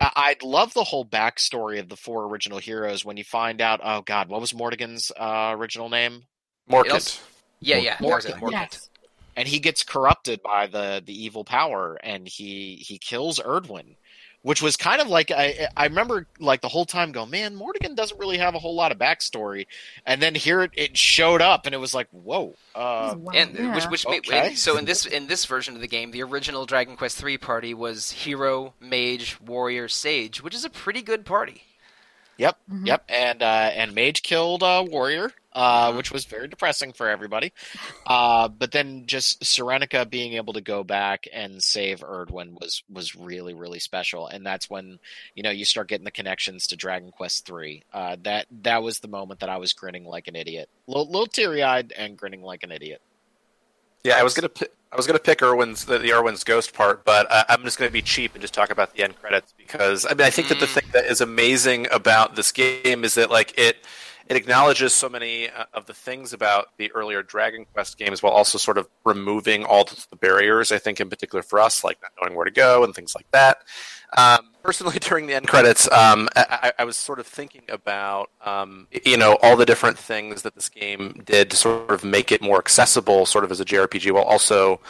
[0.00, 4.02] I'd love the whole backstory of the four original heroes when you find out oh
[4.02, 6.24] god what was Mordegon's uh, original name
[6.70, 7.20] Morkant.
[7.72, 8.00] Else- Yeah, yeah, Morkant.
[8.00, 8.50] that was it, Morkant.
[8.52, 8.90] Yes.
[9.36, 13.96] and he gets corrupted by the the evil power and he he kills Erdwin
[14.42, 17.96] which was kind of like I I remember like the whole time going, man, Mordegon
[17.96, 19.66] doesn't really have a whole lot of backstory,
[20.04, 22.54] and then here it, it showed up, and it was like, whoa.
[22.74, 23.74] Uh, Wow, and yeah.
[23.74, 24.54] which which made, Okay.
[24.54, 27.72] so in this in this version of the game, the original Dragon Quest III party
[27.72, 31.62] was hero, mage, warrior, sage, which is a pretty good party.
[32.36, 32.86] Yep, Mhm.
[32.86, 37.52] yep, and uh, and Mage killed uh, Warrior, uh, which was very depressing for everybody.
[38.06, 43.14] Uh, but then just Serenica being able to go back and save Erdwin was was
[43.14, 44.98] really really special, and that's when
[45.34, 47.82] you know you start getting the connections to Dragon Quest three.
[47.92, 51.26] Uh, that that was the moment that I was grinning like an idiot, little, little
[51.26, 53.00] teary eyed and grinning like an idiot.
[54.04, 57.04] Yeah, I was gonna pi- I was gonna pick Irwin's the, the Irwin's ghost part,
[57.04, 60.04] but uh, I'm just gonna be cheap and just talk about the end credits because
[60.04, 60.74] I mean I think that the Mm.
[60.74, 63.78] thing that is amazing about this game is that like it
[64.26, 68.32] it acknowledges so many uh, of the things about the earlier Dragon Quest games while
[68.32, 70.72] also sort of removing all the barriers.
[70.72, 73.30] I think in particular for us, like not knowing where to go and things like
[73.32, 73.58] that.
[74.16, 78.88] Um, personally, during the end credits, um, I, I was sort of thinking about um,
[79.04, 82.40] you know all the different things that this game did to sort of make it
[82.40, 84.80] more accessible, sort of as a JRPG, while also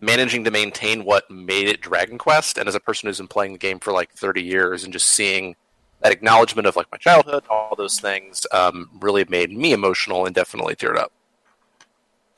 [0.00, 2.58] managing to maintain what made it Dragon Quest.
[2.58, 5.08] And as a person who's been playing the game for like 30 years and just
[5.08, 5.56] seeing
[6.00, 10.34] that acknowledgement of like my childhood, all those things, um, really made me emotional and
[10.34, 11.12] definitely teared up.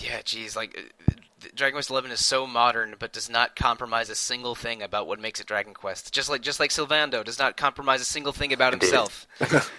[0.01, 0.78] Yeah, geez, like
[1.09, 1.12] uh,
[1.55, 5.20] Dragon Quest Eleven is so modern, but does not compromise a single thing about what
[5.20, 6.12] makes it Dragon Quest.
[6.12, 8.86] Just like just like Sylvando does not compromise a single thing about Indeed.
[8.86, 9.26] himself.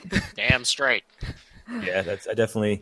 [0.36, 1.04] Damn straight.
[1.84, 2.82] Yeah, that's I definitely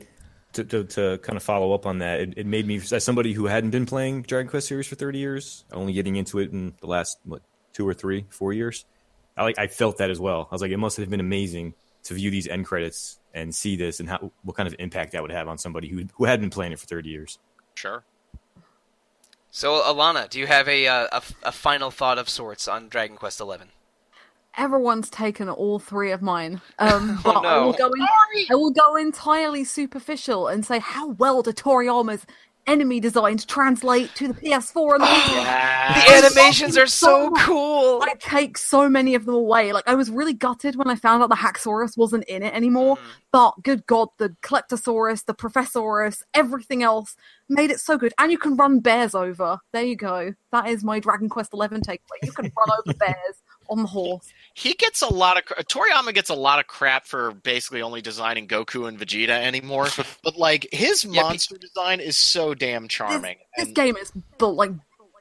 [0.54, 2.20] to, to, to kind of follow up on that.
[2.20, 5.20] It, it made me as somebody who hadn't been playing Dragon Quest series for thirty
[5.20, 7.42] years, only getting into it in the last what
[7.74, 8.86] two or three, four years.
[9.38, 10.48] I like I felt that as well.
[10.52, 11.74] I was like, it must have been amazing
[12.04, 15.22] to view these end credits and see this and how what kind of impact that
[15.22, 17.38] would have on somebody who who had been playing it for thirty years.
[17.76, 18.04] Sure.
[19.50, 23.16] So, Alana, do you have a, uh, a a final thought of sorts on Dragon
[23.16, 23.70] Quest Eleven?
[24.58, 26.62] Everyone's taken all three of mine.
[26.80, 28.08] Um, Oh, but I will go in,
[28.50, 32.26] I will go entirely superficial and say how well do Toriyama's
[32.68, 35.94] enemy designs translate to the PS4 and the Wii?
[35.94, 38.02] The animations are so so cool.
[38.04, 39.74] I take so many of them away.
[39.74, 42.98] Like I was really gutted when I found out the Hacksaurus wasn't in it anymore.
[42.98, 43.02] Mm.
[43.32, 47.16] But good God, the Collectosaurus, the Professorus, everything else
[47.50, 48.14] made it so good.
[48.18, 49.60] And you can run bears over.
[49.74, 50.34] There you go.
[50.52, 52.24] That is my Dragon Quest Eleven takeaway.
[52.24, 54.32] You can run over bears on the horse.
[54.54, 58.48] he gets a lot of Toriyama gets a lot of crap for basically only designing
[58.48, 59.88] Goku and Vegeta anymore.
[60.24, 63.38] but like his Yeah, monster design is so damn charming.
[63.58, 64.72] This game is full, like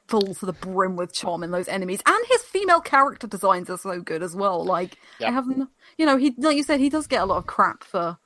[0.07, 3.77] full to the brim with charm in those enemies, and his female character designs are
[3.77, 4.63] so good as well.
[4.63, 5.29] Like Yep.
[5.29, 7.83] I haven't, you know, he like you said, he does get a lot of crap
[7.83, 8.17] for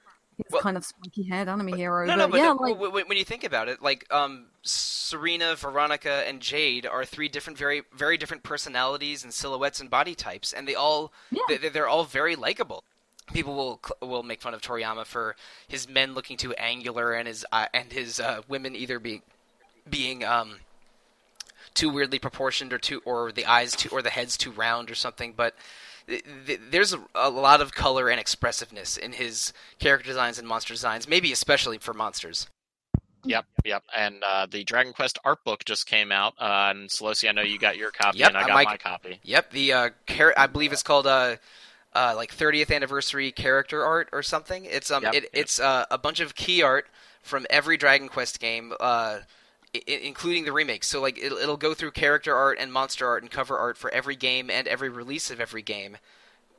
[0.45, 2.05] his Well- kind of spiky haired anime hero.
[2.05, 6.27] No, but no, but yeah, like when you think about it, like um, Serena, Veronica,
[6.27, 10.67] and Jade are three different, very, very different personalities and silhouettes and body types, and
[10.67, 11.41] they all, Yeah.
[11.47, 12.83] they, they're all very likable.
[13.33, 15.35] People will will make fun of Toriyama for
[15.67, 19.21] his men looking too angular and his uh, and his uh, women either being
[19.89, 20.57] being um
[21.73, 24.95] too weirdly proportioned or too or the eyes too or the heads too round or
[24.95, 25.55] something but
[26.69, 31.07] there's a, a lot of color and expressiveness in his character designs and monster designs
[31.07, 32.47] maybe especially for monsters
[33.23, 33.83] Yep, yep.
[33.95, 36.33] And uh, the Dragon Quest art book just came out.
[36.39, 38.77] Uh, and Sollosi, I know you got your copy, Yep, and I got might- my
[38.77, 39.19] copy.
[39.21, 41.35] yep the uh char- i believe it's called uh
[41.93, 44.65] uh, like 30th anniversary character art or something.
[44.65, 45.29] It's um, Yep, it, yep.
[45.33, 46.87] it's uh, a bunch of key art
[47.21, 49.19] from every Dragon Quest game, uh,
[49.73, 50.87] including the remakes.
[50.87, 53.89] So like it'll, it'll go through character art and monster art and cover art for
[53.91, 55.97] every game and every release of every game,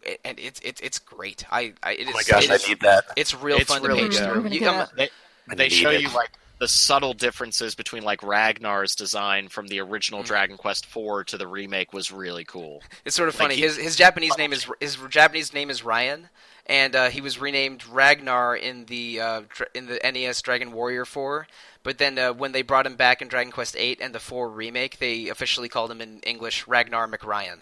[0.07, 1.45] I- and it's it's it's great.
[1.51, 3.05] I, I it is, Oh my gosh, it I is- need that.
[3.17, 4.33] It's real It's fun really to page good.
[4.33, 4.43] through.
[4.49, 5.11] You get come- it.
[5.49, 6.01] They, they show it.
[6.01, 10.27] you like the subtle differences between like Ragnar's design from the original Mhm.
[10.27, 12.83] Dragon Quest IV to the remake was really cool.
[13.05, 13.55] It's sort of Like funny.
[13.57, 16.29] he- his his Japanese name is his Japanese name is Ryan,
[16.67, 19.43] and uh, he was renamed Ragnar in the uh,
[19.75, 21.47] in the NES Dragon Warrior 4.
[21.83, 24.49] But then uh, when they brought him back in Dragon Quest 8 and the 4
[24.49, 27.59] remake, they officially called him in English Ragnar McRyan.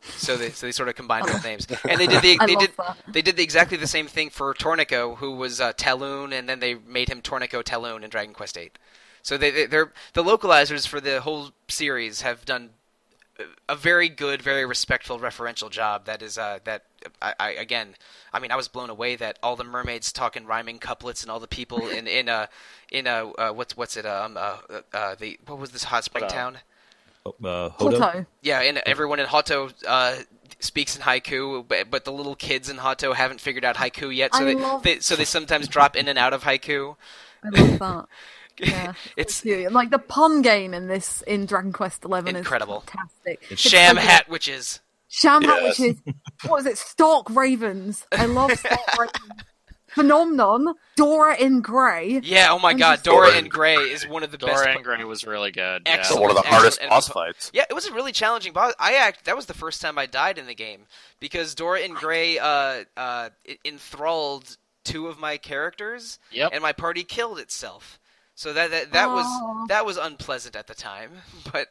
[0.00, 2.70] So they so they sort of combined both names, and they did the they did
[2.76, 2.96] that.
[3.08, 6.60] they did the, exactly the same thing for Torneko, who was uh, Taloon, and then
[6.60, 8.78] they made him Torneko Taloon in Dragon Quest 8.
[9.22, 12.70] So they, they they're the localizers for the whole series have done
[13.68, 16.04] a very good, very respectful referential job.
[16.04, 16.84] That is uh, that
[17.22, 17.94] I, I again,
[18.32, 21.30] I mean, I was blown away that all the mermaids talk in rhyming couplets and
[21.30, 22.46] all the people in in uh
[22.90, 24.56] in uh, uh what's what's it um uh,
[24.92, 26.58] uh the what was this hot spring uh, town?
[27.26, 27.98] Uh, Hodo?
[27.98, 28.26] Hotto.
[28.42, 30.16] Yeah, and everyone in Hotto uh,
[30.60, 34.34] speaks in haiku, but, but the little kids in Hotto haven't figured out haiku yet,
[34.34, 36.96] so I they, love- they so they sometimes drop in and out of haiku.
[37.44, 38.06] I love that.
[38.60, 39.70] Yeah, It's cute.
[39.70, 42.78] like the pun game in this in Dragon Quest Eleven Incredible.
[42.84, 43.52] is fantastic.
[43.52, 44.08] It's sham so good.
[44.10, 44.80] hat witches.
[45.10, 45.78] Shamhat, Yes.
[45.78, 46.00] which is
[46.44, 46.78] what was it?
[46.78, 48.06] Stock Ravens.
[48.12, 49.42] I love Stock Ravens.
[49.88, 50.74] Phenomenon.
[50.96, 52.20] Dora in Grey.
[52.22, 54.62] Yeah, oh my I'm god, Dora Dora in Grey is one of the best.
[54.64, 55.82] Dora and Gray was really good.
[55.86, 55.92] yeah.
[55.94, 56.22] Excellent.
[56.22, 56.54] one of the Excellent.
[56.60, 57.50] hardest And- boss fights.
[57.54, 58.74] Yeah, it was a really challenging boss.
[58.78, 60.82] I act that was the first time I died in the game
[61.20, 63.30] because Dora in Grey uh, uh,
[63.64, 66.50] enthralled two of my characters, Yep.
[66.52, 67.98] and my party killed itself.
[68.38, 69.14] So that that, that Aw.
[69.16, 71.10] was that was unpleasant at the time,
[71.52, 71.66] but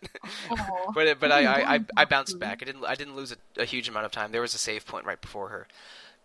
[0.51, 0.91] Aw.
[0.93, 2.61] but but I, I, I, I bounced back.
[2.61, 4.33] I didn't I didn't lose a, a huge amount of time.
[4.33, 5.67] There was a save point right before her,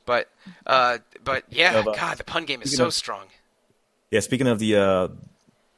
[0.04, 0.28] but
[0.66, 3.26] uh, but yeah, Of, uh, God, the pun game is so of- strong.
[4.10, 5.08] Yeah, speaking of the uh,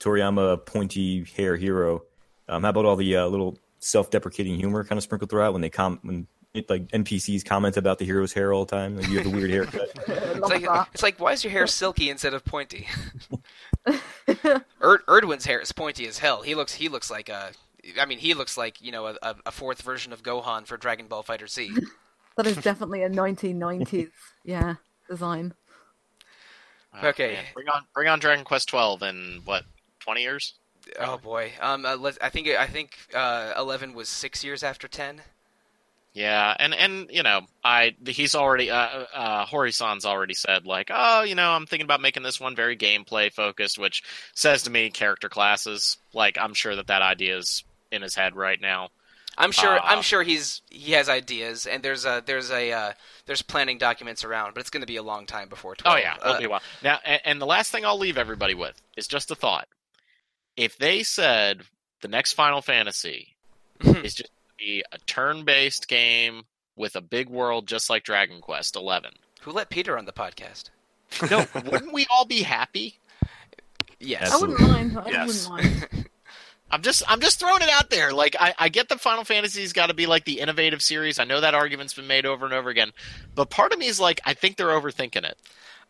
[0.00, 2.02] Toriyama pointy hair hero,
[2.48, 5.68] um, how about all the uh, little self-deprecating humor kind of sprinkled throughout when they
[5.68, 8.96] com when it, like NPCs comment about the hero's hair all the time?
[8.96, 9.90] Like, you have the weird haircut.
[10.34, 12.86] It's like, it's like, why is your hair silky instead of pointy?
[13.86, 16.42] Erd, Erdwin's hair is pointy as hell.
[16.42, 17.50] He looks he looks like a,
[18.00, 20.76] I mean, he looks like you know a, a- a fourth version of Gohan for
[20.76, 21.70] Dragon Ball Fighter Z.
[22.36, 24.10] That is definitely a 1990s,
[24.44, 24.74] yeah,
[25.08, 25.54] design.
[27.00, 27.34] Oh, Okay.
[27.34, 27.44] man.
[27.54, 29.62] Bring on bring on Dragon Quest twelve in what,
[30.00, 30.54] twenty years?
[30.98, 35.22] oh boy, um, uh, I think I think uh, eleven was six years after ten.
[36.14, 38.76] Yeah, and and you know, I he's already uh
[39.12, 42.76] uh Hori-san's already said like, "Oh, you know, I'm thinking about making this one very
[42.76, 45.96] gameplay focused," which says to me character classes.
[46.12, 48.90] Like I'm sure that that idea is in his head right now.
[49.36, 52.92] I'm sure Uh, I'm sure he's he has ideas and there's a there's a uh,
[53.26, 55.96] there's planning documents around, but it's going to be a long time before twelve.
[55.96, 56.62] Oh yeah, it'll Uh, be a while.
[56.84, 59.66] Now, and, and the last thing I'll leave everybody with is just a thought.
[60.56, 61.62] If they said
[62.02, 63.34] the next Final Fantasy
[63.80, 64.30] is just
[64.64, 66.42] be a turn-based game
[66.76, 69.12] with a big world, just like Dragon Quest Eleven,
[69.42, 70.70] who let Peter on the podcast?
[71.30, 72.98] no, wouldn't we all be happy?
[74.00, 74.32] Yes.
[74.32, 74.98] I wouldn't mind.
[74.98, 75.48] I Yes.
[75.48, 76.08] wouldn't mind.
[76.70, 78.12] I'm just I'm just throwing it out there.
[78.12, 81.20] Like I, I get the Final Fantasy's got to be like the innovative series.
[81.20, 82.90] I know that argument's been made over and over again,
[83.34, 85.38] but part of me is like I think they're overthinking it.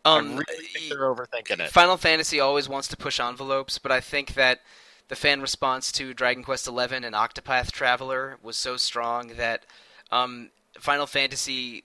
[0.03, 1.71] I Um, really think they're overthinking it.
[1.71, 4.59] Final Fantasy always wants to push envelopes, but I think that
[5.07, 9.65] the fan response to Dragon Quest XI and Octopath Traveler was so strong that
[10.11, 10.49] um,
[10.79, 11.83] Final Fantasy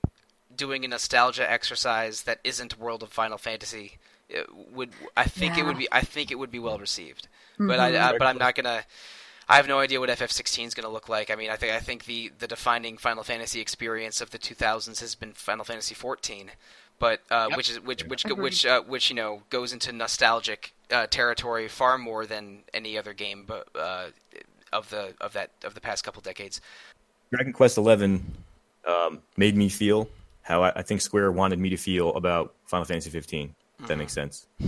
[0.54, 3.98] doing a nostalgia exercise that isn't World of Final Fantasy
[4.30, 7.28] it would I think it would be I think it would be well received.
[7.58, 8.84] But I uh, but I'm not gonna.
[9.48, 11.28] I have no idea what FF16 is going to look like.
[11.28, 15.00] I mean, I think I think the, the defining Final Fantasy experience of the 2000s
[15.00, 16.52] has been Final Fantasy 14,
[17.00, 17.56] but uh, Yep.
[17.56, 18.38] which is which which Agreed.
[18.42, 23.12] which uh, which you know goes into nostalgic uh, territory far more than any other
[23.12, 24.06] game, but uh,
[24.72, 26.60] of the of that of the past couple decades.
[27.32, 28.20] Dragon Quest XI
[28.86, 30.08] um, made me feel
[30.42, 33.54] how I, I think Square wanted me to feel about Final Fantasy 15.
[33.80, 34.46] If that makes sense.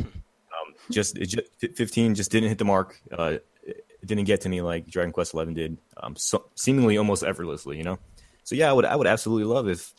[0.52, 3.00] Um, just, it just 15 just didn't hit the mark.
[3.10, 5.78] Uh, it it didn't get to me like Dragon Quest XI did.
[5.96, 7.98] Um, so, seemingly almost effortlessly, you know.
[8.44, 9.94] So yeah, I would I would absolutely love if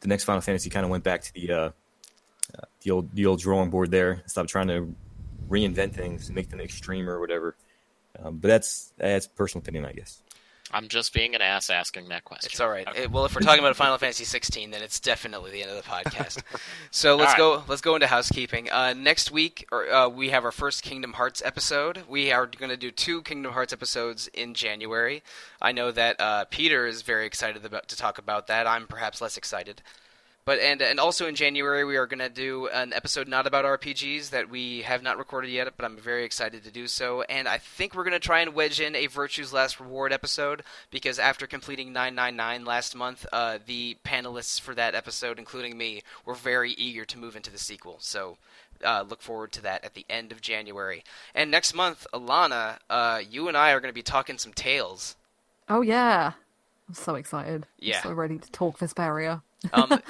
[0.00, 1.70] the next Final Fantasy kind of went back to the uh,
[2.58, 4.22] uh, the old the old drawing board there.
[4.26, 4.94] Stop trying to
[5.48, 7.56] reinvent things, make them extreme or whatever.
[8.22, 10.22] Um, but that's that's personal opinion, I guess.
[10.74, 12.50] I'm just being an ass asking that question.
[12.50, 12.86] It's all right.
[12.86, 13.04] Okay.
[13.04, 15.76] Eh, well, if we're talking about Final Fantasy 16, then it's definitely the end of
[15.76, 16.42] the podcast.
[16.90, 17.64] so let's All go.
[17.68, 18.70] Let's go into housekeeping.
[18.72, 22.02] Uh, next week, or, uh, we have our first Kingdom Hearts episode.
[22.08, 25.22] We are going to do two Kingdom Hearts episodes in January.
[25.62, 28.66] I know that uh, Peter is very excited about to talk about that.
[28.66, 29.80] I'm perhaps less excited.
[30.46, 33.64] But and and also in January we are going to do an episode not about
[33.64, 37.22] RPGs that we have not recorded yet, but I'm very excited to do so.
[37.22, 40.62] And I think we're going to try and wedge in a Virtue's Last Reward episode
[40.90, 46.34] because after completing 999 last month, uh, the panelists for that episode, including me, were
[46.34, 47.96] very eager to move into the sequel.
[48.00, 48.36] So.
[48.84, 51.04] Uh, look forward to that at the end of January.
[51.32, 55.14] And next month, Alana, uh, you and I are going to be talking some tales.
[55.68, 56.32] Oh yeah,
[56.88, 57.66] I'm so excited.
[57.78, 57.98] Yeah.
[57.98, 59.42] I'm so ready to talk Vesperia.
[59.72, 60.00] Um,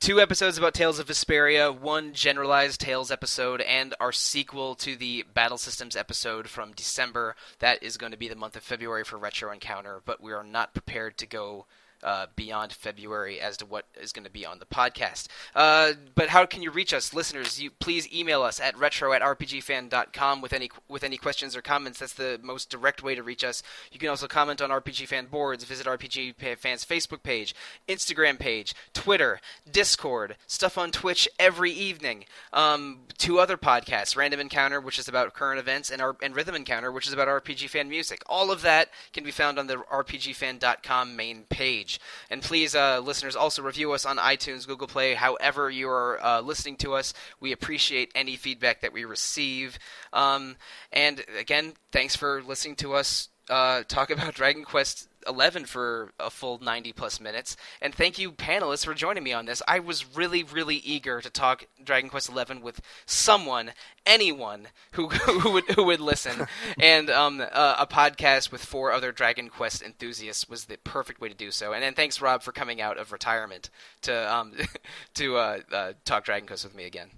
[0.00, 5.24] two episodes about Tales of Vesperia, one generalized Tales episode, and our sequel to the
[5.34, 7.36] Battle Systems episode from December.
[7.58, 10.44] That is going to be the month of February for Retro Encounter, but we are
[10.44, 11.66] not prepared to go.
[12.06, 15.26] Uh, beyond February as to what is going to be on the podcast.
[15.56, 17.60] Uh, but how can you reach us, listeners?
[17.60, 21.98] You please email us at retro at rpgfan.com with any with any questions or comments.
[21.98, 23.60] That's the most direct way to reach us.
[23.90, 27.56] You can also comment on RPG Fan boards, visit RPG Fan's Facebook page,
[27.88, 32.24] Instagram page, Twitter, Discord, stuff on Twitch every evening.
[32.52, 36.54] Um, two other podcasts, Random Encounter, which is about current events, and, our, and Rhythm
[36.54, 38.22] Encounter, which is about RPG Fan music.
[38.26, 41.95] All of that can be found on the RPGFan.com main page.
[42.30, 46.40] And please, uh, listeners, also review us on iTunes, Google Play, however you are uh,
[46.40, 47.14] listening to us.
[47.40, 49.78] We appreciate any feedback that we receive.
[50.12, 50.56] Um,
[50.92, 56.30] and again, thanks for listening to us uh, talk about Dragon Quest 11 for a
[56.30, 57.56] full 90 plus minutes.
[57.80, 59.62] And thank you, panelists, for joining me on this.
[59.66, 63.72] I was really, really eager to talk Dragon Quest 11 with someone,
[64.04, 66.46] anyone who who would who would listen.
[66.80, 71.28] and um, uh, a podcast with four other Dragon Quest enthusiasts was the perfect way
[71.28, 71.72] to do so.
[71.72, 73.70] And then thanks, Rob, for coming out of retirement
[74.02, 74.52] to um,
[75.14, 77.10] to uh, uh, talk Dragon Quest with me again.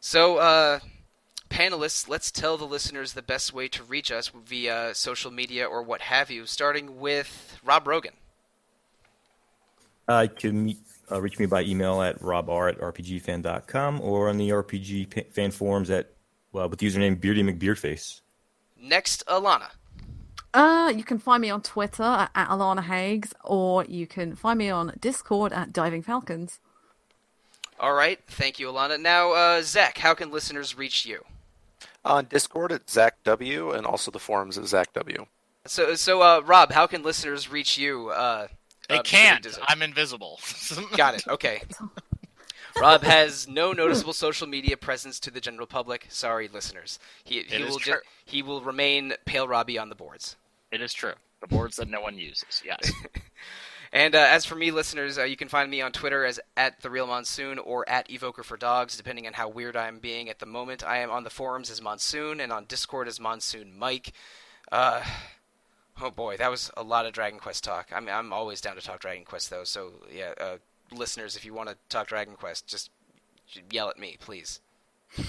[0.00, 0.80] So.
[1.48, 5.82] Panelists, let's tell the listeners the best way to reach us via social media or
[5.82, 8.14] what have you, starting with Rob Rogan.
[10.08, 10.78] Uh, you can meet,
[11.10, 15.90] uh, reach me by email at robr at rpgfan.com or on the RPG fan forums
[15.90, 16.12] at
[16.52, 18.20] well, with the username Beardy McBeardface.
[18.80, 19.70] Next, Alana.
[20.54, 24.58] Uh, you can find me on Twitter at, at Alana Hagues, or you can find
[24.58, 26.60] me on Discord at Diving Falcons.
[27.78, 28.98] All right, thank you, Alana.
[28.98, 31.24] Now, uh, Zach, how can listeners reach you?
[32.06, 35.26] On Discord at Zach W, and also the forums at Zach W.
[35.66, 38.10] So, so uh, Rob, how can listeners reach you?
[38.10, 38.48] Uh,
[38.88, 39.46] they uh, can't.
[39.66, 40.38] I'm invisible.
[40.96, 41.26] Got it.
[41.28, 41.62] Okay.
[42.78, 46.06] Rob has no noticeable social media presence to the general public.
[46.08, 46.98] Sorry, listeners.
[47.24, 50.36] He, he will ju- he will remain Pale Robbie on the boards.
[50.70, 51.14] It is true.
[51.40, 52.62] The boards that no one uses.
[52.64, 52.92] Yes.
[53.96, 56.82] And uh, as for me, listeners, uh, you can find me on Twitter as at
[56.82, 60.38] the Real Monsoon or at Evoker for Dogs, depending on how weird I'm being at
[60.38, 60.84] the moment.
[60.84, 64.12] I am on the forums as Monsoon and on Discord as Monsoon Mike.
[64.70, 65.02] Uh,
[65.98, 67.88] oh boy, that was a lot of Dragon Quest talk.
[67.90, 69.64] I'm I'm always down to talk Dragon Quest though.
[69.64, 70.56] So yeah, uh,
[70.92, 72.90] listeners, if you want to talk Dragon Quest, just
[73.72, 74.60] yell at me, please.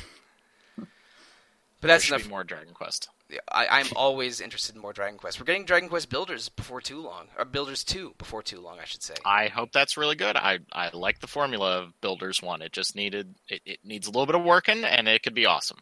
[1.80, 2.28] But that's enough.
[2.28, 3.08] more Dragon Quest.
[3.52, 5.40] I, am always interested in more Dragon Quest.
[5.40, 8.86] We're getting Dragon Quest Builders before too long, or Builders Two before too long, I
[8.86, 9.16] should say.
[9.26, 10.38] I hope that's really good.
[10.38, 12.62] I I like the formula of Builders One.
[12.62, 15.46] It just needed it, it needs a little bit of working, and it could be
[15.46, 15.80] awesome.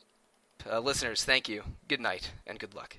[0.70, 1.64] Uh, listeners, thank you.
[1.88, 2.98] Good night and good luck.